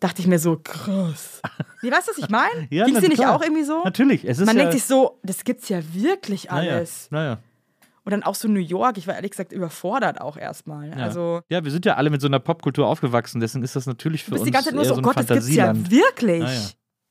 [0.01, 1.41] dachte ich mir so, krass.
[1.83, 2.69] Nee, weißt du, was ich meine?
[2.69, 3.83] Ja, Ging es na dir nicht auch irgendwie so?
[3.85, 4.27] Natürlich.
[4.29, 7.09] Es ist Man ja, denkt sich so, das gibt's ja wirklich alles.
[7.11, 7.39] Naja, naja.
[8.05, 10.91] Und dann auch so New York, ich war ehrlich gesagt überfordert auch erstmal.
[10.91, 10.97] Ja.
[10.97, 14.25] Also, ja, wir sind ja alle mit so einer Popkultur aufgewachsen, deswegen ist das natürlich
[14.25, 15.73] für du bist uns die ganze Zeit nur so, so oh Gott, das gibt's ja
[15.91, 16.43] wirklich.
[16.43, 16.61] Naja.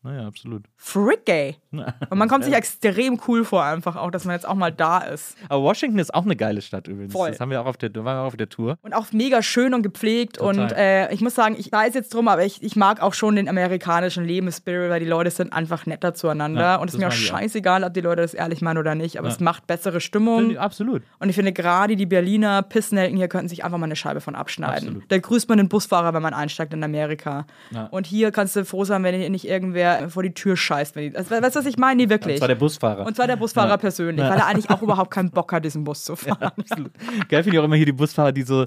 [0.02, 0.64] Naja, absolut.
[0.78, 1.58] Frick, ey.
[1.72, 5.00] Und man kommt sich extrem cool vor, einfach auch, dass man jetzt auch mal da
[5.00, 5.36] ist.
[5.50, 7.12] Aber Washington ist auch eine geile Stadt übrigens.
[7.12, 7.32] Voll.
[7.32, 8.78] Das haben wir auch auf der, waren wir auch auf der Tour.
[8.82, 10.38] Und auch mega schön und gepflegt.
[10.38, 10.60] Total.
[10.64, 13.36] Und äh, ich muss sagen, ich weiß jetzt drum, aber ich, ich mag auch schon
[13.36, 16.62] den amerikanischen Lebensspirit, weil die Leute sind einfach netter zueinander.
[16.62, 19.18] Ja, und es ist mir auch scheißegal, ob die Leute das ehrlich meinen oder nicht.
[19.20, 19.34] Aber Ja.
[19.34, 20.52] es macht bessere Stimmung.
[20.52, 21.04] ich- Absolut.
[21.20, 24.36] Und ich finde gerade die Berliner Pissnelken hier könnten sich einfach mal eine Scheibe von
[24.36, 24.88] abschneiden.
[24.90, 25.12] Absolut.
[25.12, 27.46] Da grüßt man den Busfahrer, wenn man einsteigt in Amerika.
[27.72, 27.86] Ja.
[27.88, 30.96] Und hier kannst du froh sein, wenn hier nicht irgendwer vor die Tür scheißt.
[30.96, 32.04] Wenn die, also, weißt du, was ich meine?
[32.04, 32.36] Nee, wirklich.
[32.36, 33.06] Und zwar der Busfahrer.
[33.06, 36.04] Und zwar der Busfahrer persönlich, weil er eigentlich auch überhaupt keinen Bock hat, diesen Bus
[36.04, 36.52] zu fahren.
[36.58, 36.92] Absolut.
[37.28, 38.66] Geil finde ich auch immer hier die Busfahrer, die so,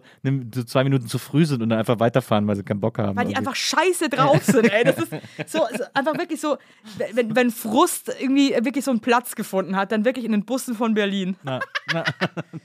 [0.55, 3.16] so zwei Minuten zu früh sind und dann einfach weiterfahren, weil sie keinen Bock haben.
[3.16, 3.39] Weil die irgendwie.
[3.39, 4.85] einfach scheiße drauf sind, ey.
[4.85, 5.11] Das ist
[5.47, 6.59] so, so einfach wirklich so,
[7.14, 10.75] wenn, wenn Frust irgendwie wirklich so einen Platz gefunden hat, dann wirklich in den Bussen
[10.75, 11.37] von Berlin.
[11.43, 11.61] Na,
[11.93, 12.05] na,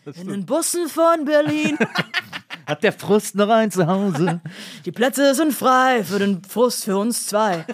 [0.19, 1.77] In den Bussen von Berlin.
[2.65, 4.41] hat der Frust noch ein Zuhause?
[4.85, 7.65] Die Plätze sind frei für den Frust für uns zwei.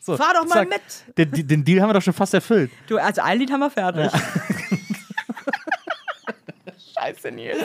[0.00, 0.68] So, Fahr doch mal zack.
[0.68, 0.80] mit.
[1.16, 2.70] Den, den- Deal haben wir doch schon fast erfüllt.
[2.88, 4.10] Du, also ein Lied haben wir fertig.
[6.98, 7.56] Scheiße, Nils.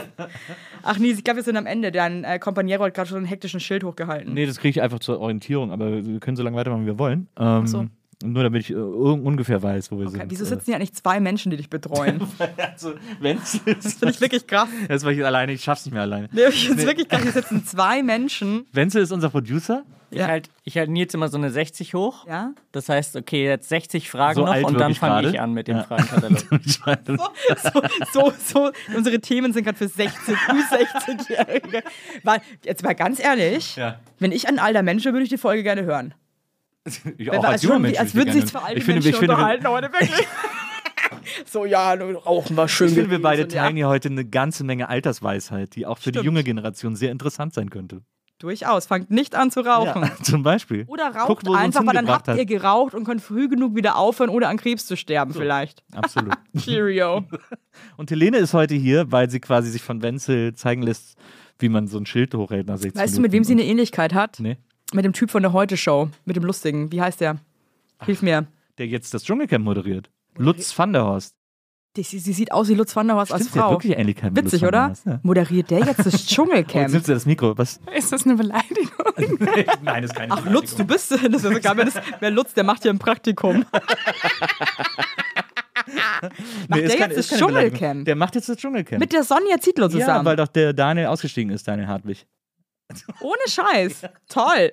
[0.83, 1.91] Ach, Nils, ich glaube, wir sind am Ende.
[1.91, 4.33] Dein äh, Kompaniero hat gerade schon einen hektischen Schild hochgehalten.
[4.33, 6.99] Nee, das kriege ich einfach zur Orientierung, aber wir können so lange weitermachen, wie wir
[6.99, 7.27] wollen.
[7.37, 7.85] Ähm, so.
[8.23, 10.31] Nur damit ich äh, un- ungefähr weiß, wo wir Okay, sind.
[10.31, 12.21] wieso sitzen hier eigentlich zwei Menschen, die dich betreuen?
[12.57, 14.69] Also, wenn's Das finde ich wirklich krass.
[14.87, 16.29] Das war ich alleine, ich schaff's nicht mehr alleine.
[16.31, 17.21] Nee, ich finde wirklich krass.
[17.23, 18.65] Hier sitzen zwei Menschen.
[18.71, 19.83] Wenzel ist unser Producer.
[20.11, 20.27] Ich Ja.
[20.27, 22.25] halte ich halt Nils immer so eine 60 hoch.
[22.27, 22.53] Ja?
[22.71, 25.77] Das heißt, okay, jetzt 60 Fragen So noch und dann fange ich an mit dem
[25.77, 25.83] Ja.
[25.83, 26.45] Fragenkatalog.
[27.73, 27.81] So,
[28.13, 31.83] so, so, unsere Themen sind gerade für 60, 60-Jährige.
[32.23, 33.99] Weil, Jetzt mal ganz ehrlich, Ja.
[34.19, 36.13] wenn ich ein alter Mensch wäre, würde ich die Folge gerne hören.
[37.17, 37.99] ich auch als junger Mensch.
[37.99, 40.27] als würde würden ich sich gerne- alte ich finde, Menschen ich finde, unterhalten, heute wirklich.
[41.45, 42.89] so, ja, rauchen wir schön.
[42.89, 43.47] ich finde, wir beide ja.
[43.47, 46.25] teilen hier heute eine ganze Menge Altersweisheit, die auch für die Stimmt.
[46.25, 48.01] junge Generation sehr interessant sein könnte.
[48.37, 50.03] Durchaus, fangt nicht an zu rauchen.
[50.03, 50.83] Ja, zum Beispiel.
[50.87, 54.29] Oder raucht Guckt, einfach, weil dann habt ihr geraucht und könnt früh genug wieder aufhören,
[54.29, 55.83] ohne an Krebs zu sterben vielleicht.
[55.93, 56.33] Absolut.
[56.57, 57.23] Cheerio.
[57.95, 61.17] Und Helene ist heute hier, weil sie quasi sich von Wenzel zeigen lässt,
[61.59, 64.13] wie man so ein Schild hochhält nach 60 Weißt du, mit wem sie eine Ähnlichkeit
[64.13, 64.39] hat?
[64.41, 64.57] Nee.
[64.93, 66.91] Mit dem Typ von der Heute-Show, mit dem Lustigen.
[66.91, 67.37] Wie heißt der?
[68.05, 68.45] Hilf mir.
[68.77, 70.09] Der jetzt das Dschungelcamp moderiert.
[70.37, 71.33] Lutz van der Horst.
[71.95, 73.75] Die, sie, sie sieht aus wie Lutz van der Horst als Stimmt, der hat Frau.
[73.77, 74.89] wirklich Ähnlichkeit mit Witzig, Lutz van der oder?
[74.89, 75.19] Horst, ja.
[75.23, 76.91] Moderiert der jetzt das Oh, jetzt Dschungelcamp?
[76.91, 77.57] nimmst du das Mikro.
[77.57, 77.79] Was?
[77.95, 78.91] Ist das eine Beleidigung?
[79.81, 81.09] Nein, das ist keine Ach, Lutz, du bist.
[81.11, 83.65] Das ist sogar, wenn das, wer Lutz, der macht hier ein Praktikum.
[86.67, 87.37] Macht ist der keine- jetzt das.
[87.39, 88.05] Dschungelcamp?
[88.05, 88.99] Der macht jetzt das Dschungelcamp.
[88.99, 90.25] Mit der Sonja Zietlow ja, zusammen.
[90.25, 92.25] weil doch der Daniel ausgestiegen ist, Daniel Hartwig.
[93.21, 94.03] Ohne Scheiß.
[94.29, 94.71] Toll.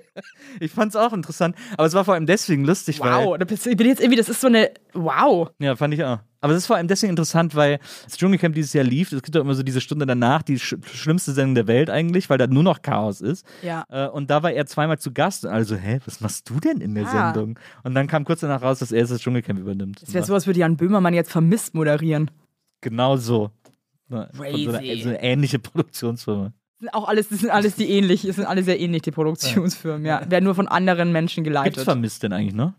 [0.60, 3.38] Ich fand's auch interessant, aber es war vor allem deswegen lustig, Wow.
[3.38, 3.38] weil.
[3.38, 4.70] Du- Ich bin jetzt irgendwie, das ist so eine.
[4.92, 5.50] Wow.
[5.58, 6.18] Ja, fand ich auch.
[6.42, 9.12] Aber es ist vor allem deswegen interessant, weil das Dschungelcamp dieses Jahr lief.
[9.12, 12.28] Es gibt doch immer so diese Stunde danach, die sch schlimmste Sendung der Welt eigentlich,
[12.30, 13.46] weil da nur noch Chaos ist.
[13.62, 13.84] Ja.
[13.88, 15.46] Äh, und da war er zweimal zu Gast.
[15.46, 17.32] Also, hä, was machst du denn in der Ah.
[17.32, 17.58] Sendung?
[17.84, 20.02] Und dann kam kurz danach raus, dass er jetzt das Dschungelcamp übernimmt.
[20.02, 22.30] Das wäre so, als würde Jan Böhmermann jetzt vermisst moderieren.
[22.80, 23.50] Genau so.
[24.10, 25.02] Von So eine, Crazy.
[25.02, 26.52] so eine ähnliche Produktionsfirma.
[26.82, 29.12] Das sind auch alles, das sind alles die ähnlich, das sind alle sehr ähnlich, die
[29.12, 30.28] Produktionsfirmen, ja.
[30.28, 31.84] Werden nur von anderen Menschen Gibt's geleitet.
[31.84, 32.74] vermisst denn eigentlich, ne?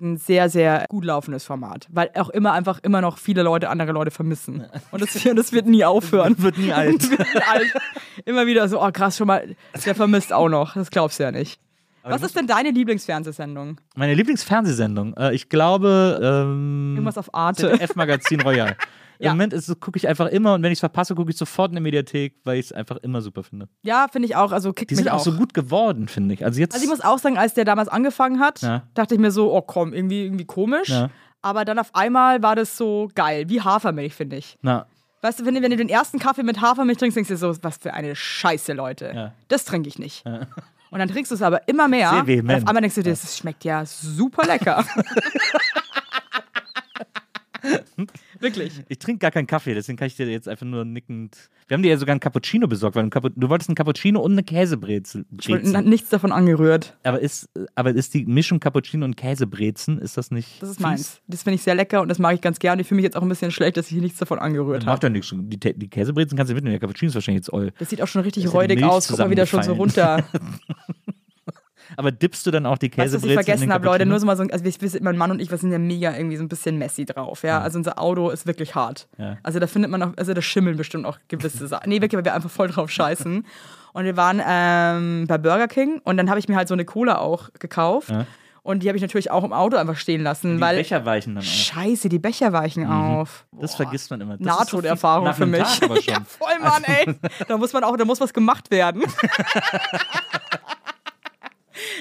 [0.00, 1.86] Ein sehr, sehr gut laufendes Format.
[1.92, 4.64] Weil auch immer einfach immer noch viele Leute andere Leute vermissen.
[4.90, 6.34] Und das, das wird nie aufhören.
[6.38, 7.08] Wird nie alt.
[7.10, 7.72] wird nie alt.
[8.24, 9.54] Immer wieder so, oh krass, schon mal,
[9.84, 10.74] der vermisst auch noch.
[10.74, 11.60] Das glaubst du ja nicht.
[12.02, 13.80] Was ist denn deine Lieblingsfernsehsendung?
[13.94, 15.14] Meine Lieblingsfernsehsendung.
[15.14, 17.70] Äh, ich glaube, ähm, Irgendwas auf Arte.
[17.80, 18.76] F-Magazin Royal.
[19.22, 19.30] Ja.
[19.32, 21.76] Im Moment gucke ich einfach immer und wenn ich es verpasse, gucke ich sofort in
[21.76, 23.68] der Mediathek, weil ich es einfach immer super finde.
[23.82, 24.52] Ja, finde ich auch.
[24.52, 26.44] Also kickt Die mich sind auch so gut geworden, finde ich.
[26.44, 26.74] Also jetzt.
[26.74, 28.82] Also ich muss auch sagen, als der damals angefangen hat, Ja.
[28.94, 30.88] dachte ich mir so, oh komm, irgendwie, irgendwie komisch.
[30.88, 31.10] Ja.
[31.40, 34.58] Aber dann auf einmal war das so geil, wie Hafermilch, finde ich.
[34.62, 34.86] na,
[35.24, 37.38] Weißt du, wenn, du- wenn du den ersten Kaffee mit Hafermilch trinkst, denkst du dir
[37.38, 39.12] so, was für eine Scheiße, Leute.
[39.14, 39.32] Ja.
[39.46, 40.24] Das trinke ich nicht.
[40.90, 42.10] Und dann trinkst du es aber immer mehr.
[42.10, 42.62] Sehr und vehement.
[42.64, 44.84] auf einmal denkst du dir, das schmeckt ja super lecker.
[48.42, 48.72] Wirklich.
[48.88, 51.48] Ich trinke gar keinen Kaffee, deswegen kann ich dir jetzt einfach nur nickend.
[51.68, 54.32] Wir haben dir ja sogar einen Cappuccino besorgt, weil Capu du wolltest einen Cappuccino und
[54.32, 55.24] eine Käsebrezel.
[55.40, 56.96] Ich n- nichts davon angerührt.
[57.04, 60.60] Aber ist, aber ist die Mischung Cappuccino und Käsebrezen, ist das nicht.
[60.60, 60.82] Das ist fies?
[60.82, 61.20] meins.
[61.28, 62.82] Das finde ich sehr lecker und das mag ich ganz gerne.
[62.82, 64.86] Ich fühle mich jetzt auch ein bisschen schlecht, dass ich hier nichts davon angerührt Das
[64.86, 65.06] macht habe.
[65.06, 65.32] ja nichts.
[65.34, 67.72] Die, die Käsebrezen kannst du mitnehmen, der Cappuccino ist wahrscheinlich jetzt oll.
[67.78, 69.08] Das sieht auch schon richtig räudig aus.
[69.08, 70.24] Guck mal wieder schon so runter.
[71.96, 74.06] Aber dippst du dann auch die du, was Käsebrezen ich vergessen habe, Leute?
[74.06, 76.36] Nur so mal so, also sind, mein Mann und ich, wir sind ja mega irgendwie
[76.36, 77.60] so ein bisschen messy drauf, ja.
[77.60, 79.08] Also unser Auto ist wirklich hart.
[79.18, 79.38] Ja.
[79.42, 81.88] Also da findet man auch, also da schimmeln bestimmt auch gewisse Sachen.
[81.88, 83.46] Nee, wirklich, weil wir einfach voll drauf scheißen.
[83.94, 86.86] Und wir waren ähm, bei Burger King und dann habe ich mir halt so eine
[86.86, 88.08] Cola auch gekauft.
[88.08, 88.24] Ja.
[88.64, 90.76] Und die habe ich natürlich auch im Auto einfach stehen lassen, Die weil.
[90.76, 91.46] Becher weichen dann auch.
[91.46, 93.44] Scheiße, die Becher weichen auf.
[93.60, 94.38] Das vergisst man immer.
[94.38, 95.62] So Nahtoderfahrung nach für mich.
[96.06, 97.14] Ja, voll, Mann, ey.
[97.48, 99.02] Da muss man auch, da muss was gemacht werden.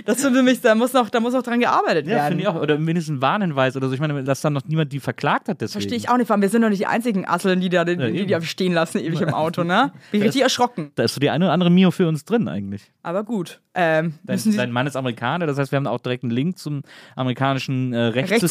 [0.06, 2.28] das finde mich, da muss noch, da muss noch dran gearbeitet Ja, werden.
[2.30, 2.56] finde ich auch.
[2.62, 3.94] Oder mindestens ein Warnhinweis oder so.
[3.94, 5.82] Ich meine, dass dann noch niemand die verklagt hat deswegen.
[5.82, 7.86] Verstehe ich auch nicht, vor allem wir sind doch nicht die einzigen Asseln, die da
[7.86, 8.14] die, die, eben.
[8.16, 9.92] die da stehen lassen ewig im Auto, ne?
[10.12, 10.92] Bin richtig erschrocken.
[10.96, 12.92] Da ist so die eine oder andere Mio für uns drin eigentlich.
[13.04, 13.62] Aber gut.
[13.74, 16.82] Ähm, Dein, dein Mann ist Amerikaner, das heißt, wir haben auch direkt einen Link zum
[17.16, 18.42] amerikanischen äh, Rechtssystem,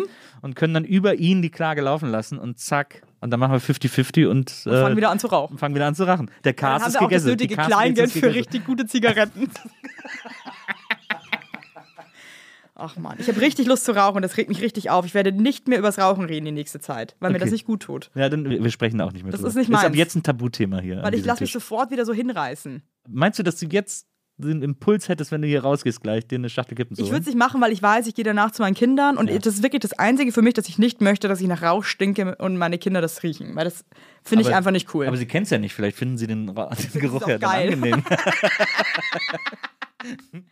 [0.00, 0.04] Rechtssystem?
[0.40, 3.02] und können dann über ihn die Klage laufen lassen und zack.
[3.20, 5.52] Und dann machen wir 50-50 und, äh, fangen wieder an zu rauchen.
[5.52, 6.30] und fangen wieder an zu rachen.
[6.44, 7.26] Der Dann Cast haben ist wir auch das gegessen.
[7.28, 8.38] nötige Die Kleingeld für gegessen.
[8.38, 9.50] richtig gute Zigaretten.
[12.82, 15.04] Ach man, ich habe richtig Lust zu rauchen, das regt mich richtig auf.
[15.04, 17.44] Ich werde nicht mehr übers Rauchen reden die nächste Zeit, weil mir Okay.
[17.44, 18.10] das nicht gut tut.
[18.14, 19.50] Ja, dann wir sprechen da auch nicht mehr Das drüber.
[19.50, 19.96] ist nicht Ist ab meins.
[19.96, 21.02] jetzt ein Tabuthema hier.
[21.02, 22.82] Weil ich lasse mich sofort wieder so hinreißen.
[23.08, 24.06] Meinst du, dass du jetzt
[24.38, 27.20] den Impuls hättest, wenn du hier rausgehst gleich, dir eine Schachtel Kippen zu Ich würde
[27.20, 29.62] es nicht machen, weil ich weiß, ich gehe danach zu meinen Kindern und das ist
[29.62, 32.56] wirklich das Einzige für mich, dass ich nicht möchte, dass ich nach Rauch stinke und
[32.56, 33.54] meine Kinder das riechen.
[33.54, 33.84] Weil das
[34.24, 35.06] finde ich einfach nicht cool.
[35.06, 37.74] Aber sie kennen es ja nicht, vielleicht finden sie den, den Geruch ja geil.
[37.74, 38.02] angenehm.
[40.02, 40.42] Ey,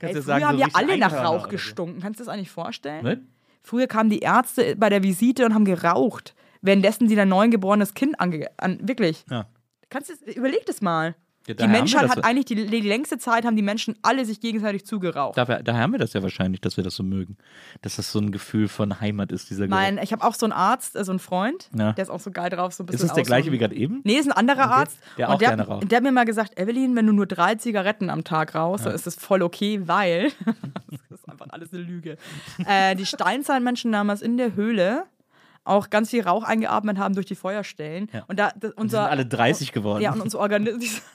[0.00, 1.48] früher ja sagen, haben so ja alle nach Rauch oder so.
[1.48, 2.00] gestunken.
[2.00, 3.04] Kannst du das eigentlich vorstellen?
[3.04, 3.20] Ne?
[3.62, 8.20] Früher kamen die Ärzte bei der Visite und haben geraucht, währenddessen sie dein neugeborenes Kind
[8.20, 8.50] ange...
[8.56, 9.24] An, wirklich.
[9.30, 9.46] Ja.
[9.88, 11.14] Kannst du, überleg das mal.
[11.46, 14.40] Ja, Die Menschheit das hat eigentlich die, die längste Zeit, haben die Menschen alle sich
[14.40, 15.36] gegenseitig zugeraucht.
[15.36, 17.36] Daher, daher haben wir das ja wahrscheinlich, dass wir das so mögen.
[17.82, 19.76] Dass das so ein Gefühl von Heimat ist, dieser Geruch.
[19.80, 21.92] Mein, ich habe auch so einen Arzt, äh, so einen Freund, Ja.
[21.92, 23.74] der ist auch so geil drauf, so ein ist bisschen es der gleiche wie gerade
[23.74, 24.00] eben?
[24.04, 24.98] Nee, ist ein anderer Arzt.
[25.18, 25.90] Der und auch der, gerne raucht.
[25.90, 28.94] der hat mir mal gesagt, Evelyn, wenn du nur drei Zigaretten am Tag rauchst, dann
[28.94, 30.30] ist das voll okay, weil
[31.10, 32.16] das ist einfach alles eine Lüge.
[32.66, 35.04] äh, die Steinzeitmenschen damals in der Höhle
[35.64, 38.08] auch ganz viel Rauch eingeatmet haben durch die Feuerstellen.
[38.12, 38.24] Ja.
[38.26, 40.02] Und da das, Und unser sind alle 30 geworden.
[40.02, 41.02] ja und unser Organismus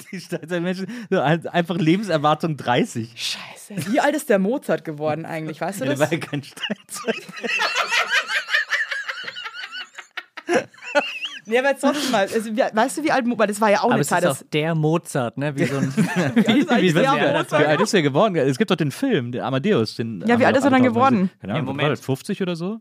[0.12, 3.12] die Steinzeitmenschen, so halt einfach Lebenserwartung 30.
[3.16, 3.92] Scheiße.
[3.92, 5.60] Wie alt ist der Mozart geworden eigentlich?
[5.60, 5.98] Weißt du Ja, das?
[5.98, 7.26] der war ja kein Steinzeit.
[11.50, 12.20] Nee, aber jetzt trotzdem mal.
[12.20, 13.50] Also, weißt du, wie alt Mozart?
[13.50, 14.22] Das war ja auch Aber eine es Zeit.
[14.22, 15.56] ist Das, der Mozart, ne?
[15.56, 18.36] Wie so ein wie alt ist eigentlich Wie, der wie, wie alt ist er geworden?
[18.36, 19.96] Es gibt doch den Film, den Amadeus.
[19.96, 21.30] Den Ja, wie alt ist er dann geworden?
[21.40, 21.82] Keine Ahnung, Moment.
[21.82, 22.80] war das, 50 oder so?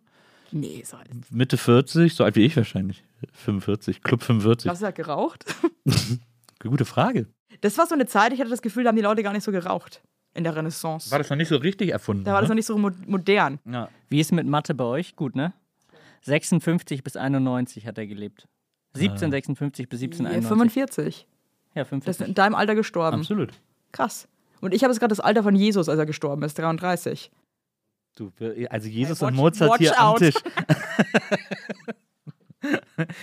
[0.51, 1.09] Nee, so alt.
[1.32, 3.03] Mitte 40, so alt wie ich wahrscheinlich.
[3.34, 4.70] 45, Club 45.
[4.70, 5.45] Hast du da geraucht?
[6.59, 7.28] Gute Frage.
[7.61, 9.43] Das war so eine Zeit, ich hatte das Gefühl, da haben die Leute gar nicht
[9.43, 10.01] so geraucht.
[10.36, 11.09] In der Renaissance.
[11.11, 12.24] War das noch nicht so richtig erfunden?
[12.24, 12.53] Da war das ne?
[12.53, 13.59] noch nicht so mo modern.
[13.65, 13.89] ja.
[14.09, 15.15] Wie ist mit Mathe bei euch?
[15.15, 15.53] Gut, ne?
[16.22, 18.47] 56 bis 91 hat er gelebt.
[18.96, 20.48] 1756 bis Ja, 1791.
[20.48, 21.28] 45.
[21.76, 22.28] Ja, Das ist 45.
[22.28, 23.20] in deinem Alter gestorben.
[23.20, 23.52] Absolut.
[23.92, 24.28] Krass.
[24.62, 27.32] Und ich habe jetzt gerade das Alter von Jesus, als er gestorben ist, 33.
[28.18, 28.32] Du,
[28.70, 30.18] also Jesus Hey, und watch- Mozart watch hier am out.
[30.20, 30.36] Tisch.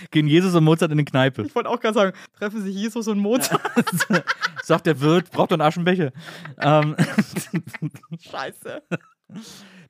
[0.09, 1.43] Gehen Jesus und Mozart in die Kneipe.
[1.43, 3.61] Ich wollte auch gerade sagen, treffen sich Jesus und Mozart.
[4.63, 6.11] Sagt der Wirt, braucht doch einen Aschenbecher.
[6.59, 6.95] ähm,
[8.19, 8.81] Scheiße.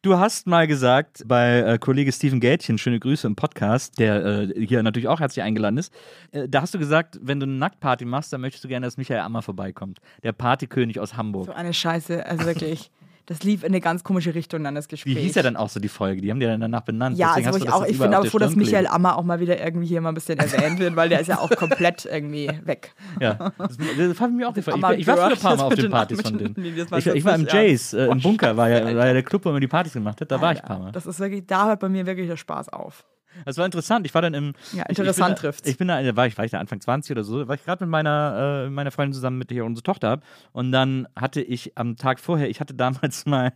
[0.07, 4.65] Du hast mal gesagt bei äh, Kollege Steven Gätchen, schöne Grüße im Podcast, der äh,
[4.65, 5.93] hier natürlich auch herzlich eingeladen ist.
[6.31, 8.95] Äh, da hast du gesagt, wenn du eine Nacktparty machst, dann möchtest du gerne, dass
[8.95, 9.99] Michael Ammer vorbeikommt.
[10.23, 11.47] Der Partykönig aus Hamburg.
[11.47, 12.89] So eine Scheiße, also wirklich.
[13.29, 15.17] Das lief in eine ganz komische Richtung dann, das Wie Gespräch.
[15.17, 16.21] hieß ja dann auch so die Folge?
[16.21, 17.17] Die haben die dann danach benannt.
[17.17, 18.87] Ja, Deswegen also ich, auch, ich bin aber froh, dass Michael.
[18.87, 21.37] Ammer auch mal wieder irgendwie hier mal ein bisschen erwähnt wird, weil der ist ja
[21.39, 22.93] auch komplett irgendwie weg.
[23.19, 24.77] Ja, das, das habe ich mir auch gefragt.
[24.93, 26.77] Ich, ich war früher ein paar Mal auf den Partys von den- denen.
[26.97, 27.45] Ich, ich war im.
[27.47, 30.21] Jays, äh, im Bunker, war ja, war ja der Club, wo man die Partys gemacht
[30.21, 30.31] hat.
[30.31, 30.91] Da war ich ein Alter, paar Mal.
[30.93, 33.03] Das ist wirklich, da hört bei mir wirklich der Spaß auf.
[33.45, 34.05] Das war interessant.
[34.05, 34.53] Ich war dann im.
[34.73, 35.67] Ja, interessant trifft's.
[35.67, 37.83] Ich bin da, war ich, war ich da Anfang 20 oder so, war ich gerade
[37.83, 40.21] mit meiner, äh, meiner Freundin zusammen, mit der ich unsere Tochter habe.
[40.51, 43.53] Und dann hatte ich am Tag vorher, ich hatte damals mal,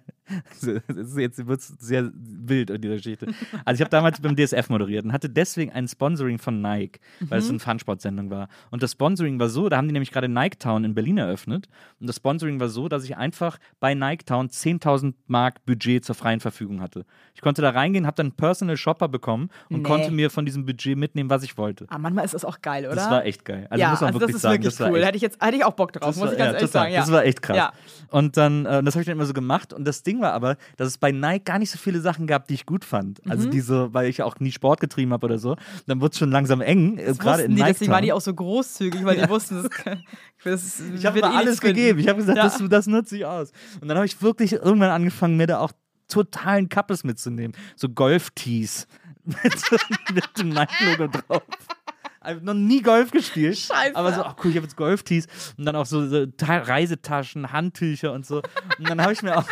[0.62, 3.28] ist jetzt wird sehr wild in dieser Geschichte.
[3.66, 7.40] Also ich habe damals beim DSF moderiert und hatte deswegen ein Sponsoring von Nike, weil
[7.40, 8.48] es so eine Fun-Sport-Sendung war.
[8.70, 11.68] Und das Sponsoring war so, da haben die nämlich gerade Nike Town in Berlin eröffnet.
[12.00, 16.16] Und das Sponsoring war so, dass ich einfach bei Nike Town 10.000 Mark Budget zur
[16.16, 17.06] freien Verfügung hatte.
[17.34, 19.84] Ich konnte da reingehen, habe dann einen Personal Shopper bekommen und Nee.
[19.84, 21.86] konnte mir von diesem Budget mitnehmen, was ich wollte.
[21.90, 22.96] Aber manchmal ist das auch geil, oder?
[22.96, 23.68] Das war echt geil.
[23.70, 24.98] Also ja, muss man also wirklich das ist sagen, wirklich das war cool.
[24.98, 26.54] echt Hätte ich jetzt hätte ich auch Bock drauf, das muss war, ich ganz ja,
[26.56, 26.82] ehrlich total.
[26.84, 26.94] sagen.
[26.94, 27.00] Ja.
[27.02, 27.58] Das war echt krass.
[27.58, 27.74] Ja.
[28.10, 29.74] Und dann, äh, das habe ich dann immer so gemacht.
[29.74, 32.48] Und das Ding war aber, dass es bei Nike gar nicht so viele Sachen gab,
[32.48, 33.20] die ich gut fand.
[33.30, 33.52] Also Mhm.
[33.52, 35.56] diese, weil ich auch nie Sport getrieben habe oder so.
[35.88, 37.74] Dann wurde es schon langsam eng, äh, Das gerade in die, Nike.
[37.74, 39.70] deswegen waren die auch so großzügig, weil die wussten, das,
[40.44, 42.00] das Ich habe mir eh alles gegeben.
[42.00, 42.44] Ich habe gesagt, Ja.
[42.46, 43.52] das, das nutze ich aus.
[43.82, 45.72] Und dann habe ich wirklich irgendwann angefangen, mir da auch
[46.08, 47.56] totalen Kappes mitzunehmen.
[47.76, 48.88] So Golf-Tees
[49.26, 49.36] mit,
[50.14, 51.44] mit dem Nike-Logo drauf.
[52.24, 53.58] Ich habe noch nie Golf gespielt.
[53.58, 53.96] Scheiße.
[53.96, 55.28] Aber so, ach cool, ich habe jetzt Golf-Tees
[55.58, 58.44] und dann auch so, so Ta- Reisetaschen, Handtücher und so.
[58.78, 59.46] Und dann habe ich mir auch,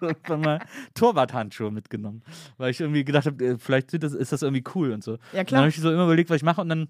[0.00, 0.58] irgendwann mal
[0.94, 2.22] Torwarthandschuhe mitgenommen.
[2.58, 5.12] Weil ich irgendwie gedacht habe, äh, vielleicht ist das irgendwie cool und so.
[5.32, 5.46] Ja, Und klar.
[5.46, 6.88] dann habe ich so immer überlegt, was ich mache und dann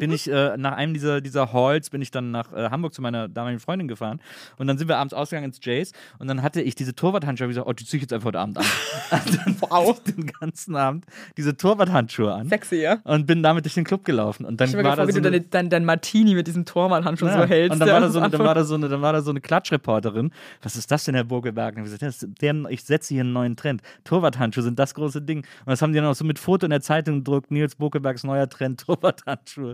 [0.00, 3.02] bin ich äh, nach einem dieser, dieser Halls, bin ich dann nach äh, Hamburg zu
[3.02, 4.20] meiner damaligen Freundin gefahren
[4.56, 7.50] und dann sind wir abends ausgegangen ins Jays und dann hatte ich diese Torwarthandschuhe, ich
[7.50, 8.64] gesagt, oh, die ziehe ich jetzt einfach heute Abend an.
[9.10, 9.98] Dann wow.
[10.02, 11.04] den ganzen Abend
[11.36, 12.98] diese Torwarthandschuhe an Sexy, ja?
[13.04, 15.12] und bin damit durch den Club gelaufen und dann Ich war mir da vor, wie
[15.12, 17.72] so du eine, deine, dein, dein Martini mit diesem Torwandhandschuh ja, so hältst.
[17.72, 19.22] und dann ja, war, da so, eine- dann, war da so eine, dann war da
[19.22, 20.32] so eine Klatschreporterin.
[20.62, 21.76] Was ist das denn, Herr Burgeberg?
[21.76, 23.82] Und ich gesagt, der, ich setze hier einen neuen Trend.
[24.04, 25.38] Torwarthandschuhe sind das große Ding.
[25.38, 27.50] Und das haben die dann auch so mit Foto in der Zeitung gedruckt.
[27.50, 29.67] Nils Burgebergs neuer Trend, Torwarthandschuhe.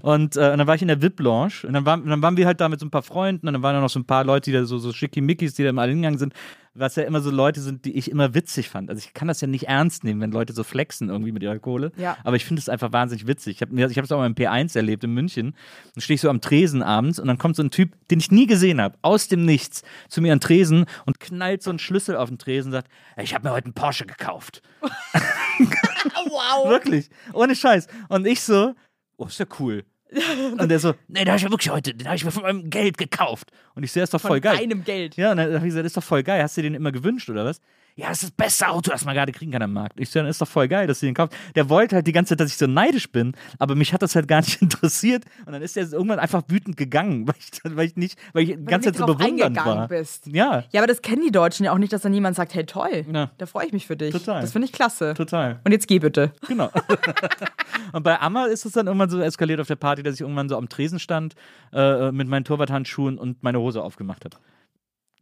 [0.00, 2.46] Und, äh, und dann war ich in der VIP-Lounge und dann, war, dann waren wir
[2.46, 4.24] halt da mit so ein paar Freunden und dann waren da noch so ein paar
[4.24, 6.34] Leute, die da so, so Schickimickis, die da mal hingegangen sind,
[6.78, 8.90] was ja immer so Leute sind, die ich immer witzig fand.
[8.90, 11.58] Also ich kann das ja nicht ernst nehmen, wenn Leute so flexen irgendwie mit ihrer
[11.58, 11.92] Kohle.
[11.96, 12.16] Ja.
[12.24, 13.56] Aber ich finde es einfach wahnsinnig witzig.
[13.56, 15.54] Ich habe ich es auch mal im P1 erlebt in München.
[15.94, 18.30] Dann stehe ich so am Tresen abends und dann kommt so ein Typ, den ich
[18.30, 22.16] nie gesehen habe, aus dem Nichts, zu mir an Tresen und knallt so einen Schlüssel
[22.16, 22.88] auf den Tresen und sagt,
[23.20, 24.62] ich habe mir heute einen Porsche gekauft.
[26.28, 26.68] wow.
[26.68, 27.10] Wirklich.
[27.32, 27.88] Ohne Scheiß.
[28.08, 28.74] Und ich so,
[29.18, 29.84] oh, ist ja cool.
[30.58, 32.42] Und der so, nee, den habe ich ja wirklich heute, den habe ich mir von
[32.42, 33.50] meinem Geld gekauft.
[33.74, 34.56] Und ich so, ja, ist doch voll Von geil.
[34.56, 35.16] deinem Geld.
[35.16, 36.42] Ja, und dann habe ich gesagt, ist doch voll geil.
[36.42, 37.60] Hast du dir den immer gewünscht oder was?
[37.98, 39.98] Ja, das ist das beste Auto, das man gerade kriegen kann am Markt.
[39.98, 41.36] Ich so, dann ist doch voll geil, dass du den kaufst.
[41.56, 44.14] Der wollte halt die ganze Zeit, dass ich so neidisch bin, aber mich hat das
[44.14, 45.24] halt gar nicht interessiert.
[45.46, 48.50] Und dann ist er irgendwann einfach wütend gegangen, weil ich, weil ich nicht, weil ich
[48.56, 49.88] die ganze Zeit so bewundernd eingegangen war.
[49.88, 50.28] bist.
[50.28, 52.64] Ja, Ja, aber das kennen die Deutschen ja auch nicht, dass dann jemand sagt, hey
[52.64, 53.30] toll, Ja.
[53.36, 54.12] da freue ich mich für dich.
[54.12, 54.42] Total.
[54.42, 55.14] Das finde ich klasse.
[55.14, 55.58] total.
[55.64, 56.30] Und jetzt geh bitte.
[56.46, 56.70] Genau.
[57.92, 60.48] und bei Amma ist es dann irgendwann so eskaliert auf der Party, dass ich irgendwann
[60.48, 61.34] so am Tresen stand
[61.72, 64.36] äh, mit meinen Torwarthandschuhen und meine Hose aufgemacht habe.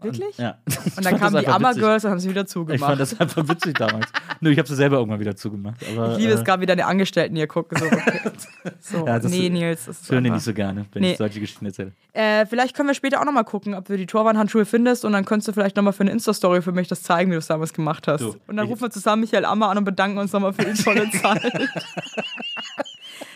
[0.02, 0.36] Wirklich?
[0.36, 0.59] Ja.
[0.97, 2.81] Und dann kamen die Amma-Girls und haben sie wieder Ich zugemacht.
[2.90, 4.06] fand das einfach witzig damals.
[4.40, 5.77] Nö, ich habe sie selber irgendwann wieder zugemacht.
[5.90, 7.78] Aber, Ich liebe es äh, gerade, wie deine Angestellten hier gucken.
[7.78, 8.20] So, okay.
[8.81, 9.86] so Ja, nee, Nils.
[9.86, 11.12] Das hören die nicht so gerne, wenn Nee.
[11.12, 11.93] ich solche Geschichten erzähle.
[12.12, 15.24] Äh, vielleicht können wir später auch nochmal gucken, ob du die Torwandhandschuhe findest und dann
[15.24, 17.73] könntest du vielleicht nochmal für eine Insta-Story für mich das zeigen, wie du es damals
[17.73, 18.20] gemacht hast.
[18.20, 20.64] Du, und dann ich- rufen wir zusammen Michael Ammer an und bedanken uns nochmal für
[20.66, 21.43] die tolle Zeit.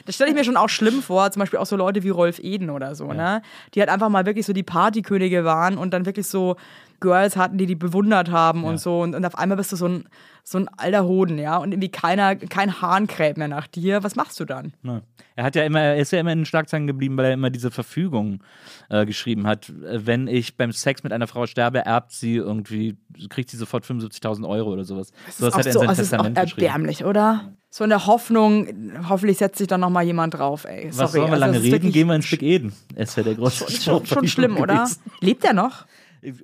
[0.07, 2.39] Das stelle ich mir schon auch schlimm vor, zum Beispiel auch so Leute wie Rolf
[2.39, 3.43] Eden oder so, ne?
[3.75, 6.57] Die halt einfach mal wirklich so die Partykönige waren und dann wirklich so
[7.01, 9.01] Girls hatten, die die bewundert haben und so.
[9.01, 10.05] Und, und auf einmal bist du so ein,
[10.45, 11.57] so ein alter Hoden, ja?
[11.57, 14.03] Und irgendwie keiner, kein Hahn kräht mehr nach dir.
[14.03, 14.73] Was machst du dann?
[14.83, 15.03] Ja.
[15.37, 17.51] Er hat ja immer, er ist ja immer in den Schlagzeilen geblieben, weil er immer
[17.51, 18.43] diese Verfügung
[18.91, 19.73] äh, geschrieben hat.
[19.75, 22.97] Wenn ich beim Sex mit einer Frau sterbe, erbt sie irgendwie,
[23.29, 25.13] kriegt sie sofort 75.000 Euro oder sowas.
[25.31, 27.53] So was auch hat er in so, sein das ist auch Testament erbärmlich, oder?
[27.71, 28.67] So in der Hoffnung,
[29.09, 30.91] hoffentlich setzt sich dann noch mal jemand drauf, ey.
[30.91, 31.93] Sorry, Was sollen wir also lange das reden?
[31.93, 32.73] Gehen wir ins Big Eden.
[32.97, 34.75] Es wäre der große schon, schon, schon schlimm, oder?
[34.75, 35.01] gewesen.
[35.21, 35.87] Lebt er noch?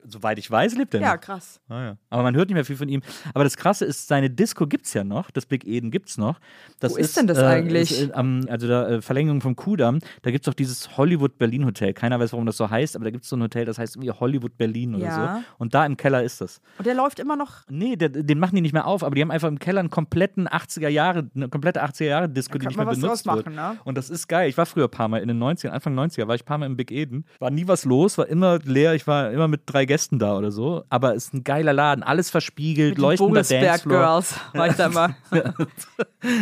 [0.07, 1.21] Soweit ich weiß, lebt er Ja, noch.
[1.21, 1.61] krass.
[1.69, 1.97] Ah, ja.
[2.11, 3.03] Aber man hört nicht mehr viel von ihm.
[3.35, 5.31] Aber das Krasse ist, seine Disco gibt es ja noch.
[5.31, 6.39] Das Big Eden gibt es noch.
[6.81, 7.91] Das Wo ist denn das eigentlich?
[7.93, 9.99] Ist, äh, also der äh, Verlängerung vom Kudamm.
[10.23, 11.93] Da gibt es doch dieses Hollywood-Berlin-Hotel.
[11.95, 13.97] Keiner weiß, warum das so heißt, aber da gibt es so ein Hotel, das heißt
[13.97, 15.37] irgendwie Hollywood-Berlin oder Ja.
[15.39, 15.45] so.
[15.59, 16.61] Und da im Keller ist das.
[16.79, 17.63] Und der läuft immer noch.
[17.69, 19.91] Nee, der, den machen die nicht mehr auf, aber die haben einfach im Keller einen
[19.91, 23.37] kompletten 80er Jahre, eine komplette 80er Jahre Disco, die nicht mehr was benutzt wird.
[23.47, 23.79] machen, ne?
[23.85, 24.49] Und das ist geil.
[24.49, 26.59] Ich war früher ein paar Mal in den 90ern, Anfang 90er, war ich ein paar
[26.59, 27.25] Mal im Big Eden.
[27.39, 28.95] War nie was los, war immer leer.
[28.95, 30.85] Ich war immer mit drei Gästen da oder so.
[30.89, 33.99] Aber es ist ein geiler Laden, alles verspiegelt, Mit leuchtender Dancefloor.
[33.99, 34.35] Girls.
[34.53, 35.17] War ich da immer.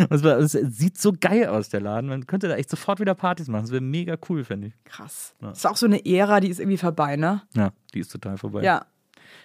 [0.08, 2.08] Es, sieht so geil aus, der Laden.
[2.08, 3.62] Man könnte da echt sofort wieder Partys machen.
[3.62, 4.74] Das wäre mega cool, finde ich.
[4.84, 5.34] Krass.
[5.40, 7.42] Das ist auch so eine Ära, die ist irgendwie vorbei, ne?
[7.54, 8.62] Ja, die ist total vorbei.
[8.62, 8.86] Ja.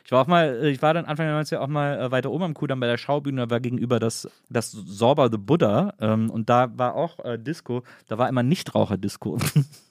[0.05, 2.43] Ich war auch mal, ich war dann Anfang der 90er auch mal äh, weiter oben
[2.43, 6.49] am Kudamm bei der Schaubühne, da war gegenüber das, das Sorba the Buddha ähm, und
[6.49, 9.37] da war auch äh, Disco, da war immer Nichtraucher-Disco.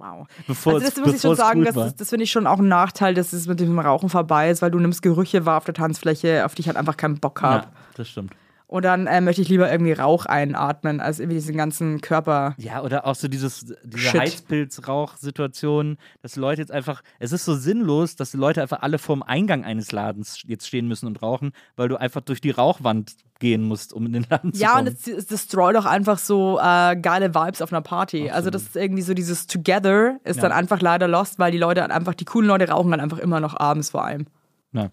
[0.00, 0.26] Wow.
[0.46, 2.46] bevor also es- das muss ich schon es sagen, das, ist- das finde ich schon
[2.46, 5.58] auch ein Nachteil, dass es mit dem Rauchen vorbei ist, weil du nimmst Gerüche wahr
[5.58, 7.64] auf der Tanzfläche, auf die ich halt einfach keinen Bock habe.
[7.66, 8.32] Ja, das stimmt.
[8.70, 12.54] Und dann äh, möchte ich lieber irgendwie Rauch einatmen, als irgendwie diesen ganzen Körper.
[12.56, 14.12] Ja, oder auch so dieses, diese.
[14.16, 19.22] Heizpilz-Rauch-Situation, dass Leute jetzt einfach, es ist so sinnlos, dass die Leute einfach alle vorm
[19.22, 23.62] Eingang eines Ladens jetzt stehen müssen und rauchen, weil du einfach durch die Rauchwand gehen
[23.64, 24.96] musst, um in den Laden zu Ja, und kommen.
[24.96, 28.30] es, es destroyt auch einfach so äh, geile Vibes auf einer Party.
[28.30, 30.42] Also das ist irgendwie so dieses Together ist Ja.
[30.42, 33.18] dann einfach leider lost, weil die Leute halt einfach, die coolen Leute rauchen dann einfach
[33.18, 34.26] immer noch abends vor allem.
[34.72, 34.90] Ja,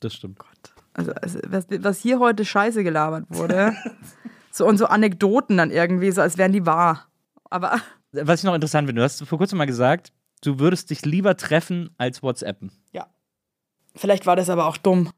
[0.00, 0.38] das stimmt.
[1.00, 3.74] Also, also was, was hier heute scheiße gelabert wurde.
[4.50, 7.06] so und so Anekdoten dann irgendwie, so als wären die wahr.
[7.50, 7.80] Aber
[8.12, 10.12] Was ich noch interessant finde, du hast vor kurzem mal gesagt,
[10.42, 12.72] du würdest dich lieber treffen als WhatsAppen.
[12.92, 13.06] ja.
[13.96, 15.10] Vielleicht war das aber auch dumm.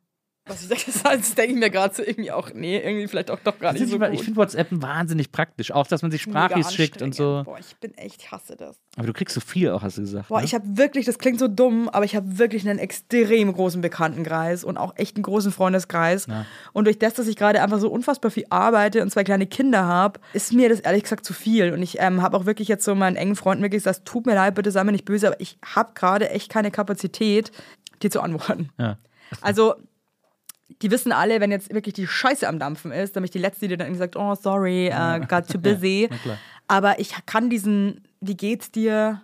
[0.46, 3.38] Was ich sage, das, denke ich mir gerade so irgendwie auch, nee, irgendwie vielleicht auch
[3.44, 7.00] doch gar nicht so ich finde WhatsApp wahnsinnig praktisch, auch dass man sich Sprachis schickt
[7.00, 7.42] und so.
[7.44, 8.80] Boah, ich bin echt, ich hasse das.
[8.96, 10.28] Aber du kriegst so viel auch, hast du gesagt.
[10.28, 10.44] Boah, ne?
[10.44, 14.64] ich habe wirklich, das klingt so dumm, aber ich habe wirklich einen extrem großen Bekanntenkreis
[14.64, 16.26] und auch echt einen großen Freundeskreis.
[16.26, 16.44] Ja.
[16.72, 19.84] Und durch das, dass ich gerade einfach so unfassbar viel arbeite und zwei kleine Kinder
[19.84, 21.72] habe, ist mir das ehrlich gesagt zu viel.
[21.72, 24.34] Und ich ähm, habe auch wirklich jetzt so meinen engen Freunden wirklich gesagt, tut mir
[24.34, 27.52] leid, bitte sei mir nicht böse, aber ich habe gerade echt keine Kapazität,
[28.02, 28.70] dir zu antworten.
[28.76, 28.98] Ja.
[29.40, 29.76] Also,
[30.80, 33.38] die wissen alle, wenn jetzt wirklich die Scheiße am Dampfen ist, dann bin ich die
[33.38, 36.08] Letzte, die dann irgendwie sagt, oh, sorry, uh, got too busy.
[36.22, 36.38] klar.
[36.68, 39.20] Aber ich kann diesen, wie geht's dir?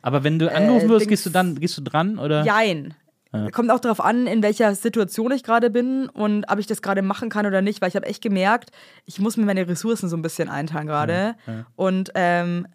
[0.00, 2.44] Aber wenn du angerufen wirst, Dings- gehst du dann, gehst du dran oder?
[2.44, 2.94] Jein.
[3.52, 7.02] Kommt auch darauf an, in welcher Situation ich gerade bin und ob ich das gerade
[7.02, 8.70] machen kann oder nicht, weil ich habe echt gemerkt,
[9.04, 11.34] ich muss mir meine Ressourcen so ein bisschen einteilen gerade.
[11.76, 12.66] Und ähm,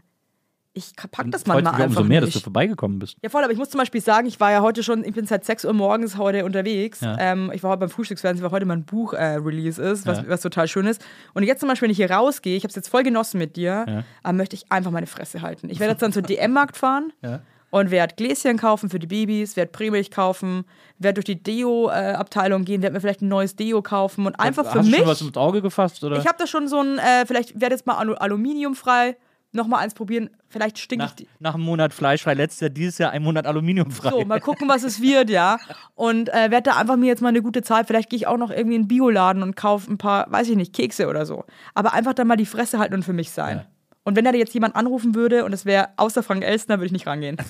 [0.76, 3.18] ich pack das Freut manchmal mich einfach umso mehr, dass du vorbeigekommen bist.
[3.22, 5.26] Ja, voll, aber ich muss zum Beispiel sagen, ich war ja heute schon, ich bin
[5.28, 7.02] seit 6 Uhr morgens heute unterwegs.
[7.02, 7.16] Ja.
[7.20, 10.24] Ähm, ich war heute beim Frühstücksfernsehen, weil heute mein Buch-Release ist, was, Ja.
[10.28, 11.06] was total schön ist.
[11.36, 13.56] Und jetzt zum Beispiel, wenn ich hier rausgehe, ich habe es jetzt voll genossen mit
[13.56, 14.04] dir, Ja.
[14.24, 15.70] aber möchte ich einfach meine Fresse halten.
[15.70, 17.42] Ich werde jetzt dann zur DM-Markt fahren Ja.
[17.70, 20.64] und werde Gläschen kaufen für die Babys, werde Prämilch kaufen,
[20.98, 24.80] werde durch die Deo-Abteilung gehen, werde mir vielleicht ein neues Deo kaufen und einfach für
[24.80, 24.94] Hast mich.
[24.96, 26.04] du schon was ins Auge gefasst?
[26.04, 26.18] Oder?
[26.18, 29.18] Ich habe da schon so ein, äh, vielleicht werde jetzt mal alu aluminiumfrei,
[29.54, 30.30] nochmal eins probieren.
[30.50, 31.28] Vielleicht stinke nach, ich.
[31.40, 34.10] nach einem Monat fleischfrei, letztes Jahr, dieses Jahr ein Monat aluminiumfrei.
[34.10, 35.58] So, mal gucken, was es wird, ja.
[35.96, 37.88] Und äh, werde da einfach mir jetzt mal eine gute Zeit.
[37.88, 40.56] Vielleicht gehe ich auch noch irgendwie in einen Bioladen und kaufe ein paar, weiß ich
[40.56, 41.46] nicht, Kekse oder so.
[41.74, 43.58] Aber einfach dann mal die Fresse halten und für mich sein.
[43.58, 43.66] Ja.
[44.04, 46.92] Und wenn da jetzt jemand anrufen würde und es wäre außer Frank Elstner, würde ich
[46.92, 47.38] nicht rangehen.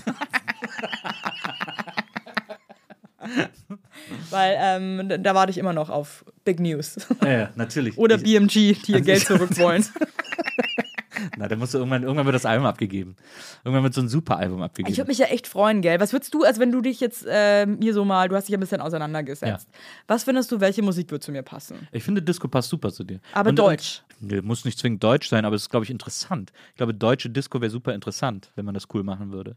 [4.30, 6.98] Weil ähm, da- warte ich immer noch auf Big News.
[7.22, 7.98] ja, ja, natürlich.
[7.98, 9.86] Oder BMG, die ihr Geld zurück wollen.
[11.38, 13.16] Na, dann musst du irgendwann, irgendwann wird das Album abgegeben.
[13.64, 14.98] Irgendwann wird so ein Super-Album Ich abgegeben.
[14.98, 16.00] würde mich ja echt freuen, gell?
[16.00, 18.56] Was würdest du, also wenn du dich jetzt äh, mir so mal, du hast dich
[18.56, 19.68] ein bisschen auseinandergesetzt.
[20.08, 21.88] Was findest du, welche Musik wird zu mir passen?
[21.92, 23.20] Ich finde, Disco passt super zu dir.
[23.34, 24.02] Aber Und- deutsch.
[24.22, 26.54] Und, nee, muss nicht zwingend deutsch sein, aber es ist, glaube ich, interessant.
[26.72, 29.56] Ich glaube, deutsche Disco wäre super interessant, wenn man das cool machen würde.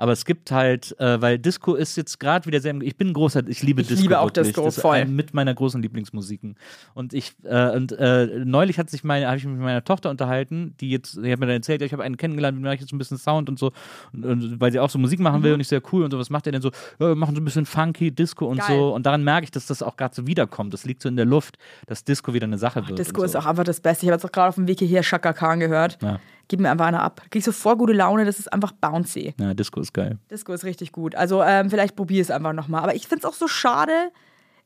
[0.00, 2.74] Aber es gibt halt, äh, weil Disco ist jetzt gerade wieder sehr.
[2.80, 4.00] Ich bin ein großer, ich liebe Ich Disco.
[4.02, 4.46] liebe auch wirklich.
[4.46, 5.04] Disco, das voll.
[5.04, 6.56] mit meiner großen Lieblingsmusiken.
[6.94, 10.08] Und ich, äh, und äh, neulich hat sich meine, habe ich mich mit meiner Tochter
[10.08, 12.76] unterhalten, die jetzt, die hat mir dann erzählt, ich habe einen kennengelernt, mit dem mache
[12.76, 13.72] ich jetzt ein bisschen Sound und so,
[14.14, 15.44] und, und, weil sie auch so Musik machen Mhm.
[15.44, 16.70] will und ich sehr cool und so, was macht ihr denn so?
[16.98, 18.68] Ja, wir machen so ein bisschen funky, Disco und Geil.
[18.78, 18.94] so.
[18.94, 20.72] Und daran merke ich, dass das auch gerade so wiederkommt.
[20.72, 22.98] Das liegt so in der Luft, dass Disco wieder eine Sache wird.
[22.98, 23.38] Disco und ist so.
[23.40, 24.06] auch einfach das Beste.
[24.06, 25.98] Ich habe jetzt auch gerade auf dem Weg hierher Shaka Khan gehört.
[26.02, 26.18] Ja.
[26.50, 27.22] Gib mir einfach eine ab.
[27.30, 29.34] Krieg sofort gute Laune, das ist einfach bouncy.
[29.38, 30.18] Ja, Disco ist geil.
[30.32, 31.14] Disco ist richtig gut.
[31.14, 32.82] Also ähm, vielleicht probier es einfach nochmal.
[32.82, 33.92] Aber ich finde es auch so schade.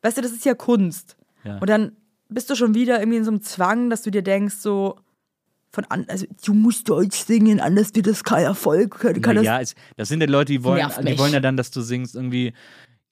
[0.01, 1.19] Weißt du, das ist ja Kunst.
[1.45, 1.59] Ja.
[1.59, 1.93] Und dann
[2.31, 4.97] bist du schon wieder irgendwie in so einem Zwang, dass du dir denkst, so
[5.73, 8.99] von an, also du musst Deutsch singen, anders wird das kein Erfolg.
[9.01, 11.59] Kann, kann das ja, es, das sind ja Leute, die wollen, die wollen ja dann,
[11.59, 12.55] dass du singst irgendwie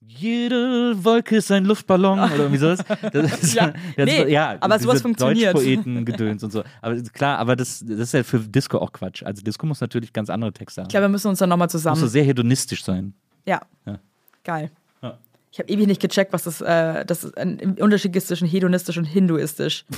[0.07, 2.79] jede Wolke ist ein Luftballon oder irgendwie sowas.
[3.13, 5.55] Ist, Ja, das nee, ist, ja aber sowas funktioniert.
[5.55, 6.63] Deutschpoeten-Gedöns und so.
[6.81, 9.23] Aber klar, aber das, das ist ja für Disco auch Quatsch.
[9.23, 10.87] Also Disco muss natürlich ganz andere Texte haben.
[10.87, 12.07] Ich glaube, wir müssen uns dann nochmal muss so zusammen.
[12.07, 13.13] sehr hedonistisch sein.
[13.45, 13.61] Ja.
[13.85, 13.99] Ja.
[14.43, 14.71] Geil.
[15.01, 15.17] Ja.
[15.51, 19.05] Ich habe ewig nicht gecheckt, was das, äh, das ein Unterschied ist zwischen hedonistisch und
[19.05, 19.85] hinduistisch.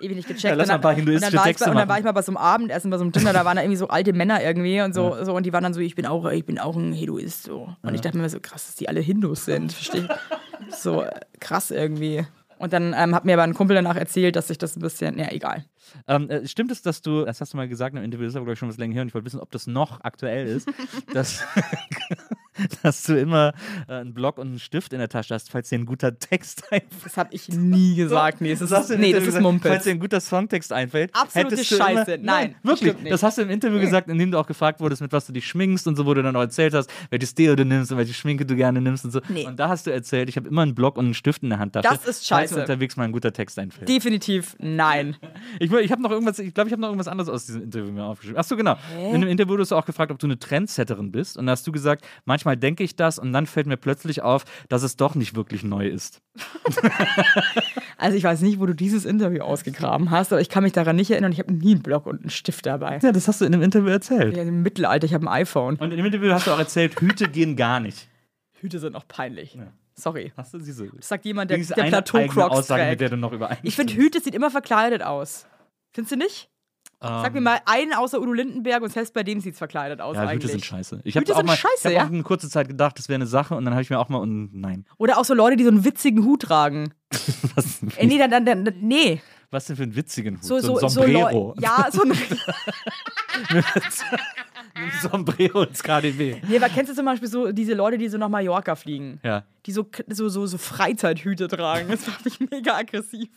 [0.00, 0.44] ewig nicht gecheckt.
[0.44, 1.76] Ja, lass Und mal ein paar dann- hinduistische und dann war ich Texte bei, Und
[1.78, 3.62] dann war ich mal bei so einem Abendessen, bei so einem Dinner, da waren da
[3.62, 6.06] irgendwie so alte Männer irgendwie und so, so und die waren dann so, ich bin
[6.06, 7.74] auch, ich bin auch ein Hinduist so.
[7.82, 9.72] Und ich dachte mir so, krass, dass die alle Hindus sind.
[9.72, 10.08] Verstehe
[10.70, 10.76] ich.
[10.76, 11.10] So äh,
[11.40, 12.26] krass irgendwie.
[12.58, 15.16] Und dann ähm, hat mir aber ein Kumpel danach erzählt, dass sich das ein bisschen,
[15.16, 15.64] ja, egal.
[16.08, 18.36] Ähm, äh, stimmt es, dass du, das hast du mal gesagt im Interview, das ist
[18.36, 20.46] aber, glaube ich, schon was länger her und ich wollte wissen, ob das noch aktuell
[20.48, 20.68] ist,
[21.14, 21.44] dass,
[22.82, 23.52] dass du immer
[23.88, 26.64] äh, einen Block und einen Stift in der Tasche hast, falls dir ein guter Text
[26.70, 27.04] einfällt.
[27.04, 28.40] Das habe ich nie gesagt.
[28.40, 29.72] Nee, das ist, im nee, das Interview ist gesagt, Mumpitz.
[29.72, 31.14] Falls dir ein guter Songtext einfällt.
[31.14, 32.14] Absolute Scheiße.
[32.14, 32.94] Immer, Nein, wirklich.
[33.08, 35.32] Das hast du im Interview gesagt, in dem du auch gefragt wurdest, mit was du
[35.32, 37.98] dich schminkst und so, wo du dann auch erzählt hast, welches Deo du nimmst und
[37.98, 39.20] welche Schminke du gerne nimmst und so.
[39.28, 39.46] Nee.
[39.46, 41.58] Und da hast du erzählt, ich habe immer einen Block und einen Stift in der
[41.58, 41.88] Handtasche.
[41.88, 42.60] Das ist Falls mir scheiße.
[42.60, 43.88] unterwegs mal ein guter Text einfällt.
[43.88, 45.16] Definitiv nein.
[45.60, 47.92] Ich, ich habe noch irgendwas, ich glaube, ich habe noch irgendwas anderes aus diesem Interview
[47.92, 48.38] mir aufgeschrieben.
[48.38, 48.76] Achso, genau.
[49.12, 51.36] In dem Interview wurdest du auch gefragt, ob du eine Trendsetterin bist.
[51.36, 54.44] Und da hast du gesagt, manchmal denke ich das und dann fällt mir plötzlich auf,
[54.68, 56.20] dass es doch nicht wirklich neu ist.
[58.00, 60.94] Also ich weiß nicht, wo du dieses Interview ausgegraben hast, aber ich kann mich daran
[60.94, 61.32] nicht erinnern.
[61.32, 63.00] Ich habe nie einen Block und einen Stift dabei.
[63.02, 64.36] Ja, das hast du in dem Interview erzählt.
[64.36, 65.74] Ja, Im Mittelalter, ich habe ein iPhone.
[65.76, 68.06] Und in dem Interview hast du auch erzählt, Hüte gehen gar nicht.
[68.60, 69.58] Hüte sind auch peinlich.
[69.96, 70.32] Sorry.
[70.36, 70.86] Hast du diese?
[70.96, 73.00] Das sagt jemand, der, der Plateau-Crocs Aussage, mit trägt.
[73.00, 73.68] der du noch übereinstimmst.
[73.68, 75.46] Ich finde, Hüte sieht immer verkleidet aus.
[75.90, 76.48] Findest du nicht?
[77.00, 80.16] Sag mir mal einen außer Udo Lindenberg und selbst bei dem sieht es verkleidet aus
[80.16, 80.36] Ja, eigentlich.
[80.44, 81.00] Hüte sind scheiße.
[81.04, 82.04] Ich habe Hüte auch sind mal, scheiße, ich hab ja?
[82.04, 84.08] auch eine kurze Zeit gedacht, das wäre eine Sache und dann habe ich mir auch
[84.08, 84.84] mal und nein.
[84.96, 86.92] Oder auch so Leute, die so einen witzigen Hut tragen.
[87.54, 89.20] Was, Äh, nee, dann, dann, dann, nee.
[89.50, 90.44] was denn für einen witzigen Hut?
[90.44, 91.54] So, so, ein so Sombrero.
[91.56, 92.12] Leu- Ja, so ein.
[95.02, 96.36] Sombrero ins KDW.
[96.48, 99.20] Nee, aber kennst du zum Beispiel so diese Leute, die so nach Mallorca fliegen?
[99.22, 99.44] Ja.
[99.66, 101.88] Die so, so, so, so Freizeithüte tragen.
[101.88, 103.28] Das macht mich mega aggressiv.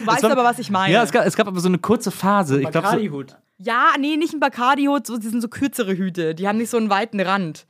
[0.00, 0.92] Du weißt war- aber, was ich meine.
[0.92, 2.56] Ja, es gab, es gab aber so eine kurze Phase.
[2.60, 3.36] Ich glaube, so, Bacardi-Hut.
[3.58, 6.34] Ja, nee, nicht ein Bacardi-Hut, so, die sind so kürzere Hüte.
[6.34, 7.66] Die haben nicht so einen weiten Rand.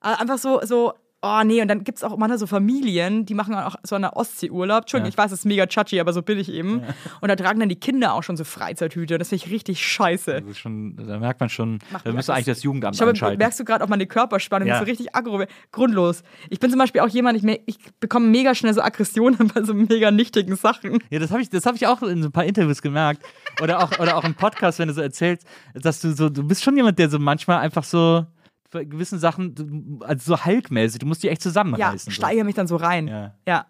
[0.00, 3.34] Aber einfach so, so, oh nee, und dann gibt es auch manchmal so Familien, die
[3.34, 4.82] machen auch so eine Ostsee-Urlaub.
[4.82, 5.10] Entschuldigung, Ja.
[5.10, 6.82] ich weiß, das ist mega chachi, aber so bin ich eben.
[7.20, 9.18] Und da tragen dann die Kinder auch schon so Freizeithüte.
[9.18, 10.40] Das finde ich richtig scheiße.
[10.40, 13.10] das ist schon, da merkt man schon, Macht da müsste eigentlich das Jugendamt Ich glaube,
[13.10, 13.38] anschalten.
[13.38, 14.74] merkst du gerade auch meine Körperspannung, Ja.
[14.74, 16.22] das ist so richtig aggro, grundlos.
[16.50, 19.74] Ich bin zum Beispiel auch jemand, ich, ich bekomme mega schnell so Aggressionen bei so
[19.74, 20.98] mega nichtigen Sachen.
[21.10, 23.22] Ja, das habe ich, das hab ich auch in so ein paar Interviews gemerkt.
[23.62, 26.62] Oder auch, oder auch im Podcast, wenn du so erzählst, dass du so, du bist
[26.64, 28.26] schon jemand, der so manchmal einfach so
[28.72, 32.06] bei gewissen Sachen, also so Hulk-mäßig, du musst dich echt Ja, zusammenreißen.
[32.06, 32.10] so.
[32.10, 33.06] steigere mich dann so rein.
[33.06, 33.38] Ja.
[33.46, 33.66] ja.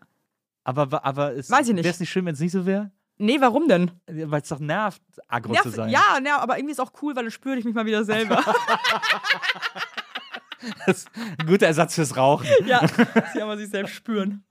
[0.64, 1.84] Aber, aber es, Weiß ich nicht.
[1.84, 2.90] Wäre es nicht schön, wenn es nicht so wäre?
[3.18, 3.90] Nee, warum denn?
[4.06, 5.90] Weil es doch nervt, aggro Nerv, zu sein.
[5.90, 8.42] ja, ja, aber irgendwie ist auch cool, weil dann spüre ich mich mal wieder selber.
[10.86, 12.46] Das ist ein guter Ersatz fürs Rauchen.
[12.66, 12.86] ja,
[13.34, 14.44] sie aber sich selbst spüren.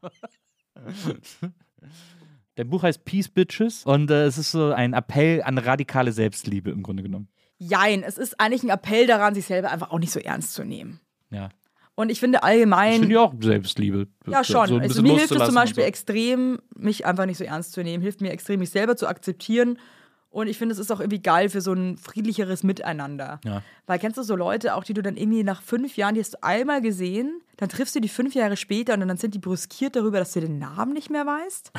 [2.56, 6.69] Dein Buch heißt Peace Bitches und äh, es ist so ein Appell an radikale Selbstliebe
[6.69, 7.30] im Grunde genommen.
[7.64, 10.64] Jein, es ist eigentlich ein Appell daran, sich selber einfach auch nicht so ernst zu
[10.64, 11.00] nehmen.
[11.30, 11.50] Ja.
[11.94, 13.02] Und ich finde Ich allgemein.
[13.02, 14.08] finde ja auch Selbstliebe.
[14.26, 14.68] Ja, schon.
[14.68, 15.88] So also mir hilft es zum Beispiel so.
[15.88, 18.02] extrem, mich einfach nicht so ernst zu nehmen.
[18.02, 19.78] Hilft mir extrem, mich selber zu akzeptieren.
[20.32, 23.40] Und ich finde, es ist auch irgendwie geil für so ein friedlicheres Miteinander.
[23.46, 23.62] Ja.
[23.86, 26.34] Weil kennst du so Leute, auch die du dann irgendwie nach fünf Jahren, die hast
[26.34, 29.96] du einmal gesehen, dann triffst du die fünf Jahre später und dann sind die brüskiert
[29.96, 31.72] darüber, dass du den Namen nicht mehr weißt.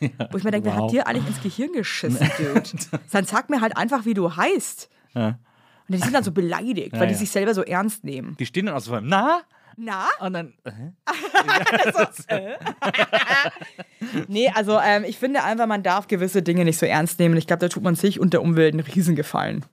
[0.30, 0.82] Wo ich mir denke, wer wow.
[0.82, 3.00] hat dir eigentlich ins Gehirn geschissen, Dude?
[3.12, 4.90] dann sag mir halt einfach, wie du heißt.
[5.14, 5.28] Ja.
[5.28, 5.38] Und
[5.88, 8.36] die sind dann so beleidigt, weil die sich selber so ernst nehmen.
[8.38, 9.40] Die stehen dann auch so vor na?
[9.76, 10.06] Na?
[10.20, 10.52] Und dann.
[12.28, 12.54] Äh?
[14.28, 17.36] Nee, also ähm, ich finde einfach, man darf gewisse Dinge nicht so ernst nehmen.
[17.36, 19.64] Ich glaube, da tut man sich und der Umwelt einen Riesengefallen.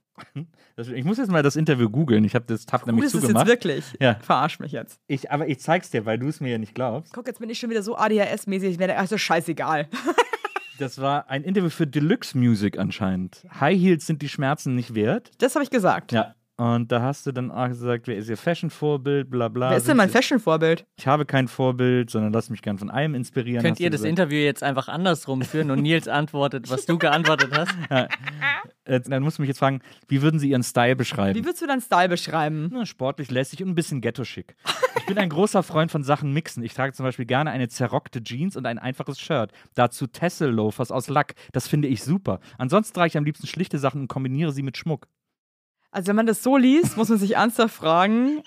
[0.76, 2.24] Das- Ich muss jetzt mal das Interview googeln.
[2.24, 3.46] Ich habe das Tab nämlich Gut ist es jetzt zugemacht.
[3.46, 3.84] wirklich.
[4.00, 4.16] Ja.
[4.20, 4.98] Verarsch mich jetzt.
[5.06, 7.12] Ich, aber ich zeig's dir, weil du es mir ja nicht glaubst.
[7.12, 8.80] Guck, jetzt bin ich schon wieder so ADHS-mäßig.
[8.96, 9.88] Also scheißegal.
[10.80, 13.44] Das war ein Interview für Deluxe Music anscheinend.
[13.60, 15.30] High Heels sind die Schmerzen nicht wert.
[15.36, 16.12] Das habe ich gesagt.
[16.12, 16.34] Ja.
[16.60, 19.70] Und da hast du dann auch gesagt, wer ist ihr Fashion-Vorbild, bla bla.
[19.70, 20.84] Wer ist denn mein Fashion-Vorbild?
[20.98, 23.62] Ich habe kein Vorbild, sondern lass mich gern von einem inspirieren.
[23.64, 24.10] Könnt ihr das gesagt.
[24.10, 27.72] Interview jetzt einfach andersrum führen und Nils antwortet, was du geantwortet hast?
[28.84, 31.38] Äh, Dann musst du mich jetzt fragen, wie würden Sie Ihren Style beschreiben?
[31.38, 32.70] Wie würdest du deinen Style beschreiben?
[32.72, 34.56] Na, sportlich, lässig und ein bisschen ghetto-schick.
[34.98, 36.62] Ich bin ein großer Freund von Sachen mixen.
[36.64, 39.52] Ich trage zum Beispiel gerne eine zerrockte Jeans und ein einfaches Shirt.
[39.74, 41.34] Dazu Tessel-Loafers aus Lack.
[41.52, 42.40] Das finde ich super.
[42.58, 45.06] Ansonsten trage ich am liebsten schlichte Sachen und kombiniere sie mit Schmuck.
[45.90, 48.42] Also, wenn man das so liest, muss man sich ernsthaft fragen,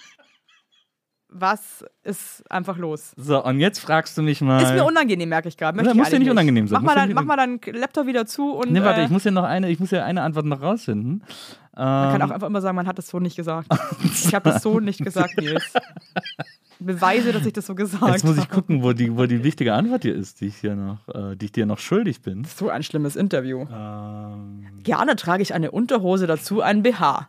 [1.36, 3.12] was ist einfach los?
[3.18, 4.62] So, und jetzt fragst du mich mal.
[4.62, 5.76] Ist mir unangenehm, merke ich gerade.
[5.84, 6.80] Muss dir nicht unangenehm sein.
[6.82, 9.24] Mach mal, dann, mach mal deinen Laptop wieder zu und Nee, warte, äh, ich muss
[9.24, 11.24] ja noch eine, ich muss ja eine Antwort noch rausfinden.
[11.76, 13.68] man kann Ähm, auch einfach immer sagen, man hat das so nicht gesagt.
[14.04, 15.74] ich habe das so nicht gesagt, Nils.
[16.80, 18.54] Beweise, dass ich das so gesagt jetzt muss ich habe.
[18.56, 21.46] gucken, wo die, wo die wichtige Antwort hier ist, die ich, hier noch, äh, die
[21.46, 22.44] ich dir noch schuldig bin.
[22.44, 23.66] So ein schlimmes Interview.
[23.72, 27.28] Ähm, Gerne trage ich eine Unterhose dazu, einen BH.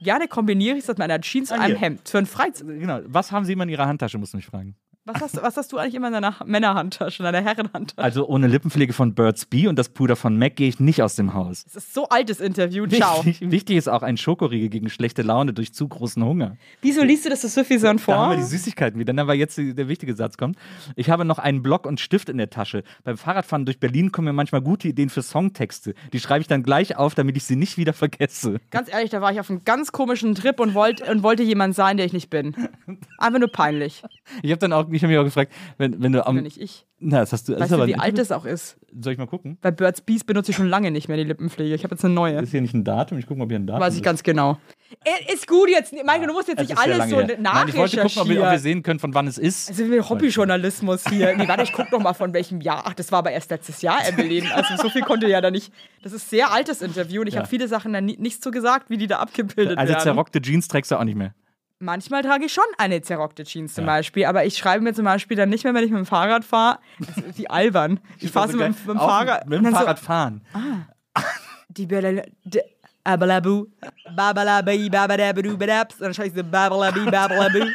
[0.00, 1.76] Gerne kombiniere ich das mit einer Jeans und Ah, einem.
[1.76, 2.08] Hemd.
[2.08, 2.66] Für ein Freizeit.
[2.66, 3.00] genau.
[3.06, 4.74] Was haben Sie immer in Ihrer Handtasche, musst du mich fragen.
[5.04, 8.00] Was hast, was hast du eigentlich immer in deiner Männerhandtasche, in deiner Herrenhandtasche?
[8.00, 11.16] Also ohne Lippenpflege von Burt's Bee und das Puder von MAC gehe ich nicht aus
[11.16, 11.64] dem Haus.
[11.64, 12.86] Das ist so altes Interview.
[12.86, 13.24] Ciao.
[13.24, 16.56] Wichtig, wichtig ist auch ein Schokoriegel gegen schlechte Laune durch zu großen Hunger.
[16.82, 18.30] Wieso liest du das so suffisant Da haben vor?
[18.30, 20.56] wir die Süßigkeiten wieder, aber jetzt der wichtige Satz kommt.
[20.94, 22.84] Ich habe noch einen Block und Stift in der Tasche.
[23.02, 25.94] Beim Fahrradfahren durch Berlin kommen mir manchmal gute Ideen für Songtexte.
[26.12, 28.60] Die schreibe ich dann gleich auf, damit ich sie nicht wieder vergesse.
[28.70, 31.74] Ganz ehrlich, da war ich auf einem ganz komischen Trip und, wollt, und wollte jemand
[31.74, 32.54] sein, der ich nicht bin.
[33.18, 34.04] Einfach nur peinlich.
[34.44, 36.36] Ich habe dann auch, ich habe mich auch gefragt, wenn, wenn du am.
[36.36, 36.86] Wenn nicht ich.
[37.04, 37.52] Na, das hast du.
[37.52, 38.76] das Weißt du, wie alt das auch ist?
[39.00, 39.58] Soll ich mal gucken?
[39.60, 41.74] Bei Birds Bees benutze ich schon lange nicht mehr die Lippenpflege.
[41.74, 42.40] Ich habe jetzt eine neue.
[42.40, 43.18] Ist hier nicht ein Datum?
[43.18, 44.04] Ich gucke mal, ob hier ein Datum Weiß ich ist.
[44.04, 44.58] ganz genau.
[45.32, 45.92] Ist gut jetzt.
[46.04, 47.36] Maike, du musst jetzt nicht alles so her.
[47.40, 48.58] Nein, ich wollte gucken, ob wir, ob wir nachrecherchieren.
[48.58, 49.70] sehen können, von wann es ist.
[49.70, 51.36] Also wie Hobbyjournalismus hier.
[51.36, 52.82] Nee, warte, ich guck noch mal von welchem Jahr.
[52.86, 54.46] Ach, das war aber erst letztes Jahr, Evelyn.
[54.52, 55.72] Also so viel konnte ja da nicht.
[56.02, 57.40] Das ist sehr altes Interview und ich Ja.
[57.40, 60.02] habe viele Sachen da nicht so gesagt, wie die da abgebildet Also werden.
[60.02, 61.34] zerrockte Jeans trägst du auch nicht mehr.
[61.82, 63.94] Manchmal trage ich schon eine zerrockte Jeans zum Ja.
[63.94, 66.44] Beispiel, aber ich schreibe mir zum Beispiel dann nicht mehr, wenn ich mit dem Fahrrad
[66.44, 66.78] fahre.
[67.00, 67.98] Ist Wie albern.
[68.20, 69.48] Ich fahre so mit, dem- mit dem Fahrrad.
[69.48, 70.42] Mit und dem dann Fahrrad fahren.
[70.54, 70.60] So,
[71.70, 72.60] die Bella- die-
[73.04, 73.66] Abalabu,
[74.14, 75.96] babalabi, babadabu, badaps.
[75.96, 77.58] Und dann schreibe ich so babalabi, babalabu.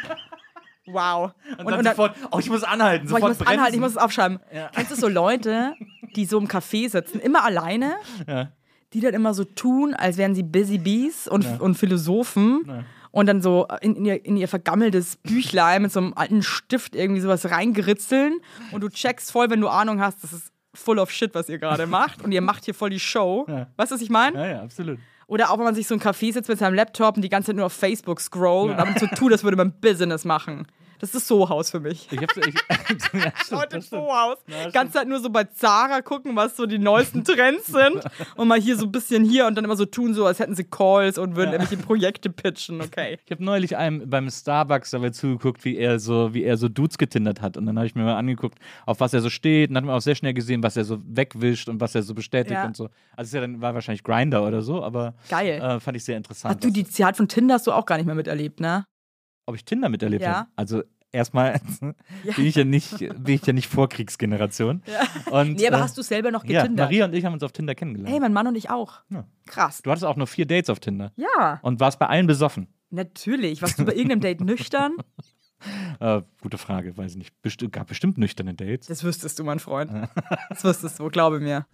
[0.90, 1.32] Wow.
[1.58, 3.98] Und, dann sofort, oh, ich muss anhalten, Boah, ich sofort muss anhalten, ich muss bremsen.
[3.98, 4.40] es aufschreiben.
[4.74, 5.74] Kennst du so Leute,
[6.16, 8.52] die so im Café sitzen, immer alleine, Ja.
[8.94, 13.40] die dann immer so tun, als wären sie Busy Bees und, und Philosophen und dann
[13.40, 17.50] so in, in, ihr, in ihr vergammeltes Büchlein mit so einem alten Stift irgendwie sowas
[17.50, 18.38] reingeritzeln
[18.72, 21.58] und du checkst voll, wenn du Ahnung hast, das ist full of shit, was ihr
[21.58, 22.22] gerade macht.
[22.22, 23.46] Und ihr macht hier voll die Show.
[23.76, 24.38] Weißt du, was ich meine?
[24.38, 24.98] Ja, ja, absolut.
[25.26, 27.48] Oder auch, wenn man sich so ein Café sitzt mit seinem Laptop und die ganze
[27.48, 30.66] Zeit nur auf Facebook scrollt und damit so tut, als würde man Business machen.
[31.00, 32.08] Das ist So-Haus für mich.
[32.10, 32.54] Ich hab's, ich,
[33.12, 33.80] ja, stimmt, Leute.
[33.80, 34.38] So-Haus.
[34.72, 38.02] Ganze Zeit nur so bei Zara gucken, was so die neuesten Trends sind.
[38.36, 40.54] Und mal hier so ein bisschen hier und dann immer so tun, so als hätten
[40.54, 42.80] sie Calls und würden irgendwelche Projekte pitchen.
[42.80, 43.18] Okay.
[43.24, 46.98] Ich habe neulich einem beim Starbucks dabei zugeguckt, wie er so, wie er so Dudes
[46.98, 47.56] getindert hat.
[47.56, 49.70] Und dann habe ich mir mal angeguckt, auf was er so steht.
[49.70, 52.02] Und dann hat man auch sehr schnell gesehen, was er so wegwischt und was er
[52.02, 52.64] so bestätigt Ja.
[52.66, 52.84] und so.
[53.16, 55.60] Also es ist ja dann war wahrscheinlich Grinder oder so, aber Geil.
[55.60, 56.56] äh, fand ich sehr interessant.
[56.56, 58.84] Ach du, die Zeit von Tinder hast du auch gar nicht mehr miterlebt, ne?
[59.48, 60.34] Ob ich Tinder miterlebt Ja.
[60.40, 60.48] habe.
[60.56, 61.60] Also erstmal
[62.36, 64.82] bin ich ja nicht, bin ich ja nicht Vorkriegsgeneration.
[65.30, 66.86] Und, Nee, aber äh, hast du selber noch ja, getindert?
[66.86, 68.12] Maria und ich haben uns auf Tinder kennengelernt.
[68.12, 69.00] Hey, mein Mann und ich auch.
[69.10, 69.24] Ja.
[69.46, 69.82] Krass.
[69.82, 72.68] Du hattest auch nur vier Dates auf Tinder Ja, und warst bei allen besoffen.
[72.90, 73.62] natürlich.
[73.62, 74.96] Warst du bei irgendeinem Date nüchtern?
[76.00, 77.42] Äh, gute Frage, weiß ich nicht.
[77.42, 78.86] Best gab bestimmt nüchterne Dates.
[78.86, 79.90] Das wüsstest du, mein Freund.
[80.48, 81.66] Das wüsstest du, glaube mir.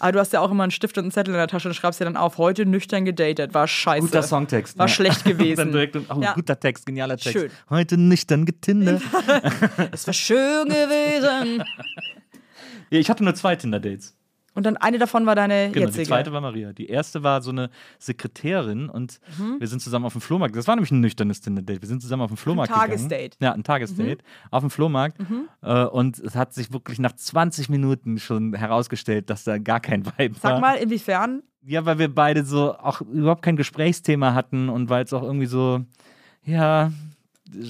[0.00, 1.74] Aber du hast ja auch immer einen Stift und einen Zettel in der Tasche und
[1.74, 3.54] schreibst dir dann auf, heute nüchtern gedatet.
[3.54, 4.06] War scheiße.
[4.06, 4.76] Guter Songtext.
[4.76, 4.92] War ja.
[4.92, 5.56] schlecht gewesen.
[5.56, 6.32] Dann direkt, oh, Ja.
[6.34, 7.38] guter Text, genialer Text.
[7.38, 7.50] Schön.
[7.70, 9.02] Heute nüchtern getindert.
[9.92, 11.62] Es war schön gewesen.
[12.90, 14.16] ja, ich hatte nur zwei Tinder-Dates.
[14.58, 16.02] Und dann eine davon war deine Genau, jetzige.
[16.02, 16.72] die zweite war Maria.
[16.72, 17.70] Die erste war so eine
[18.00, 19.60] Sekretärin und Mhm.
[19.60, 20.56] wir sind zusammen auf dem Flohmarkt.
[20.56, 21.80] Das war nämlich ein nüchternes Tinder-Date.
[21.80, 22.90] Wir sind zusammen auf dem Flohmarkt gegangen.
[22.90, 23.36] Tagesdate.
[23.38, 23.44] Mhm.
[23.44, 24.18] Ja, ein Tagesdate
[24.50, 25.16] auf dem Flohmarkt.
[25.62, 30.04] Äh, und es hat sich wirklich nach 20 Minuten schon herausgestellt, dass da gar kein
[30.04, 30.52] Vibe war.
[30.52, 31.44] Sag mal, inwiefern?
[31.64, 35.46] Ja, weil wir beide so auch überhaupt kein Gesprächsthema hatten und weil es auch irgendwie
[35.46, 35.84] so,
[36.42, 36.90] ja,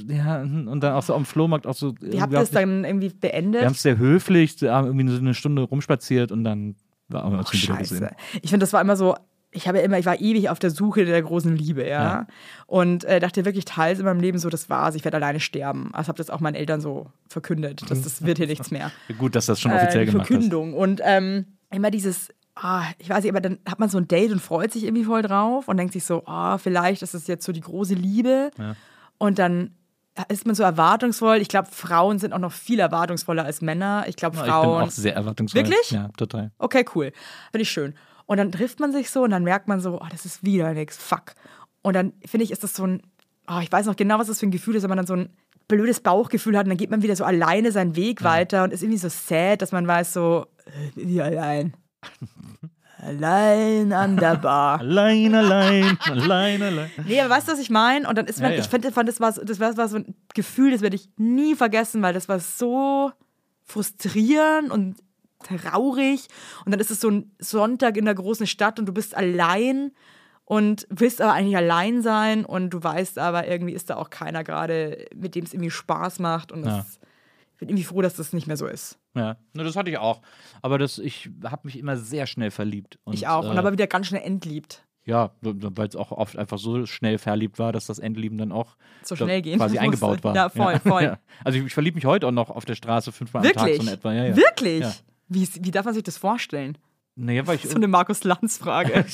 [0.08, 1.94] ja, und dann auch so am Flohmarkt auch so.
[2.00, 3.62] Wie habt ihr es dann irgendwie beendet?
[3.62, 6.76] Wir haben es sehr höflich, haben irgendwie so eine Stunde rumspaziert und dann
[7.10, 7.94] uns Ach, schon wieder scheiße.
[7.94, 8.16] gesehen.
[8.42, 9.14] Ich finde, das war immer so.
[9.50, 12.02] Ich habe ja immer, ich war ewig auf der Suche der großen Liebe, ja.
[12.02, 12.26] Ja.
[12.66, 15.88] Und äh, dachte wirklich teils in meinem Leben so, das war's, ich werde alleine sterben.
[15.94, 18.92] Also habe das auch meinen Eltern so verkündet, dass das wird hier nichts mehr.
[19.18, 20.28] Gut, dass das schon offiziell äh, gemacht hast.
[20.28, 20.74] Verkündung.
[20.74, 24.32] Und ähm, immer dieses, ah, ich weiß nicht, aber dann hat man so ein Date
[24.32, 27.46] und freut sich irgendwie voll drauf und denkt sich so, ah, vielleicht ist das jetzt
[27.46, 28.50] so die große Liebe.
[28.58, 28.76] Ja.
[29.18, 29.74] Und dann
[30.28, 31.36] ist man so erwartungsvoll.
[31.38, 34.04] Ich glaube, Frauen sind auch noch viel erwartungsvoller als Männer.
[34.08, 34.82] Ich glaube, Ich bin Frauen.
[34.84, 35.62] auch sehr erwartungsvoll.
[35.62, 35.90] Wirklich?
[35.90, 36.50] Ja, total.
[36.58, 37.12] Okay, cool.
[37.52, 37.94] Finde ich schön.
[38.26, 40.72] Und dann trifft man sich so und dann merkt man so, oh, das ist wieder
[40.74, 41.34] nix, fuck.
[41.82, 43.02] Und dann finde ich, ist das so ein,
[43.48, 45.14] oh, ich weiß noch genau, was das für ein Gefühl ist, wenn man dann so
[45.14, 45.30] ein
[45.68, 48.82] blödes Bauchgefühl hat und dann geht man wieder so alleine seinen Weg weiter und ist
[48.82, 51.74] irgendwie so sad, dass man weiß so, äh, wie allein.
[53.00, 54.80] Allein an der Bar.
[54.80, 56.90] Allein, allein, allein, allein.
[57.06, 58.08] Nee, aber weißt du, was ich meine?
[58.08, 58.62] Und dann ist man, Ja, ja.
[58.62, 60.96] ich finde, fand, das war, so- das war, das war so ein Gefühl, das werde
[60.96, 63.12] ich nie vergessen, weil das war so
[63.64, 64.96] frustrierend und
[65.44, 66.26] traurig.
[66.64, 69.92] Und dann ist es so ein Sonntag in der großen Stadt und du bist allein
[70.44, 74.42] und willst aber eigentlich allein sein und du weißt aber, irgendwie ist da auch keiner
[74.42, 76.50] gerade, mit dem es irgendwie Spaß macht.
[76.50, 76.84] Und das, Ja.
[76.84, 77.07] ich
[77.58, 78.98] bin irgendwie froh, dass das nicht mehr so ist.
[79.14, 80.22] Ja, ne, das hatte ich auch.
[80.62, 82.98] Aber das, ich habe mich immer sehr schnell verliebt.
[83.04, 83.44] Und, ich auch.
[83.48, 84.84] Und äh, aber wieder ganz schnell entliebt.
[85.04, 88.76] Ja, weil es auch oft einfach so schnell verliebt war, dass das Endlieben dann auch
[89.02, 89.80] So schnell gehen quasi musste.
[89.84, 90.34] eingebaut war.
[90.34, 91.02] Ja, voll, voll.
[91.02, 91.18] Ja.
[91.44, 93.82] Also ich, ich verliebe mich heute auch noch auf der Straße fünfmal am Tag Wirklich?
[93.82, 94.12] so in etwa.
[94.12, 94.36] Ja, ja.
[94.36, 94.80] Wirklich?
[94.80, 94.92] Ja.
[95.28, 96.76] Wie, wie darf man sich das vorstellen?
[97.20, 99.04] Naja, weil ich, So eine Markus-Lanz-Frage.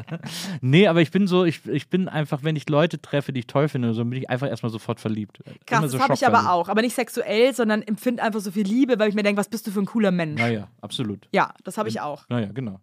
[0.62, 3.46] nee, aber ich bin so, ich, ich bin einfach, wenn ich Leute treffe, die ich
[3.46, 5.40] toll finde, so bin ich einfach erstmal sofort verliebt.
[5.66, 6.70] Krass, so das habe ich aber auch.
[6.70, 9.66] Aber nicht sexuell, sondern empfinde einfach so viel Liebe, weil ich mir denke, was bist
[9.66, 10.40] du für ein cooler Mensch.
[10.40, 11.28] Naja, absolut.
[11.32, 12.26] Ja, das habe ich auch.
[12.30, 12.80] Naja, genau.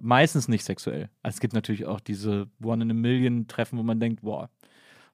[0.00, 1.08] Meistens nicht sexuell.
[1.22, 4.50] Also es gibt natürlich auch diese One in a Million Treffen, wo man denkt, boah,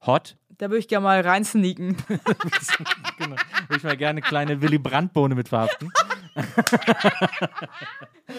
[0.05, 0.37] hot.
[0.59, 1.97] Da würde ich gerne mal reinsneaken.
[3.19, 3.37] Genau.
[3.69, 5.91] Würde ich mal gerne eine kleine Willy Brandt-Bohne mit verhaften.
[6.37, 7.69] Würde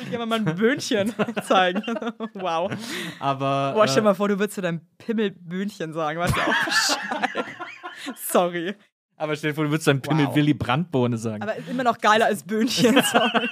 [0.02, 1.14] ich gerne mal ein Böhnchen
[1.44, 1.82] zeigen.
[2.34, 2.72] wow.
[3.20, 3.74] Aber.
[3.74, 6.20] Boah, stell äh, mal vor, du würdest zu deinem Pimmel Böhnchen sagen.
[6.20, 7.46] Weißt du auch Bescheid.
[8.30, 8.76] Sorry.
[9.18, 10.36] aber stell dir vor, du würdest deinem Pimmel Wow.
[10.36, 11.42] Willy Brandt-Bohne sagen.
[11.42, 13.02] Aber ist immer noch geiler als Böhnchen.
[13.12, 13.50] Sorry.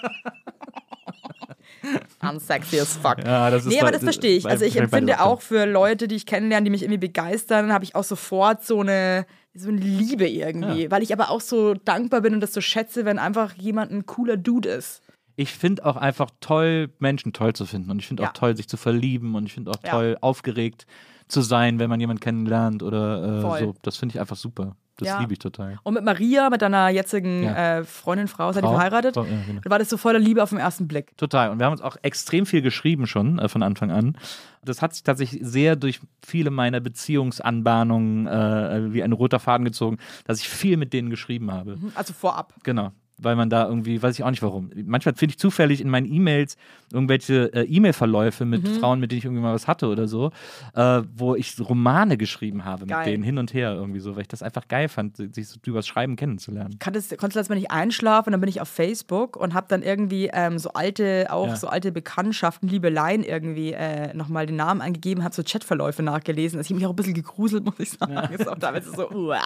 [2.21, 3.23] Unsexy as fuck.
[3.23, 4.47] ja, das ist Nee, aber bei- das verstehe ich.
[4.47, 7.95] Also ich empfinde auch für Leute, die ich kennenlerne, die mich irgendwie begeistern, habe ich
[7.95, 10.91] auch sofort so eine, so eine Liebe irgendwie.
[10.91, 14.05] Weil ich aber auch so dankbar bin und das so schätze, wenn einfach jemand ein
[14.05, 15.01] cooler Dude ist.
[15.37, 17.89] Ich finde auch einfach toll, Menschen toll zu finden.
[17.91, 18.29] Und ich finde Ja.
[18.29, 19.35] auch toll, sich zu verlieben.
[19.35, 19.91] Und ich finde auch Ja.
[19.91, 20.85] toll, aufgeregt
[21.27, 23.73] zu sein, wenn man jemanden kennenlernt oder äh, so.
[23.81, 24.75] Das finde ich einfach super.
[24.97, 25.19] Das Ja.
[25.19, 25.77] liebe ich total.
[25.83, 27.79] Und mit Maria, mit deiner jetzigen Ja.
[27.79, 29.15] äh, Freundin, Frau, seid ihr verheiratet?
[29.15, 29.61] Frau, ja, genau.
[29.65, 31.17] War das so voller Liebe auf den ersten Blick.
[31.17, 31.49] Total.
[31.49, 34.17] Und wir haben uns auch extrem viel geschrieben schon äh, von Anfang an.
[34.63, 39.97] Das hat sich tatsächlich sehr durch viele meiner Beziehungsanbahnungen äh, wie ein roter Faden gezogen,
[40.25, 41.77] dass ich viel mit denen geschrieben habe.
[41.95, 42.53] Also vorab.
[42.63, 42.91] Genau.
[43.17, 44.71] weil man da irgendwie, weiß ich auch nicht warum.
[44.75, 46.57] Manchmal finde ich zufällig in meinen E-Mails
[46.95, 48.79] irgendwelche äh, E-Mail-Verläufe mit Mhm.
[48.79, 50.31] Frauen, mit denen ich irgendwie mal was hatte oder so,
[50.73, 52.97] äh, wo ich Romane geschrieben habe Geil.
[52.97, 55.59] mit denen hin und her irgendwie so, weil ich das einfach geil fand, sich so
[55.65, 56.79] übers Schreiben kennenzulernen.
[56.83, 60.29] Konntest, konntest letztes Mal nicht einschlafen dann bin ich auf Facebook und habe dann irgendwie
[60.33, 61.55] ähm, so alte, auch Ja.
[61.57, 66.57] so alte Bekanntschaften, Liebeleien irgendwie äh, nochmal den Namen eingegeben, habe so Chatverläufe nachgelesen.
[66.57, 68.33] Also ich habe mich auch ein bisschen gegruselt, muss ich sagen.
[68.33, 69.41] Ist auch teilweise so, uah.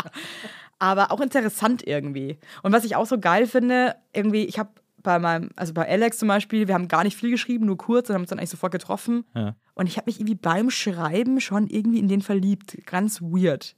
[0.80, 2.38] Aber auch interessant irgendwie.
[2.64, 4.70] Und was ich auch so geil finde, irgendwie, ich habe
[5.04, 8.10] bei meinem, also bei Alex zum Beispiel, wir haben gar nicht viel geschrieben, nur kurz
[8.10, 9.26] und haben uns dann eigentlich sofort getroffen.
[9.36, 9.56] Ja.
[9.74, 12.78] Und ich habe mich irgendwie beim Schreiben schon irgendwie in den verliebt.
[12.86, 13.76] Ganz weird.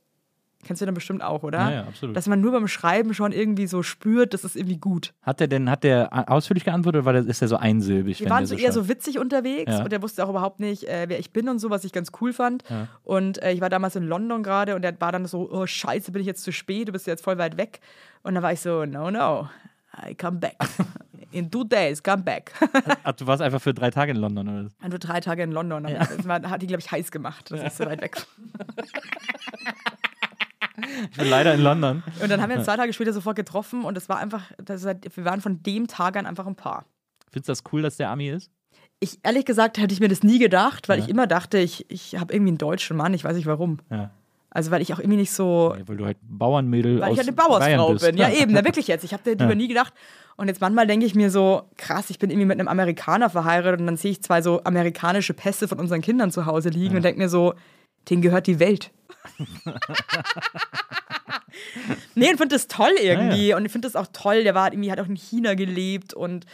[0.64, 1.58] Kennst du dann bestimmt auch, oder?
[1.60, 2.16] Ja, ja, absolut.
[2.16, 5.12] Dass man nur beim Schreiben schon irgendwie so spürt, das ist irgendwie gut.
[5.24, 8.20] Hat der denn, hat der ausführlich geantwortet oder war der, ist der so einsilbig?
[8.20, 8.74] Wir waren der so eher schreibt?
[8.76, 9.84] so witzig unterwegs Ja.
[9.84, 12.12] und er wusste auch überhaupt nicht, äh, wer ich bin und so, was ich ganz
[12.22, 12.64] cool fand.
[12.70, 12.88] Ja.
[13.04, 16.12] Und äh, ich war damals in London gerade und er war dann so, oh scheiße,
[16.12, 17.80] bin ich jetzt zu spät, du bist jetzt voll weit weg.
[18.22, 19.50] Und dann war ich so, no, no,
[20.08, 20.58] I come back.
[21.32, 22.52] In two days, come back.
[23.04, 24.90] Ach, du warst einfach für drei Tage in London oder?
[24.90, 25.88] nur drei Tage in London.
[25.88, 26.00] Ja.
[26.00, 28.26] Das war, hat die, glaube ich, heiß gemacht, dass ich so weit weg.
[31.12, 32.04] Ich bin leider in London.
[32.22, 34.84] Und dann haben wir uns zwei Tage später sofort getroffen und es war einfach, das
[34.84, 36.86] war, wir waren von dem Tag an einfach ein Paar.
[37.32, 38.50] Findest du das cool, dass der Ami ist?
[39.00, 41.06] Ich, ehrlich gesagt, hätte ich mir das nie gedacht, weil Ja.
[41.06, 43.80] ich immer dachte, ich, ich habe irgendwie einen deutschen Mann, ich weiß nicht warum.
[43.90, 44.12] Ja.
[44.50, 47.32] Also, weil ich auch irgendwie nicht so, Ja, weil du halt Bauernmädel weil ich eine
[47.32, 48.18] Bauersfrau bin.
[48.18, 49.04] Ja, eben, na wirklich jetzt.
[49.04, 49.94] Ich habe darüber nie gedacht.
[50.38, 53.80] Und jetzt manchmal denke ich mir so, krass, ich bin irgendwie mit einem Amerikaner verheiratet
[53.80, 57.04] und dann sehe ich zwei so amerikanische Pässe von unseren Kindern zu Hause liegen und
[57.04, 57.54] denke mir so,
[58.10, 58.92] denen gehört die Welt.
[62.16, 63.54] nee, und finde das toll irgendwie.
[63.54, 64.44] Und ich finde das auch toll.
[64.44, 66.46] Der war irgendwie, hat auch in China gelebt und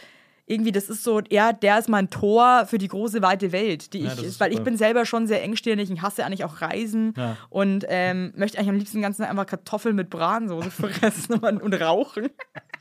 [0.46, 4.00] irgendwie, das ist so, er, der ist mein Tor für die große, weite Welt, die
[4.04, 7.36] Ja, ich, weil ich bin selber schon sehr engstirnig, ich hasse eigentlich auch Reisen Ja.
[7.50, 11.60] und ähm, möchte eigentlich am liebsten den ganzen Tag einfach Kartoffeln mit Bratensoße fressen und,
[11.60, 12.30] und rauchen.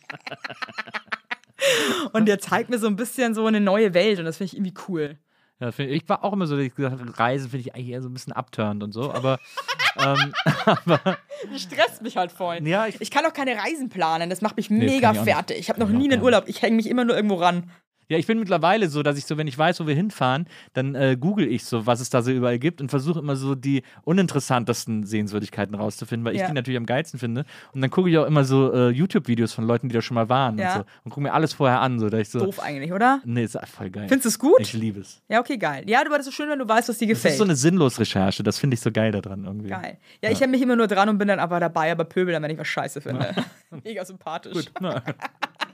[2.14, 4.58] und der zeigt mir so ein bisschen so eine neue Welt und das finde ich
[4.58, 5.18] irgendwie cool.
[5.60, 7.90] Ja, find, ich war auch immer so, dass ich gesagt habe, Reisen finde ich eigentlich
[7.90, 9.40] eher so ein bisschen abturnt und so, aber
[9.98, 12.60] ähm, Das stresst mich halt voll.
[12.68, 15.58] Ja, ich- ich, kann auch keine Reisen planen, das macht mich das mega ich fertig.
[15.60, 17.72] Ich habe noch ich nie einen Urlaub, ich hänge mich immer nur irgendwo ran.
[18.10, 20.96] Ja, ich bin mittlerweile so, dass ich so, wenn ich weiß, wo wir hinfahren, dann
[20.96, 23.84] äh, google ich so, was es da so überall gibt und versuche immer so die
[24.04, 26.48] uninteressantesten Sehenswürdigkeiten rauszufinden, weil ich Ja.
[26.48, 27.46] die natürlich am geilsten finde.
[27.74, 30.30] Und dann gucke ich auch immer so äh, YouTube-Videos von Leuten, die da schon mal
[30.30, 30.68] waren Ja.
[30.68, 32.40] und so und gucke mir alles vorher an, so dass ich so.
[32.40, 33.22] Doof eigentlich, oder?
[33.26, 34.08] Nee, ist voll geil.
[34.08, 34.60] Findest du es gut?
[34.60, 35.22] Ich liebe es.
[35.30, 35.84] Ja, okay, geil.
[35.88, 37.34] Ja, aber das ist schön, wenn du weißt, was dir Das gefällt.
[37.34, 39.70] ist so eine Sinnlos-Recherche, das finde ich so geil daran irgendwie.
[39.70, 39.98] Geil.
[40.22, 42.44] Ja, ich hänge mich immer nur dran und bin dann aber dabei, aber pöbel dann,
[42.44, 43.36] wenn ich was scheiße finde.
[43.84, 44.54] Mega sympathisch.
[44.54, 44.72] Gut,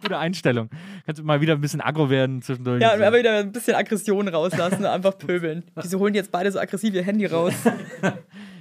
[0.03, 0.69] gute Einstellung.
[1.05, 2.81] Kannst du mal wieder ein bisschen aggro werden zwischendurch.
[2.81, 5.63] Ja, und aber wieder ein bisschen Aggression rauslassen und einfach pöbeln.
[5.75, 7.53] Wieso holen die jetzt beide so aggressiv ihr Handy raus?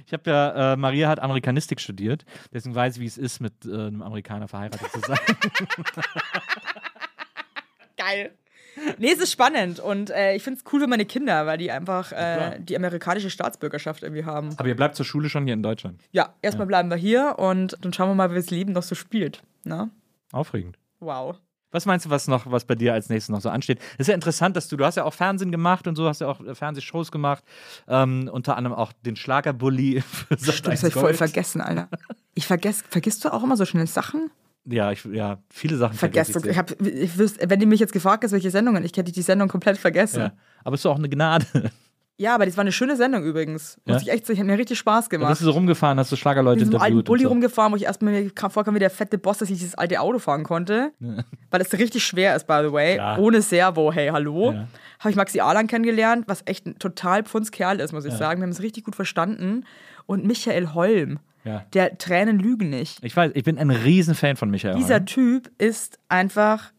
[0.05, 3.53] Ich habe ja, äh, Maria hat Amerikanistik studiert, deswegen weiß ich, wie es ist, mit
[3.65, 5.17] äh, einem Amerikaner verheiratet zu sein.
[7.97, 8.31] Geil.
[8.97, 11.71] Nee, es ist spannend und äh, ich finde es cool für meine Kinder, weil die
[11.71, 14.49] einfach äh, die amerikanische Staatsbürgerschaft irgendwie haben.
[14.57, 16.01] Aber ihr bleibt zur Schule schon hier in Deutschland.
[16.11, 18.95] Ja, erstmal bleiben wir hier und dann schauen wir mal, wie das Leben noch so
[18.95, 19.43] spielt.
[19.63, 19.89] Na?
[20.31, 20.77] Aufregend.
[21.03, 21.35] Wow.
[21.71, 23.79] Was meinst du, was noch, was bei dir als nächstes noch so ansteht?
[23.97, 26.27] ist ja interessant, dass du, du hast ja auch Fernsehen gemacht und so, hast ja
[26.27, 27.43] auch Fernsehshows gemacht,
[27.87, 30.37] ähm, unter anderem auch den Schlagerbully für.
[30.37, 31.89] Stimmt, das hab ich voll vergessen, Alter.
[32.35, 34.29] Ich vergesse, vergisst du auch immer so schnell Sachen?
[34.65, 36.79] Ja, ich, ja, viele Sachen Vergesst vergesse du, ich.
[36.79, 39.21] ich hab, ich wüsste, wenn du mich jetzt gefragt hast, welche Sendungen, ich hätte die
[39.21, 40.19] Sendung komplett vergessen.
[40.19, 40.33] Ja.
[40.63, 41.45] Aber ist doch auch eine Gnade.
[42.17, 43.79] Ja, aber das war eine schöne Sendung übrigens.
[43.85, 43.93] Ja?
[43.93, 45.29] Muss ich echt sagen, hat mir richtig Spaß Da gemacht.
[45.31, 47.05] bist du so rumgefahren, hast du Schlagerleute mit diesem alten interviewt.
[47.07, 47.33] Bulli und so.
[47.33, 50.43] rumgefahren, wo ich erstmal vorkam wie der fette Boss, dass ich dieses alte Auto fahren
[50.43, 50.91] konnte.
[51.49, 52.97] Weil es richtig schwer ist, by the way.
[52.97, 53.17] Ja.
[53.17, 54.51] Ohne Servo, hey, hallo.
[54.51, 54.67] Ja.
[54.99, 58.39] Habe ich Maxi Alan kennengelernt, was echt ein total Pfundskerl ist, muss ich sagen.
[58.39, 59.65] Wir haben es richtig gut verstanden.
[60.05, 61.65] Und Michael Holm, Ja.
[61.73, 62.99] der Tränen lügen nicht.
[63.03, 64.75] Ich weiß, ich bin ein Riesenfan von Michael.
[64.75, 65.05] Dieser Holm.
[65.07, 66.71] Typ ist einfach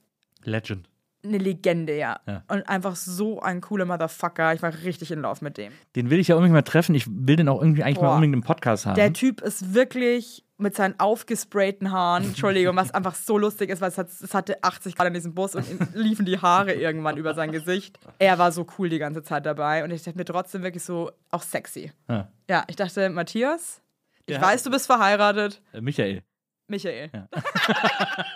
[0.45, 0.89] Legend.
[1.25, 2.21] Eine Legende, ja.
[2.27, 2.43] Ja.
[2.49, 4.55] Und einfach so ein cooler Motherfucker.
[4.55, 5.73] Ich war richtig in Love mit dem.
[5.97, 6.95] Den will ich ja unbedingt mal treffen.
[6.95, 8.15] Ich will den auch irgendwie eigentlich mal Boah.
[8.15, 8.95] unbedingt im Podcast haben.
[8.97, 13.89] Der Typ ist wirklich mit seinen aufgesprayten Haaren, Entschuldigung, was einfach so lustig ist, weil
[13.89, 17.35] es, hat, es hatte 80 Grad in diesem Bus und liefen die Haare irgendwann über
[17.35, 17.99] sein Gesicht.
[18.19, 21.11] Er war so cool die ganze Zeit dabei und ich dachte mir trotzdem wirklich so,
[21.31, 21.93] auch sexy.
[22.09, 22.29] Ja.
[22.49, 23.83] Ja, ich dachte, Matthias,
[24.27, 25.61] ich Der weiß, du bist verheiratet.
[25.73, 26.23] Äh, Michael.
[26.69, 27.11] Michael.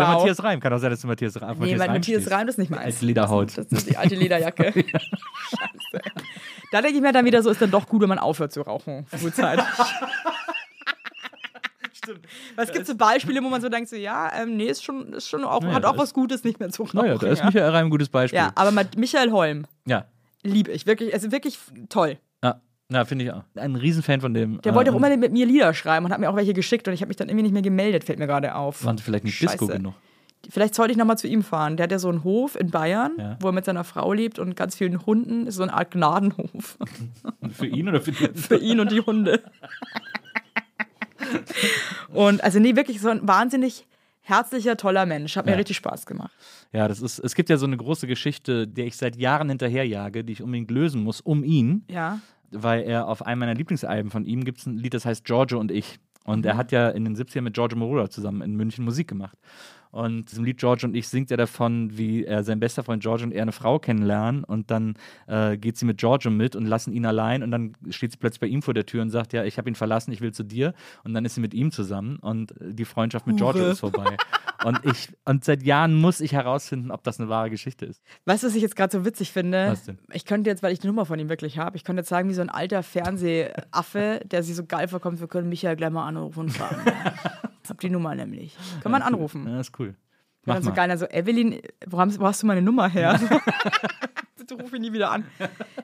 [0.00, 0.18] Oder Wow.
[0.18, 0.60] Matthias Reim.
[0.60, 1.56] Kann auch sein, dass du Matthias Reim.
[1.58, 2.30] Nee, Matthias stehst.
[2.30, 2.84] Reim das ist nicht meins.
[2.84, 3.56] Als Lederhaut.
[3.58, 4.72] Das ist die alte Lederjacke.
[4.72, 6.02] Scheiße.
[6.72, 8.62] Da denke ich mir dann wieder so, ist dann doch gut, wenn man aufhört zu
[8.62, 9.06] rauchen.
[9.06, 9.64] Frühzeitig.
[11.92, 12.26] Stimmt.
[12.56, 15.12] Weil es gibt so Beispiele, wo man so denkt, so, ja, ähm, nee, ist schon,
[15.12, 16.96] ist schon auch, Naja, hat auch was Gutes, nicht mehr zu rauchen.
[16.98, 17.46] Naja, da ist ja.
[17.46, 18.38] Michael Reim ein gutes Beispiel.
[18.38, 20.06] ja, aber mit Michael Holm Ja.
[20.42, 20.86] liebe ich.
[20.86, 21.58] Wirklich, also wirklich
[21.88, 22.18] toll.
[22.90, 22.98] Ja.
[22.98, 23.44] Na, finde ich auch.
[23.54, 24.60] Ein Riesenfan von dem.
[24.62, 26.86] Der wollte äh, auch immer mit mir Lieder schreiben und hat mir auch welche geschickt
[26.88, 28.84] und ich habe mich dann irgendwie nicht mehr gemeldet, fällt mir gerade auf.
[28.84, 29.52] Waren sie vielleicht nicht Scheiße.
[29.58, 29.94] Disco genug?
[30.48, 31.76] Vielleicht sollte ich nochmal zu ihm fahren.
[31.76, 33.36] Der hat ja so einen Hof in Bayern, Ja.
[33.40, 35.46] wo er mit seiner Frau lebt und ganz vielen Hunden.
[35.46, 36.78] Ist so eine Art Gnadenhof
[37.52, 38.28] Für ihn oder für die?
[38.38, 39.42] für ihn und die Hunde.
[42.12, 43.86] und also nee, wirklich so ein wahnsinnig
[44.22, 45.36] herzlicher, toller Mensch.
[45.36, 45.58] Hat mir Ja.
[45.58, 46.32] richtig Spaß gemacht.
[46.72, 50.24] Ja, das ist, es gibt ja so eine große Geschichte, der ich seit Jahren hinterherjage,
[50.24, 52.20] die ich unbedingt lösen muss, um ihn, Ja.
[52.50, 55.58] Weil er auf einem meiner Lieblingsalben von ihm gibt es ein Lied, das heißt Giorgio
[55.58, 55.98] und ich.
[56.24, 59.36] Und er hat ja in den 70ern mit Giorgio Moroder zusammen in München Musik gemacht.
[59.90, 63.26] Und diesem Lied Giorgio und ich singt er davon, wie er sein bester Freund Giorgio
[63.26, 64.94] und er eine Frau kennenlernen und dann
[65.26, 68.40] äh, geht sie mit Giorgio mit und lassen ihn allein und dann steht sie plötzlich
[68.40, 70.44] bei ihm vor der Tür und sagt, ja, ich habe ihn verlassen, ich will zu
[70.44, 73.72] dir und dann ist sie mit ihm zusammen und die Freundschaft mit Giorgio Hure.
[73.72, 74.16] ist vorbei.
[74.64, 78.02] und ich und seit Jahren muss ich herausfinden, ob das eine wahre Geschichte ist.
[78.26, 79.68] Weißt du, was ich jetzt gerade so witzig finde?
[79.70, 79.98] Was denn?
[80.12, 82.28] Ich könnte jetzt, weil ich die Nummer von ihm wirklich habe, ich könnte jetzt sagen,
[82.28, 86.06] wie so ein alter Fernsehaffe, der sich so geil vorkommt, wir können Michael gleich mal
[86.06, 86.80] anrufen und fragen.
[87.64, 88.56] ich hab die Nummer nämlich.
[88.82, 89.46] Kann man anrufen.
[89.48, 89.94] Ja, ist cool.
[90.46, 93.20] Mach dann so geil, also Evelyn, wo, haben, wo hast du meine Nummer her?
[94.38, 95.24] Bitte ruf ihn nie wieder an.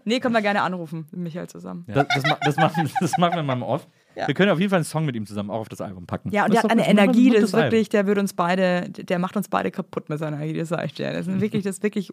[0.05, 1.85] Nee, können wir gerne anrufen, mit Michael zusammen.
[1.89, 3.87] Das, das, ma- das, machen, das machen wir mal Off.
[4.17, 4.27] Ja.
[4.27, 6.31] Wir können auf jeden Fall einen Song mit ihm zusammen auch auf das Album packen.
[6.31, 8.89] Ja, und Das der ist hat eine Energie, das ist wirklich, der würde uns beide,
[8.91, 11.13] der macht uns beide kaputt mit seiner Energie, das sag ich dir.
[11.13, 12.11] Das ist wirklich, das ist wirklich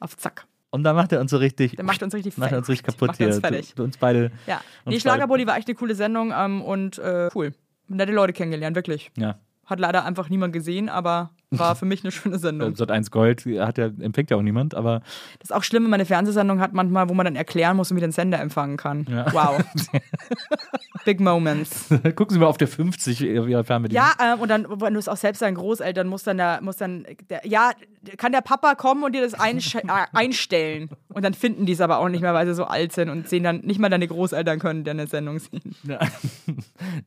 [0.00, 0.46] auf Zack.
[0.70, 1.76] Und dann macht er uns so richtig.
[1.76, 3.42] Der macht uns richtig macht er uns richtig kaputt Macht er uns hier.
[3.42, 3.68] fertig.
[3.70, 4.32] Du, du uns beide.
[4.46, 4.62] Ja.
[4.86, 7.52] Und Nee, Schlagerbully war echt eine coole Sendung ähm, und äh, cool.
[7.88, 9.10] Nette Leute kennengelernt, wirklich.
[9.18, 9.38] Ja.
[9.66, 12.74] Hat leider einfach niemand gesehen, aber war für mich eine schöne Sendung.
[12.76, 15.00] Sat 1 Gold hat ja, empfängt ja auch niemand, aber
[15.38, 17.90] Das ist auch schlimm, wenn man eine Fernsehsendung hat, manchmal, wo man dann erklären muss,
[17.90, 19.06] wie man den Sender empfangen kann.
[19.10, 19.32] Ja.
[19.32, 19.62] Wow.
[21.04, 21.88] Big Moments.
[22.14, 24.04] gucken Sie mal auf der 50 ihrer Fernbedienung.
[24.18, 26.76] Ja, ähm, und dann, wenn du es auch selbst deinen Großeltern musst, dann der, muss
[26.76, 27.72] dann, der, ja,
[28.16, 29.78] kann der Papa kommen und dir das äh,
[30.12, 30.90] einstellen.
[31.08, 33.28] Und dann finden die es aber auch nicht mehr, weil sie so alt sind und
[33.28, 35.74] sehen dann, nicht mal deine Großeltern können deine Sendung sehen.
[35.84, 35.98] Ja.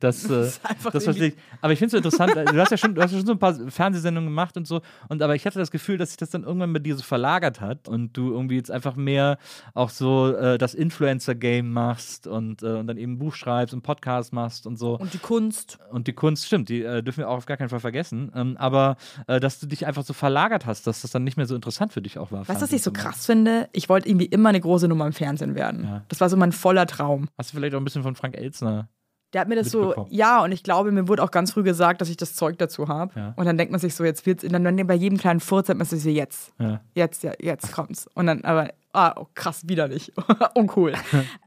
[0.00, 1.36] Das, äh, einfach das verstehe ich.
[1.60, 3.32] Aber ich finde es so interessant, du hast, ja schon, du hast ja schon so
[3.32, 4.82] ein paar Fernsehsendungen gemacht und so.
[5.08, 7.60] Und aber ich hatte das Gefühl, dass sich das dann irgendwann bei dir so verlagert
[7.60, 9.38] hat und du irgendwie jetzt einfach mehr
[9.74, 13.82] auch so äh, das Influencer-Game machst und, äh, und dann eben ein Buch schreibst und
[13.82, 14.98] Podcast machst und so.
[14.98, 15.78] Und die Kunst.
[15.90, 18.30] Und die Kunst, stimmt, die äh, dürfen wir auch auf gar keinen Fall vergessen.
[18.34, 18.96] Ähm, aber
[19.26, 21.92] äh, dass du dich einfach so verlagert hast, dass das dann nicht mehr so interessant
[21.92, 22.46] für dich auch war.
[22.46, 23.02] Weißt du, was ich so machen.
[23.02, 23.68] krass finde?
[23.72, 25.84] Ich wollte irgendwie immer eine große Nummer im Fernsehen werden.
[25.84, 26.02] Ja.
[26.08, 27.28] Das war so mein voller Traum.
[27.38, 28.88] Hast du vielleicht auch ein bisschen von Frank Elzner?
[29.32, 32.00] Der hat mir das so, ja, und ich glaube, mir wurde auch ganz früh gesagt,
[32.00, 33.12] dass ich das Zeug dazu habe.
[33.18, 33.32] Ja.
[33.36, 35.76] Und dann denkt man sich so, jetzt wird's, dann, dann bei jedem kleinen Furz hat
[35.76, 36.80] man sich so, jetzt, Ja.
[36.94, 38.08] jetzt, ja, jetzt kommt's.
[38.14, 40.12] Und dann aber, ah, oh, krass, widerlich.
[40.54, 40.92] Uncool.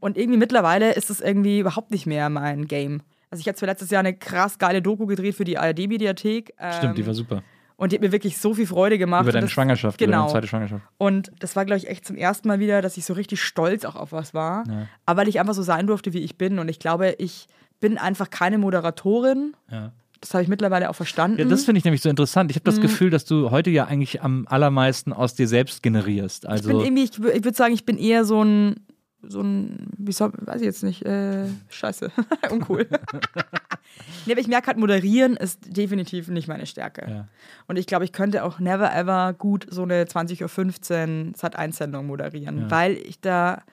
[0.01, 3.01] und irgendwie mittlerweile ist es irgendwie überhaupt nicht mehr mein Game.
[3.31, 6.53] Also ich habe zwar letztes Jahr eine krass geile Doku gedreht für die ARD-Mediathek.
[6.59, 7.43] Ähm, Stimmt, die war super.
[7.77, 9.21] Und die hat mir wirklich so viel Freude gemacht.
[9.21, 10.23] Über Und deine das, Schwangerschaft, über Genau.
[10.23, 10.83] deine zweite Schwangerschaft.
[10.97, 13.85] Und das war, glaube ich, echt zum ersten Mal wieder, dass ich so richtig stolz
[13.85, 14.65] auch auf was war.
[14.67, 14.87] Ja.
[15.05, 16.59] Aber weil ich einfach so sein durfte, wie ich bin.
[16.59, 17.47] Und ich glaube, ich
[17.79, 19.55] bin einfach keine Moderatorin.
[19.71, 19.91] Ja.
[20.21, 21.39] Das habe ich mittlerweile auch verstanden.
[21.39, 22.51] Ja, das finde ich nämlich so interessant.
[22.51, 22.75] Ich habe Mhm.
[22.75, 26.43] das Gefühl, dass du heute ja eigentlich am allermeisten aus dir selbst generierst.
[26.43, 28.75] ich Also bin irgendwie, ich, ich würde sagen, ich bin eher so ein,
[29.21, 32.11] so ein, wie soll, weiß ich jetzt nicht, äh, scheiße,
[32.51, 32.85] uncool.
[34.25, 37.05] nee, aber ich merke halt, moderieren ist definitiv nicht meine Stärke.
[37.09, 37.27] Ja.
[37.67, 42.59] Und ich glaube, ich könnte auch never ever gut so eine 20.15 Uhr Sat-1-Sendung moderieren,
[42.63, 42.71] Ja.
[42.71, 43.63] weil ich da,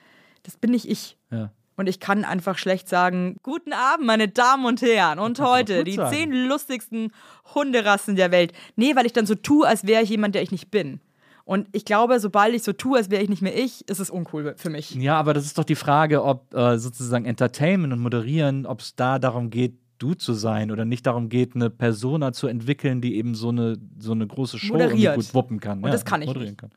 [0.43, 1.17] das bin nicht ich.
[1.31, 1.51] ja.
[1.77, 5.19] Und ich kann einfach schlecht sagen, guten Abend, meine Damen und Herren.
[5.19, 6.13] Und heute die sagen.
[6.13, 7.11] zehn lustigsten
[7.53, 8.51] Hunderassen der Welt.
[8.75, 10.99] Nee, weil ich dann so tue, als wäre ich jemand, der ich nicht bin.
[11.45, 14.09] Und ich glaube, sobald ich so tue, als wäre ich nicht mehr ich, ist es
[14.09, 14.95] uncool für mich.
[14.95, 18.95] ja, aber das ist doch die Frage, ob äh, sozusagen Entertainment und Moderieren, ob es
[18.95, 23.15] da darum geht, du zu sein oder nicht darum geht, eine Persona zu entwickeln, die
[23.15, 25.83] eben so eine, so eine große Show gut wuppen kann.
[25.83, 26.71] Und das kann ich moderieren Kann.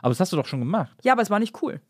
[0.00, 0.96] Aber das hast du doch schon gemacht.
[1.02, 1.80] Ja, aber es war nicht cool.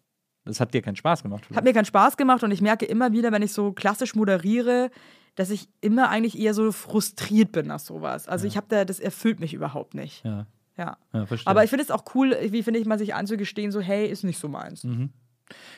[0.45, 1.45] Das hat dir keinen Spaß gemacht.
[1.55, 4.91] Hat mir keinen Spaß gemacht und ich merke immer wieder, wenn ich so klassisch moderiere,
[5.35, 8.27] dass ich immer eigentlich eher so frustriert bin nach sowas.
[8.29, 10.25] Also ich habe da, das erfüllt mich überhaupt nicht.
[10.25, 10.47] ja,
[10.77, 10.97] Ja.
[11.13, 11.51] ja, verstehe.
[11.51, 14.25] Aber ich finde es auch cool, wie finde ich mal sich anzugestehen, so hey, ist
[14.25, 14.85] nicht so meins.
[14.85, 15.11] Mhm.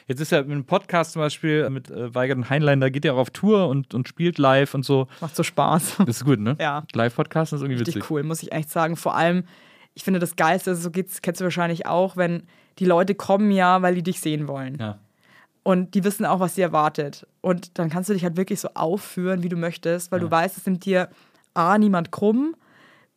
[0.09, 3.05] Jetzt ist ja mit einem Podcast zum Beispiel mit äh, Weigert und Heinlein, da geht
[3.05, 5.07] er auch auf Tour und, und spielt live und so.
[5.21, 5.97] Macht so Spaß.
[5.99, 6.57] Das ist gut, ne?
[6.61, 6.85] Ja.
[6.93, 8.11] Live-Podcast ist irgendwie richtig witzig.
[8.11, 8.97] cool, muss ich echt sagen.
[8.97, 9.45] Vor allem,
[9.95, 12.45] ich finde das Geilste, so geht's, kennst du wahrscheinlich auch, wenn
[12.79, 14.77] die Leute kommen ja, weil die dich sehen wollen.
[14.81, 14.99] Ja.
[15.63, 17.27] Und die wissen auch, was sie erwartet.
[17.43, 20.57] Und dann kannst du dich halt wirklich so aufführen, wie du möchtest, weil du weißt,
[20.57, 21.09] es nimmt dir
[21.53, 22.55] A, niemand krumm,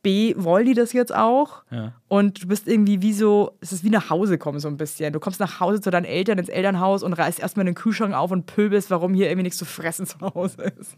[0.01, 1.63] B, wollen die das jetzt auch?
[1.71, 1.93] Ja.
[2.09, 5.13] Und du bist irgendwie wie so, es ist wie nach Hause kommen so ein bisschen.
[5.13, 8.29] Du kommst nach Hause zu deinen Eltern ins Elternhaus und reißt erstmal den Kühlschrank auf
[8.31, 10.97] und pöbelst, warum hier irgendwie nichts zu fressen zu Hause ist.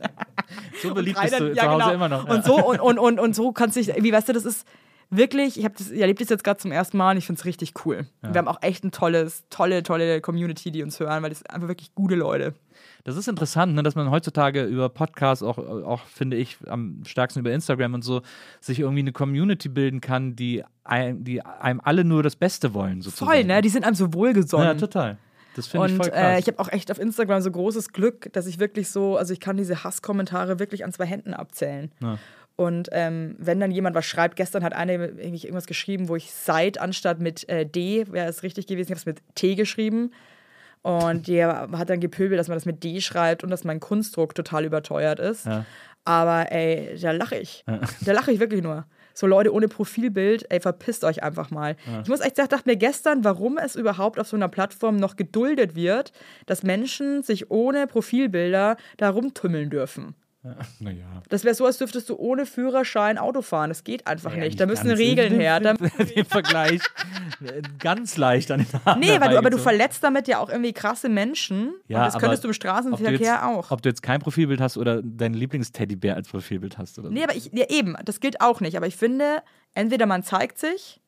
[0.81, 2.27] So beliebt bist du dann- zu Hause immer noch.
[2.27, 4.65] Und so und, und, und, und so kannst du dich, wie weißt du, das ist,
[5.09, 7.45] wirklich, ich, das, ich erlebe das jetzt gerade zum ersten Mal und ich finde es
[7.45, 8.07] richtig cool.
[8.21, 11.49] Wir haben auch echt ein tolles, tolle, tolle Community, die uns hören, weil das sind
[11.49, 12.53] einfach wirklich gute Leute.
[13.03, 17.39] Das ist interessant, ne, dass man heutzutage über Podcasts, auch, auch finde ich, am stärksten
[17.39, 18.21] über Instagram und so,
[18.59, 23.01] sich irgendwie eine Community bilden kann, die einem, die einem alle nur das Beste wollen.
[23.01, 23.31] Sozusagen.
[23.31, 23.61] Voll, ne?
[23.61, 24.67] Die sind einem so wohlgesonnen.
[24.67, 25.17] Ja, total.
[25.55, 26.35] Das finde ich Und voll krass.
[26.35, 29.31] äh, ich habe auch echt auf Instagram so großes Glück, dass ich wirklich so, also
[29.33, 31.91] ich kann diese Hasskommentare wirklich an zwei Händen abzählen.
[32.01, 32.17] Ja.
[32.57, 36.31] Und ähm, wenn dann jemand was schreibt, gestern hat eine irgendwie irgendwas geschrieben, wo ich
[36.31, 40.11] seit anstatt mit äh, D, wäre es richtig gewesen, ich habe es mit T geschrieben.
[40.83, 44.35] Und die hat dann gepöbelt, dass man das mit D schreibt und dass mein Kunstdruck
[44.35, 45.47] total überteuert ist.
[45.47, 45.65] Ja.
[46.05, 47.65] Aber ey, da lache ich.
[48.05, 48.85] Da lache ich wirklich nur.
[49.15, 51.75] So Leute ohne Profilbild, ey, verpisst euch einfach mal.
[52.03, 55.15] Ich muss echt sagen, dachte mir gestern, warum es überhaupt auf so einer Plattform noch
[55.15, 56.11] geduldet wird,
[56.45, 60.13] dass Menschen sich ohne Profilbilder da rumtümmeln dürfen.
[60.79, 61.05] Naja.
[61.29, 63.69] Das wäre so, als dürftest du ohne Führerschein Auto fahren.
[63.69, 64.59] Das geht einfach Naja, nicht.
[64.59, 64.91] Da müssen.
[64.91, 65.59] Regeln her.
[65.65, 66.81] Da, Den Vergleich
[67.43, 70.49] äh, ganz leicht an den Haaren nee, weil du, aber du verletzt damit ja auch
[70.49, 71.73] irgendwie krasse Menschen.
[71.87, 73.71] Ja, und das könntest du im ob du, jetzt, Straßenverkehr auch.
[73.71, 77.13] ob du jetzt kein Profilbild hast oder dein Lieblingsteddybär als Profilbild hast oder so.
[77.13, 78.77] Nee, aber ich, ja, eben, das gilt auch nicht.
[78.77, 79.41] Aber ich finde,
[79.73, 81.01] entweder man zeigt sich,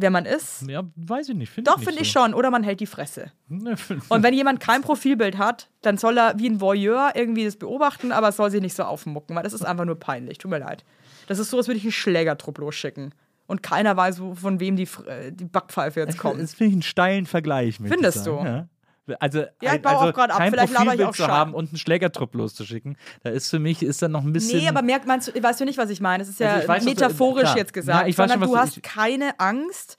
[0.00, 0.62] wer man ist.
[0.68, 1.50] Ja, weiß ich nicht.
[1.52, 2.20] Find Doch, finde nicht ich so.
[2.20, 2.34] schon.
[2.34, 3.32] Oder man hält die Fresse.
[3.48, 3.74] Ne,
[4.08, 8.12] Und wenn jemand kein Profilbild hat, dann soll er wie ein Voyeur irgendwie das beobachten,
[8.12, 10.38] aber es soll sich nicht so aufmucken, weil das ist einfach nur peinlich.
[10.38, 10.84] Tut mir leid.
[11.26, 13.14] Das ist so, als würde ich einen Schlägertrupp losschicken.
[13.46, 16.40] Und keiner weiß, von wem die, äh, die Backpfeife jetzt kommt.
[16.40, 17.78] Das finde ich einen steilen Vergleich.
[17.82, 18.30] Findest du?
[18.36, 18.68] Ja.
[19.18, 20.42] Also, Ja, ich baue also auch grad ab.
[20.50, 24.02] Vielleicht laber ich auch zu haben und einen Schlägertrupp loszuschicken, da ist für mich ist
[24.02, 24.58] dann noch ein bisschen.
[24.60, 26.22] Nee, aber merkt du, weißt du nicht, was ich meine?
[26.22, 27.56] Es ist ja Also ich weiß, du- metaphorisch klar.
[27.56, 29.96] jetzt gesagt, Ja, ich sondern schon, du du- hast keine Angst,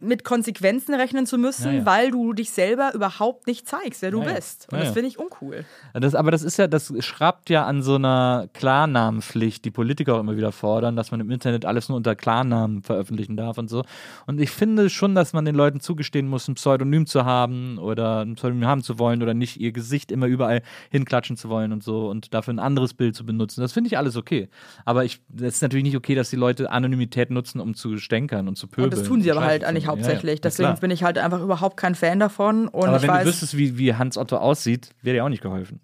[0.00, 1.86] mit Konsequenzen rechnen zu müssen, Ja, ja.
[1.86, 4.66] weil du dich selber überhaupt nicht zeigst, wer du Ja, bist.
[4.70, 5.64] Und das finde ich uncool.
[5.94, 10.20] Das, aber das ist ja, das schraubt ja an so einer Klarnamenpflicht, die Politiker auch
[10.20, 13.84] immer wieder fordern, dass man im Internet alles nur unter Klarnamen veröffentlichen darf und so.
[14.26, 18.20] Und ich finde schon, dass man den Leuten zugestehen muss, ein Pseudonym zu haben oder
[18.24, 21.82] ein Pseudonym haben zu wollen oder nicht ihr Gesicht immer überall hinklatschen zu wollen und
[21.82, 23.60] so und dafür ein anderes Bild zu benutzen.
[23.60, 24.48] Das finde ich alles okay.
[24.84, 28.56] Aber das ist natürlich nicht okay, dass die Leute Anonymität nutzen, um zu stänkern und
[28.56, 28.92] zu pöbeln.
[28.92, 29.96] Und das tun sie aber halt eigentlich Ja, ja.
[29.96, 30.40] hauptsächlich.
[30.40, 30.80] Na Deswegen klar.
[30.80, 32.68] bin ich halt einfach überhaupt kein Fan davon.
[32.68, 35.28] Und Aber ich wenn weiß, du wüsstest, wie, wie Hans Otto aussieht, wäre dir auch
[35.28, 35.80] nicht geholfen.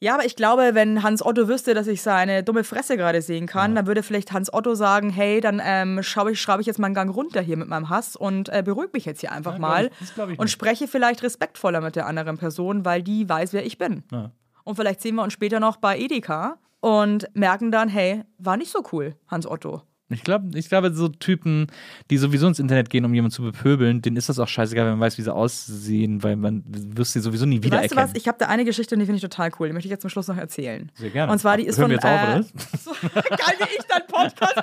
[0.00, 3.46] Ja, aber ich glaube, wenn Hans Otto wüsste, dass ich seine dumme Fresse gerade sehen
[3.46, 6.78] kann, dann würde vielleicht Hans Otto sagen, hey, dann ähm, schraube ich, schraube ich jetzt
[6.78, 9.54] mal einen Gang runter hier mit meinem Hass und äh, beruhig mich jetzt hier einfach
[9.54, 13.26] Ja, mal glaub ich- glaub und spreche vielleicht respektvoller mit der anderen Person, weil die
[13.26, 14.02] weiß, wer ich bin.
[14.12, 14.30] Ja.
[14.64, 18.72] Und vielleicht sehen wir uns später noch bei Edeka und merken dann, hey, war nicht
[18.72, 19.80] so cool, Hans Otto.
[20.10, 21.66] Ich glaube, ich glaube, so Typen,
[22.10, 24.92] die sowieso ins Internet gehen, um jemanden zu bepöbeln, denen ist das auch scheißegal, wenn
[24.92, 28.14] man weiß, wie sie aussehen, weil man wirst sie sowieso nie Weißt du was?
[28.14, 29.68] Ich habe da eine Geschichte und die finde ich total cool.
[29.68, 30.92] Die möchte ich jetzt zum Schluss noch erzählen.
[30.94, 31.32] Sehr gerne.
[31.32, 32.02] Und zwar, die ist Hören von.
[32.02, 32.52] wir jetzt auf, äh, oder was?
[32.84, 34.54] So, geil, wie ich deinen Podcast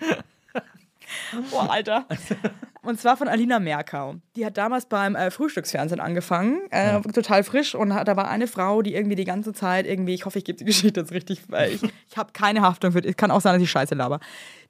[0.00, 0.24] beende.
[1.50, 2.06] Boah, Alter.
[2.84, 4.16] Und zwar von Alina Merkau.
[4.36, 7.74] Die hat damals beim äh, Frühstücksfernsehen angefangen, äh, total frisch.
[7.74, 10.58] Und da war eine Frau, die irgendwie die ganze Zeit irgendwie, ich hoffe, ich gebe
[10.58, 13.54] die Geschichte jetzt richtig, weil ich, ich habe keine Haftung für, es kann auch sein,
[13.54, 14.20] dass ich scheiße laber.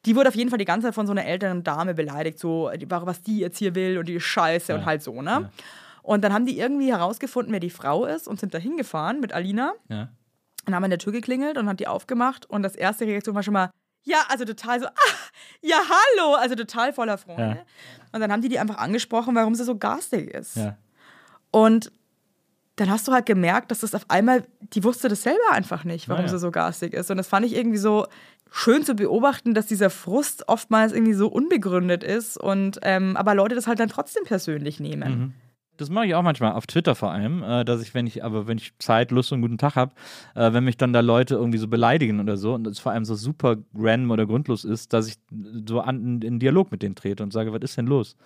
[0.06, 2.70] Die wurde auf jeden Fall die ganze Zeit von so einer älteren Dame beleidigt, so,
[2.88, 5.50] was die jetzt hier will und die ist scheiße und halt so, ne?
[6.02, 9.32] Und dann haben die irgendwie herausgefunden, wer die Frau ist und sind da hingefahren mit
[9.32, 10.08] Alina Ja.
[10.66, 13.42] und haben an der Tür geklingelt und hat die aufgemacht und das erste Reaktion war
[13.42, 13.70] schon mal,
[14.04, 15.14] ja, also total so, ah,
[15.60, 17.42] ja, hallo, also total voller Freude.
[17.42, 17.64] Ja.
[18.12, 20.56] Und dann haben die die einfach angesprochen, warum sie so garstig ist.
[20.56, 20.76] Ja.
[21.50, 21.90] Und
[22.76, 26.08] dann hast du halt gemerkt, dass das auf einmal, die wusste das selber einfach nicht,
[26.08, 26.36] warum Naja.
[26.36, 27.10] sie so garstig ist.
[27.10, 28.06] Und das fand ich irgendwie so
[28.50, 33.54] schön zu beobachten, dass dieser Frust oftmals irgendwie so unbegründet ist und ähm, aber Leute
[33.54, 35.18] das halt dann trotzdem persönlich nehmen.
[35.18, 35.34] Mhm.
[35.76, 38.46] Das mache ich auch manchmal, auf Twitter vor allem, äh, dass ich, wenn ich, aber
[38.46, 39.92] wenn ich Zeit, Lust und guten Tag habe,
[40.34, 43.04] äh, wenn mich dann da Leute irgendwie so beleidigen oder so und es vor allem
[43.04, 45.16] so super random oder grundlos ist, dass ich
[45.66, 48.16] so an, in Dialog mit denen trete und sage, was ist denn los?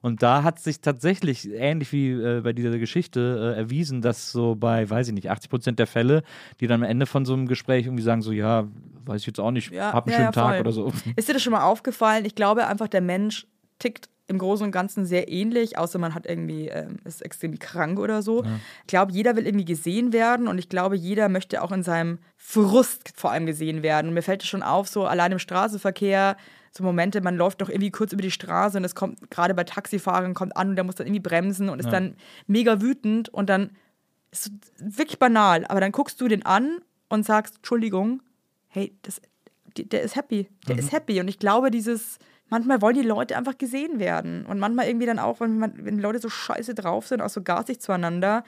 [0.00, 4.54] Und da hat sich tatsächlich, ähnlich wie äh, bei dieser Geschichte, äh, erwiesen, dass so
[4.56, 6.22] bei, weiß ich nicht, 80 Prozent der Fälle,
[6.60, 8.66] die dann am Ende von so einem Gespräch irgendwie sagen, so, ja,
[9.04, 10.92] weiß ich jetzt auch nicht, Ja, hab einen ja, schönen ja, Tag oder so.
[11.14, 12.24] Ist dir das schon mal aufgefallen?
[12.24, 13.46] Ich glaube einfach, der Mensch
[13.78, 17.98] tickt im Großen und Ganzen sehr ähnlich, außer man hat irgendwie, ähm, ist extrem krank
[18.00, 18.42] oder so.
[18.82, 22.18] Ich glaube, jeder will irgendwie gesehen werden und ich glaube, jeder möchte auch in seinem
[22.36, 24.08] Frust vor allem gesehen werden.
[24.08, 26.36] Und mir fällt es schon auf, so allein im Straßenverkehr,
[26.72, 29.64] so Momente, man läuft doch irgendwie kurz über die Straße und es kommt gerade bei
[29.64, 32.16] Taxifahrern kommt an und der muss dann irgendwie bremsen und ist dann
[32.46, 33.70] mega wütend und dann
[34.32, 38.22] ist wirklich banal, aber dann guckst du den an und sagst, Entschuldigung,
[38.68, 39.20] hey, das,
[39.76, 41.20] die- der ist happy, der ist happy.
[41.20, 44.46] Und ich glaube, dieses, manchmal wollen die Leute einfach gesehen werden.
[44.46, 47.42] Und manchmal irgendwie dann auch, wenn, man, wenn Leute so scheiße drauf sind, auch so
[47.42, 48.44] garstig zueinander,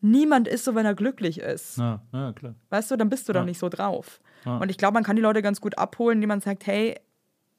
[0.00, 1.78] niemand ist so, wenn er glücklich ist.
[1.78, 2.54] Ja, ja klar.
[2.70, 4.20] Weißt du, dann bist du doch nicht so drauf.
[4.44, 7.00] Und ich glaube, man kann die Leute ganz gut abholen, indem man sagt, hey,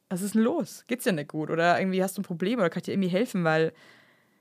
[0.08, 0.84] was ist denn los?
[0.88, 1.50] Geht's dir nicht gut?
[1.50, 3.44] Oder irgendwie hast du ein Problem oder kann ich dir irgendwie helfen?
[3.44, 3.74] Weil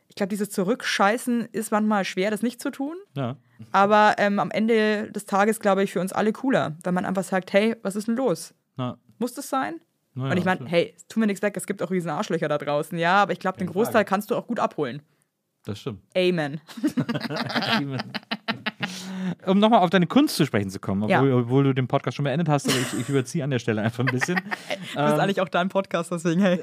[0.09, 2.97] ich glaube, dieses Zurückscheißen ist manchmal schwer, das nicht zu tun.
[3.17, 3.37] Ja.
[3.73, 7.25] Aber ähm, am Ende des Tages, glaube ich, für uns alle cooler, wenn man einfach
[7.25, 8.55] sagt, hey, was ist denn los?
[8.77, 8.99] Ja.
[9.19, 9.81] Muss das sein?
[10.17, 12.59] Ja, Und ich meine, hey, tu mir nichts weg, es gibt auch riesen Arschlöcher da
[12.59, 15.03] draußen, ja, aber ich glaube, den Großteil kannst du auch gut abholen.
[15.65, 16.01] Das stimmt.
[16.17, 16.61] Amen.
[19.47, 21.19] um nochmal auf deine Kunst zu sprechen zu kommen, Ja.
[21.21, 23.83] obwohl, obwohl du den Podcast schon beendet hast, aber ich, ich überziehe an der Stelle
[23.83, 24.41] einfach ein bisschen.
[24.95, 26.61] Das ist eigentlich auch dein Podcast, deswegen, hey.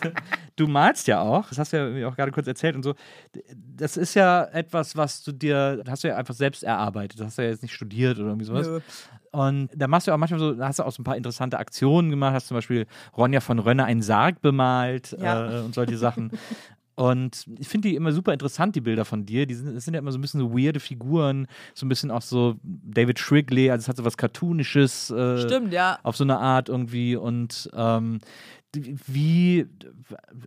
[0.56, 2.94] Du malst ja auch, das hast du ja auch gerade kurz erzählt und so.
[3.54, 7.18] Das ist ja etwas, was du dir, hast du ja einfach selbst erarbeitet.
[7.18, 8.66] Das hast du ja jetzt nicht studiert oder irgendwie sowas.
[8.66, 8.80] Nö.
[9.32, 11.58] Und da machst du auch manchmal so, da hast du auch so ein paar interessante
[11.58, 12.86] Aktionen gemacht, hast zum Beispiel
[13.16, 15.60] Ronja von Rönne einen Sarg bemalt Ja.
[15.60, 16.30] äh, und solche Sachen.
[16.96, 19.46] Und ich finde die immer super interessant, die Bilder von dir.
[19.46, 22.10] Die sind, das sind ja immer so ein bisschen so weirde Figuren, so ein bisschen
[22.10, 25.08] auch so David Shrigley, also es hat so was Cartoonisches.
[25.08, 25.98] Äh, Stimmt, ja.
[26.02, 27.16] Auf so eine Art irgendwie.
[27.16, 28.18] Und ähm,
[28.74, 29.66] wie,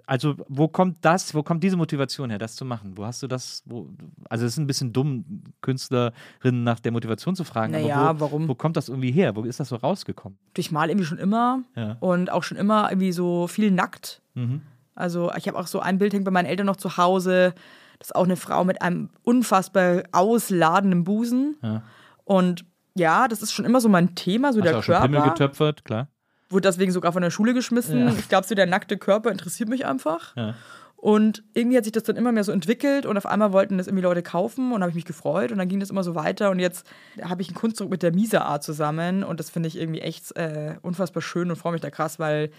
[0.05, 2.93] also wo kommt das, wo kommt diese Motivation her, das zu machen?
[2.97, 3.89] Wo hast du das, wo,
[4.29, 8.25] also es ist ein bisschen dumm, Künstlerinnen nach der Motivation zu fragen, Naja, aber wo,
[8.25, 8.47] warum?
[8.47, 9.35] wo kommt das irgendwie her?
[9.35, 10.37] Wo ist das so rausgekommen?
[10.57, 11.97] Ich mal irgendwie schon immer Ja.
[11.99, 14.21] und auch schon immer irgendwie so viel nackt.
[14.35, 14.61] Mhm.
[14.95, 17.53] Also ich habe auch so ein Bild hängt bei meinen Eltern noch zu Hause.
[17.99, 21.57] Das ist auch eine Frau mit einem unfassbar ausladenden Busen.
[21.61, 21.83] Ja.
[22.25, 25.21] Und ja, das ist schon immer so mein Thema, so Hast der auch schon Pimmel
[25.21, 25.31] Körper.
[25.33, 26.07] getöpfert, klar.
[26.53, 27.99] Wurde deswegen sogar von der Schule geschmissen.
[27.99, 28.13] Ja.
[28.17, 30.35] Ich glaube, so der nackte Körper interessiert mich einfach.
[30.37, 30.53] Ja.
[30.95, 33.87] Und irgendwie hat sich das dann immer mehr so entwickelt und auf einmal wollten das
[33.87, 36.49] irgendwie Leute kaufen und habe ich mich gefreut und dann ging das immer so weiter
[36.49, 36.87] und jetzt
[37.21, 40.33] habe ich einen Kunstdruck mit der Misa Art zusammen und das finde ich irgendwie echt
[40.37, 42.51] äh, unfassbar schön und freue mich da krass, weil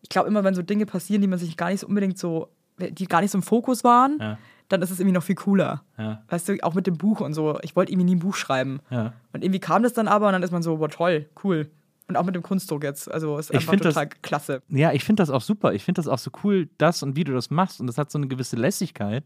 [0.00, 2.50] ich glaube immer, wenn so Dinge passieren, die man sich gar nicht so unbedingt so,
[2.78, 4.38] die gar nicht so im Fokus waren, Ja.
[4.68, 5.82] dann ist es irgendwie noch viel cooler.
[5.98, 6.22] Ja.
[6.28, 7.58] Weißt du, auch mit dem Buch und so.
[7.62, 8.78] Ich wollte irgendwie nie ein Buch schreiben.
[8.90, 9.12] Ja.
[9.32, 11.68] Und irgendwie kam das dann aber und dann ist man so, boah, toll, cool.
[12.08, 13.10] Und auch mit dem Kunstdruck jetzt.
[13.10, 14.62] Also ist einfach find das- total klasse.
[14.70, 15.74] Ja, ich finde das auch super.
[15.74, 17.80] Ich finde das auch so cool, das und wie du das machst.
[17.80, 19.24] Und das hat so eine gewisse Lässigkeit.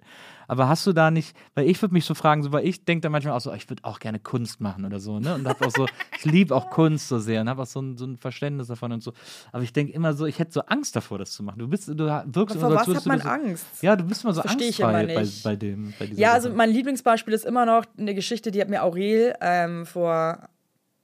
[0.49, 3.03] Aber hast du da nicht, weil ich würde mich so fragen, so, weil ich denke
[3.03, 5.37] da manchmal auch so, ich würde auch gerne Kunst machen oder so, ne?
[5.37, 5.87] Und hab auch so,
[6.19, 8.91] ich liebe auch Kunst so sehr und habe auch so ein, so ein Verständnis davon
[8.91, 9.13] und so.
[9.53, 11.61] Aber ich denke immer so, ich hätte so Angst davor, das zu machen.
[11.61, 13.67] Du bist, du wirkst immer vor so, als was würdest hat du man das- Angst?
[13.83, 15.45] Ja, du bist immer so angstfrei bei, nicht.
[15.45, 15.95] bei dem.
[16.01, 19.87] Bei Ja, also mein Lieblingsbeispiel ist immer noch eine Geschichte, die hat mir Aurel ähm,
[19.87, 20.49] vor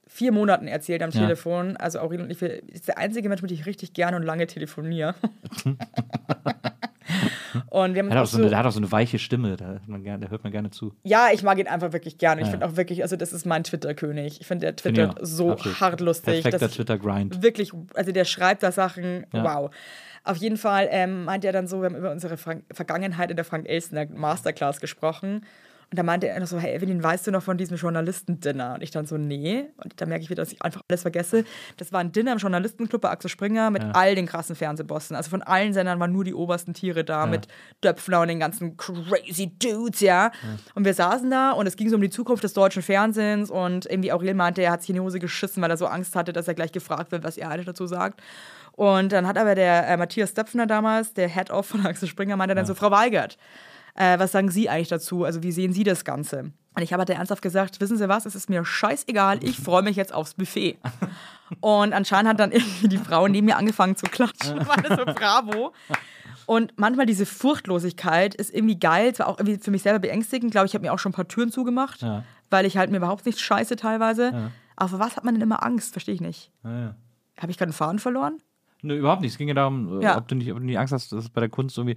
[0.09, 1.21] vier Monaten erzählt am Ja.
[1.21, 1.77] Telefon.
[1.77, 4.23] Also Aurel und ich wir- ist der einzige Mensch, mit dem ich richtig gerne und
[4.25, 5.15] lange telefoniere.
[7.71, 9.19] und wir haben Er hat, auch so eine, so, der hat auch so eine weiche
[9.19, 10.95] Stimme, da hört man gerne, da hört man gerne zu.
[11.05, 12.41] ja, ich mag ihn einfach wirklich gerne.
[12.43, 12.53] Ich Ja.
[12.53, 14.41] finde auch wirklich, also das ist mein Twitter-König.
[14.41, 15.25] Ich finde, der ich twittert auch.
[15.25, 15.81] so Absolut.
[15.81, 16.43] hart lustig.
[16.43, 17.43] Perfekter ich- Twitter-Grind.
[17.43, 19.45] wirklich, also der schreibt da Sachen, Ja.
[19.45, 19.71] wow.
[20.25, 23.37] Auf jeden Fall ähm, meinte er dann so, wir haben über unsere Frank Vergangenheit in
[23.37, 25.43] der Frank Elstner Masterclass gesprochen.
[25.91, 28.75] Und da meinte er noch so, hey Evelyn, weißt du noch von diesem Journalistendinner?
[28.75, 29.65] Und ich dann so, nee.
[29.83, 31.45] Und da merke ich wieder, dass ich einfach alles vergesse.
[31.79, 35.17] Das war ein Dinner im Journalistenclub bei Axel Springer mit all den krassen Fernsehbossen.
[35.17, 37.49] Also von allen Sendern waren nur die obersten Tiere da mit
[37.83, 40.31] Döpfner und den ganzen crazy Dudes, ja.
[40.75, 43.87] Und wir saßen da und es ging so um die Zukunft des deutschen Fernsehens und
[43.87, 46.35] irgendwie Aurel meinte, er hat sich in die Hose geschissen, weil er so Angst hatte,
[46.35, 48.21] dass er gleich gefragt wird, was er eigentlich dazu sagt.
[48.73, 52.55] Und dann hat aber der äh, Matthias Döpfner damals, der Head-Off von Axel Springer, meinte
[52.55, 53.37] dann so, Frau Weigert,
[54.01, 55.25] äh, was sagen Sie eigentlich dazu?
[55.25, 56.53] Also wie sehen Sie das Ganze?
[56.75, 59.83] Und ich habe halt ernsthaft gesagt, wissen Sie was, es ist mir scheißegal, ich freue
[59.83, 60.79] mich jetzt aufs Buffet.
[61.61, 64.59] Und anscheinend hat dann irgendwie die Frau neben mir angefangen zu klatschen.
[64.69, 65.73] War das so bravo.
[66.47, 70.47] Und manchmal diese Furchtlosigkeit ist irgendwie geil, zwar auch irgendwie für mich selber beängstigend.
[70.51, 72.23] Ich glaube, ich habe mir auch schon ein paar Türen zugemacht, Ja.
[72.51, 74.51] weil ich halt mir überhaupt nicht scheiße teilweise.
[74.77, 75.93] Aber vor was hat man denn immer Angst?
[75.93, 76.53] Verstehe ich nicht.
[76.65, 76.95] Ja, ja.
[77.41, 78.39] Habe ich gerade einen Faden verloren?
[78.83, 79.33] Nö, überhaupt nicht.
[79.33, 80.17] Es ging ja darum, äh, Ja.
[80.17, 81.97] Ob, du nicht, ob du nicht Angst hast, dass es bei der Kunst irgendwie.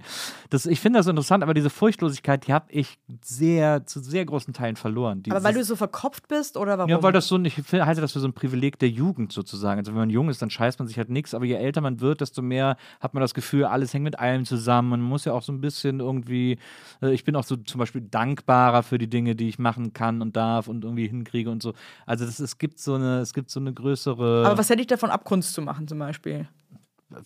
[0.50, 4.52] Das, ich finde das interessant, aber diese Furchtlosigkeit, die habe ich sehr, zu sehr großen
[4.52, 5.22] Teilen verloren.
[5.30, 6.90] Aber weil du so verkopft bist oder warum?
[6.90, 9.78] Ja, weil das so ein, ich halte das für so ein Privileg der Jugend sozusagen.
[9.78, 12.00] Also wenn man jung ist, dann scheißt man sich halt nichts, aber je älter man
[12.00, 14.88] wird, desto mehr hat man das Gefühl, alles hängt mit allem zusammen.
[14.88, 16.58] Man muss ja auch so ein bisschen irgendwie,
[17.00, 20.20] äh, ich bin auch so zum Beispiel dankbarer für die Dinge, die ich machen kann
[20.20, 21.74] und darf und irgendwie hinkriege und so.
[22.06, 24.88] Also das, es gibt so eine, es gibt so eine größere, Aber was hätte ich
[24.88, 26.48] davon ab, Kunst zu machen zum Beispiel?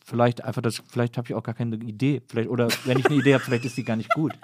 [0.05, 2.23] Vielleicht einfach das, vielleicht habe ich auch gar keine Idee.
[2.29, 4.33] Vielleicht, oder wenn ich eine Idee habe, vielleicht ist die gar nicht gut.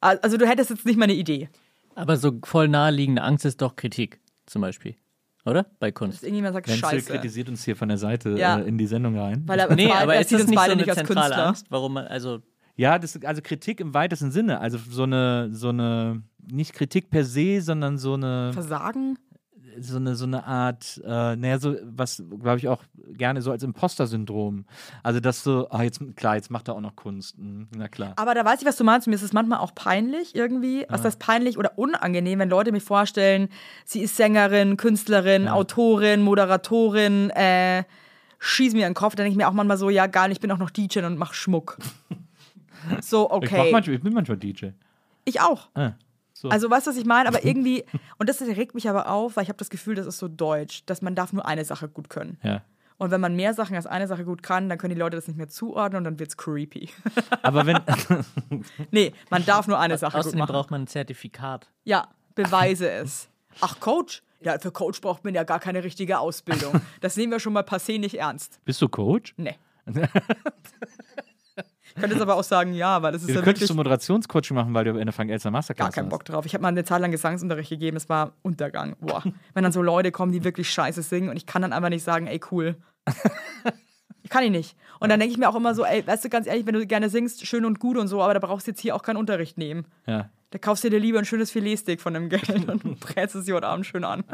[0.00, 1.48] Also du hättest jetzt nicht mal eine Idee.
[1.94, 4.96] Aber so voll naheliegende Angst ist doch Kritik, zum Beispiel.
[5.44, 5.66] Oder?
[5.78, 6.18] Bei Kunst.
[6.18, 7.12] Dass irgendjemand sagt, Wenzel scheiße.
[7.12, 8.58] kritisiert uns hier von der Seite Ja.
[8.58, 9.42] äh, in die Sendung rein.
[9.46, 11.26] Weil er Nee, aber er ist sieht das nicht so beide eine nicht als zentrale
[11.28, 11.46] Künstler.
[11.46, 12.40] Angst, warum man, also
[12.74, 14.58] Ja, das, also Kritik im weitesten Sinne.
[14.60, 19.18] Also so eine, so eine, nicht Kritik per se, sondern so eine, Versagen?
[19.80, 23.62] So eine, so eine Art, äh, naja, so was, glaube ich, auch gerne so als
[23.62, 24.64] Imposter-Syndrom.
[25.02, 27.36] Also, dass so, ah, jetzt, klar, jetzt macht er auch noch Kunst.
[27.36, 28.12] Hm, na klar.
[28.16, 29.08] Aber da weiß ich, was du meinst.
[29.08, 30.86] Mir ist es manchmal auch peinlich irgendwie.
[30.88, 33.48] Was das peinlich oder unangenehm, wenn Leute mir vorstellen,
[33.84, 37.84] sie ist Sängerin, Künstlerin, Autorin, Moderatorin, äh,
[38.38, 39.14] schieß mir in den Kopf.
[39.14, 41.16] Dann denke ich mir auch manchmal so, ja, geil, ich bin auch noch DJ und
[41.18, 41.78] mach Schmuck.
[43.00, 43.72] so, Ich, okay.
[43.72, 44.68] manchmal, ich bin manchmal DJ.
[45.24, 45.68] Ich auch.
[45.74, 45.92] Ah,
[46.42, 46.48] so.
[46.50, 47.28] Also weißt du, was ich meine?
[47.28, 47.84] Aber irgendwie,
[48.18, 50.84] und das regt mich aber auf, weil ich habe das Gefühl, das ist so deutsch,
[50.86, 52.38] dass man darf nur eine Sache gut können.
[52.42, 52.62] ja.
[52.98, 55.26] Und wenn man mehr Sachen als eine Sache gut kann, dann können die Leute das
[55.26, 56.88] nicht mehr zuordnen und dann wird's creepy.
[57.42, 57.80] Aber wenn,
[58.92, 60.52] nee, man darf nur eine Sache gut Außerdem machen.
[60.52, 61.68] braucht man ein Zertifikat.
[61.82, 62.06] Ja,
[62.36, 63.28] beweise es.
[63.60, 64.22] Ach, Coach?
[64.40, 66.80] Ja, für Coach braucht man ja gar keine richtige Ausbildung.
[67.00, 68.60] Das nehmen wir schon mal passé nicht ernst.
[68.64, 69.34] bist du Coach?
[69.36, 69.56] Nee.
[71.94, 73.74] Ich könnte jetzt aber auch sagen, ja, weil das ist Du ja könntest wirklich du
[73.74, 76.08] Moderationscoaching machen, weil du in der Frank Elster Masterclass gar keinen.
[76.08, 76.46] Bock drauf.
[76.46, 78.96] Ich habe mal eine Zeit lang Gesangsunterricht gegeben, es war Untergang.
[79.00, 79.22] Boah.
[79.54, 82.04] Wenn dann so Leute kommen, die wirklich scheiße singen und ich kann dann einfach nicht
[82.04, 82.76] sagen, ey, cool.
[84.22, 84.76] Ich kann ihn nicht.
[85.00, 86.86] Und dann denke ich mir auch immer so, ey, weißt du, ganz ehrlich, wenn du
[86.86, 89.16] gerne singst, schön und gut und so, aber da brauchst du jetzt hier auch keinen
[89.16, 89.84] Unterricht nehmen.
[90.06, 90.30] Ja.
[90.50, 93.54] Da kaufst du dir lieber ein schönes Filetsteak von dem Geld und brätst es dir
[93.56, 94.24] heute Abend schön an.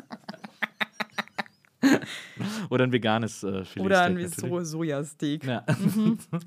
[2.70, 5.44] Oder ein veganes äh, Filetsteak Oder ein so Sojasteak.
[5.44, 5.64] Ja.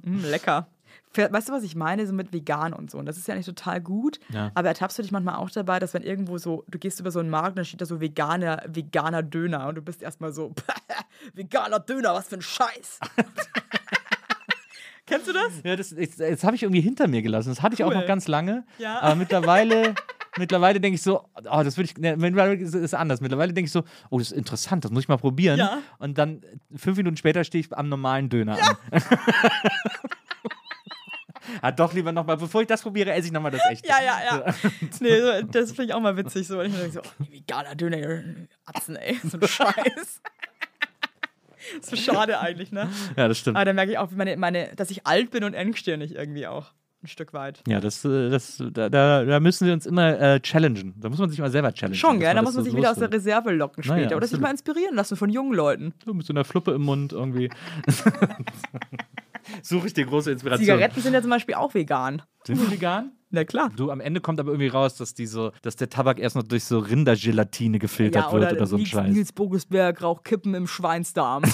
[0.04, 0.68] Mm, lecker.
[1.14, 2.08] Weißt du, was ich meine?
[2.08, 2.98] So mit vegan und so.
[2.98, 4.20] Und das ist ja nicht total gut.
[4.30, 4.52] Ja.
[4.54, 7.20] Aber ertappst du dich manchmal auch dabei, dass wenn irgendwo so, du gehst über so
[7.20, 10.54] einen Markt und dann steht da so veganer, veganer Döner und du bist erstmal so,
[11.34, 13.00] veganer Döner, was für ein Scheiß.
[15.06, 15.62] Kennst du das?
[15.66, 17.50] Ja, das, das habe ich irgendwie hinter mir gelassen.
[17.50, 17.96] Das hatte ich auch Cool.
[17.96, 18.64] noch ganz lange.
[18.78, 19.02] Ja.
[19.02, 19.94] Aber mittlerweile,
[20.38, 23.20] mittlerweile denke ich so, oh, das würde ich, ne, mittlerweile ist anders.
[23.20, 25.58] Mittlerweile denke ich so, oh, das ist interessant, das muss ich mal probieren.
[25.60, 25.80] Ja.
[26.00, 26.44] Und dann
[26.74, 29.02] fünf Minuten später stehe ich am normalen Döner an.
[31.62, 33.88] Ah, doch lieber nochmal, bevor ich das probiere, esse ich nochmal das echte.
[33.88, 34.54] Ja, ja, ja.
[35.00, 36.48] nee, so, das finde ich auch mal witzig.
[36.48, 38.24] So, ich mir denke, so, oh, veganer Döner,
[38.66, 40.22] Atzen, ey, so ein Scheiß.
[41.82, 42.90] so schade eigentlich, ne?
[43.16, 43.58] Ja, das stimmt.
[43.58, 46.74] Aber da merke ich auch, meine, meine, dass ich alt bin und engstirnig irgendwie auch.
[47.04, 47.64] Ein Stück weit.
[47.68, 50.94] Ja, das, äh, das, da, da, müssen wir uns immer äh, challengen.
[51.00, 51.98] Da muss man sich mal selber challengen.
[51.98, 52.36] Schon, gell?
[52.36, 53.12] Da muss man sich wieder aus der.
[53.12, 54.18] Reserve locken Naja, später.
[54.18, 55.96] Oder sich mal inspirieren lassen von jungen Leuten.
[56.06, 57.50] So mit so einer Fluppe im Mund irgendwie.
[59.64, 60.66] Suche ich dir große Inspiration.
[60.66, 62.22] Zigaretten sind ja zum Beispiel auch vegan.
[62.46, 63.12] Sind die vegan?
[63.30, 63.72] Na klar.
[63.76, 66.44] Du, am Ende kommt aber irgendwie raus, dass, die so, dass der Tabak erst noch
[66.44, 69.14] durch so Rindergelatine gefiltert wird oder so ein Scheiß.
[69.14, 71.44] Nils Bogusberg raucht Kippen im Schweinsdarm.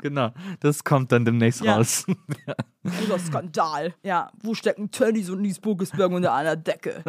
[0.00, 0.30] Genau,
[0.60, 1.76] das kommt dann demnächst Ja.
[1.76, 2.06] raus.
[2.82, 3.94] Dieser Skandal.
[4.02, 7.04] Ja, wo stecken Tönnies und Nils Bogusberg unter einer Decke?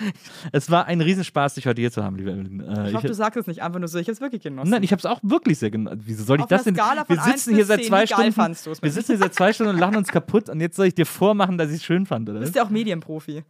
[0.52, 2.60] es war ein Riesenspaß, dich heute hier zu haben, liebe Evelyn.
[2.60, 3.98] Äh, Ich hoffe, du sagst es nicht einfach nur so.
[3.98, 4.70] Ich habe es wirklich genossen.
[4.70, 6.02] Nein, ich habe es auch wirklich sehr genossen.
[6.04, 6.76] Wieso soll ich Auf das denn?
[6.76, 8.36] Wir 1 sitzen hier seit 10, zwei Stunden.
[8.82, 11.06] Wir sitzen hier seit zwei Stunden und lachen uns kaputt und jetzt soll ich dir
[11.06, 12.38] vormachen, dass ich es schön fand, oder?
[12.38, 13.44] Du bist ja auch Medienprofi.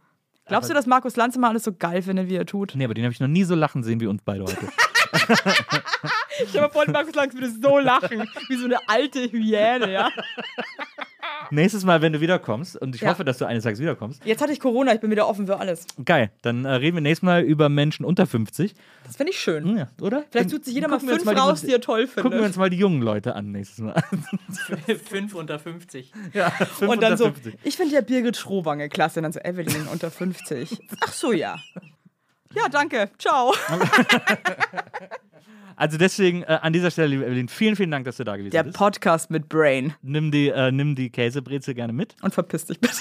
[0.47, 2.73] Glaubst du, dass Markus Lanz immer alles so geil findet, wie er tut?
[2.75, 4.57] Nee, aber den habe ich noch nie so lachen sehen wie uns beide heute.
[6.41, 10.09] Ich habe vor, Markus Lanz würde so lachen, wie so eine alte Hyäne, ja.
[11.51, 13.09] Nächstes Mal, wenn du wiederkommst, und ich Ja.
[13.09, 15.59] hoffe, dass du eines Tages wiederkommst, Jetzt hatte ich Corona, ich bin wieder offen für
[15.59, 15.85] alles.
[16.05, 18.73] geil, dann äh, reden wir nächstes Mal über Menschen unter 50.
[19.05, 19.77] Das finde ich schön.
[19.77, 20.23] Ja, oder?
[20.29, 22.47] Vielleicht sucht sich jeder mal fünf die- raus, die er toll Gucken wir findet.
[22.47, 24.01] uns mal die jungen Leute an nächstes Mal.
[25.09, 26.11] Fünf unter 50.
[26.33, 27.55] ja, fünf Und dann unter so, 50.
[27.63, 29.19] ich finde ja Birgit Schrowange klasse.
[29.19, 30.77] Und dann so, Evelyn unter 50.
[31.05, 31.55] Ach so, ja.
[32.55, 33.09] Ja, danke.
[33.17, 33.53] Ciao.
[35.79, 38.51] Also deswegen äh, an dieser Stelle, liebe Evelyn, vielen, vielen Dank, dass du da gewesen
[38.51, 38.75] Der bist.
[38.75, 39.93] Podcast mit Brain.
[40.01, 42.17] Nimm die, äh, nimm die Käsebrezel gerne mit.
[42.21, 42.97] Und verpiss dich bitte.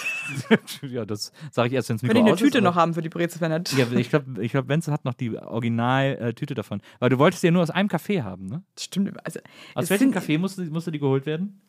[0.86, 2.76] ja, das sage ich erst, wenn es Wenn Mikro die eine aus Tüte ist, noch
[2.76, 3.50] haben für die Brezel, wenn.
[3.50, 6.80] Ja, ich glaube, ich glaub, Wenzel hat noch die Original-Tüte davon.
[7.00, 8.62] Weil du wolltest die ja nur aus einem Café haben, ne?
[8.78, 9.26] Stimmt.
[9.26, 9.40] Also,
[9.74, 11.60] Aus welchem Café musste, musste die geholt werden?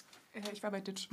[0.53, 1.09] Ich war bei Ditch.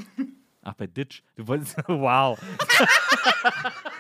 [0.61, 1.23] Ach, bei Ditch.
[1.37, 1.75] Du wolltest.
[1.89, 2.39] Wow.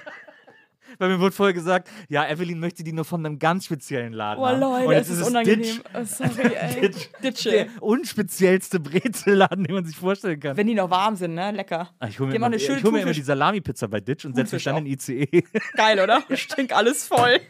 [0.99, 4.41] Weil mir wurde vorher gesagt, ja, Evelyn möchte die nur von einem ganz speziellen Laden.
[4.43, 4.61] Oh haben.
[4.61, 5.63] Leute, Und jetzt es ist es unangenehm.
[5.63, 6.91] Ditch, Oh, sorry, ey.
[7.23, 7.45] Ditch.
[7.45, 10.57] Der unspeziellste Brezelladen, den man sich vorstellen kann.
[10.57, 11.51] Wenn die noch warm sind, ne?
[11.53, 11.91] Lecker.
[11.99, 14.57] Ah, ich hole mir, immer, ich hol mir immer die Salami-Pizza bei Ditch und setze
[14.57, 15.27] mich dann in ICE.
[15.75, 16.23] Geil, oder?
[16.37, 17.41] Stink alles voll.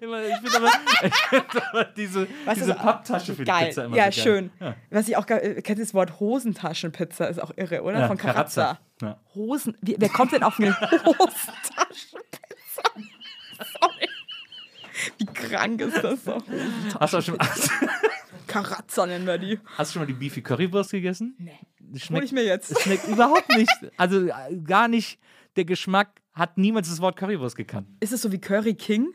[0.00, 0.70] Immer- ich finde aber,
[1.30, 3.66] find aber diese, Was diese ist- Papptasche für die Geil.
[3.68, 4.50] Pizza immer ja, so schön.
[4.58, 4.74] Ja.
[4.90, 7.26] Was ich auch kennst du das Wort Hosentaschenpizza?
[7.26, 8.00] Ist auch irre, oder?
[8.00, 8.78] Ja, Von Carazza.
[9.02, 9.20] Ja.
[9.34, 9.76] Hosen.
[9.82, 12.13] Wie, wer kommt denn auf eine Hosentaschenpizza?
[13.80, 14.08] Sorry.
[15.18, 16.42] Wie krank ist das doch?
[17.00, 17.38] Hast, du auch schon,
[18.46, 19.58] Carazza nennen wir die.
[19.76, 21.34] hast du schon mal die Beefy Currywurst gegessen?
[21.38, 21.58] Nee.
[21.80, 22.80] Die Hol schmeckt, ich mir jetzt.
[22.80, 23.70] schmeckt überhaupt nicht.
[23.96, 24.32] Also äh,
[24.64, 25.18] gar nicht.
[25.56, 27.86] Der Geschmack hat niemals das Wort Currywurst gekannt.
[28.00, 29.14] Ist es so wie Curry King?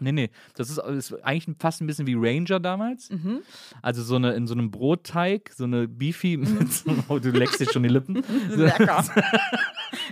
[0.00, 0.30] Nee, nee.
[0.54, 3.10] Das ist, ist eigentlich fast ein bisschen wie Ranger damals.
[3.10, 3.40] Mhm.
[3.82, 7.60] Also so eine in so einem Brotteig, so eine Beefy mit so, oh, du leckst
[7.60, 8.22] dir schon die Lippen.
[8.56, 9.04] Lecker.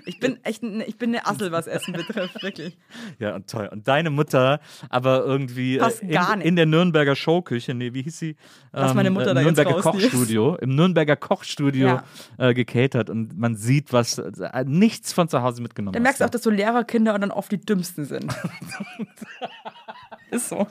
[0.04, 2.76] Ich bin echt ich bin eine Assel, was Essen betrifft, wirklich.
[3.18, 3.68] Ja, und toll.
[3.72, 6.48] Und deine Mutter, aber irgendwie Passt äh, gar in, nicht.
[6.48, 8.36] in der Nürnberger Showküche, nee, wie hieß sie?
[8.72, 12.04] Lass meine Mutter äh, da jetzt Nürnberger ist- Kochstudio, im Nürnberger Kochstudio Ja.
[12.38, 16.24] äh, gecatert und man sieht, was äh, nichts von zu Hause mitgenommen Dann merkst du
[16.24, 18.34] auch, dass so Lehrerkinder dann oft die dümmsten sind.
[20.30, 20.66] Ist so.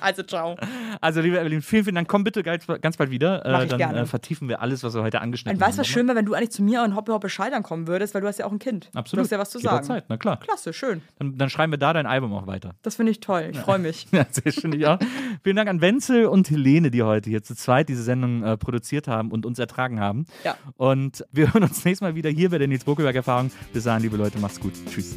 [0.00, 0.56] Also, ciao.
[1.00, 2.08] Also, liebe Evelyn, vielen, vielen Dank.
[2.08, 3.42] Komm bitte ganz, ganz bald wieder.
[3.46, 4.00] Mach Äh, ich dann gerne.
[4.00, 5.80] Äh, vertiefen wir alles, was wir heute angeschnitten Und weißt du, haben.
[5.80, 8.20] was schön wäre, wenn du eigentlich zu mir und Hoppe Hoppe Scheitern kommen würdest, weil
[8.20, 8.90] du hast ja auch ein Kind.
[8.94, 9.20] Absolut.
[9.20, 9.76] Du hast ja was zu sagen.
[9.76, 10.38] Jederzeit, na klar.
[10.40, 11.00] Klasse, schön.
[11.18, 12.74] Dann, dann schreiben wir da dein Album auch weiter.
[12.82, 13.48] Das finde ich toll.
[13.52, 14.06] Ich freue mich.
[14.16, 14.98] Ja, sehr schön, ich auch.
[15.42, 19.08] Vielen Dank an Wenzel und Helene, die heute hier zu zweit diese Sendung äh, produziert
[19.08, 20.26] haben und uns ertragen haben.
[20.44, 20.56] Ja.
[20.76, 23.50] Und wir hören uns nächstes Mal wieder hier bei der Nils Bokelberg-Erfahrung.
[23.72, 24.72] Bis dahin, liebe Leute, macht's gut.
[24.90, 25.16] Tschüss.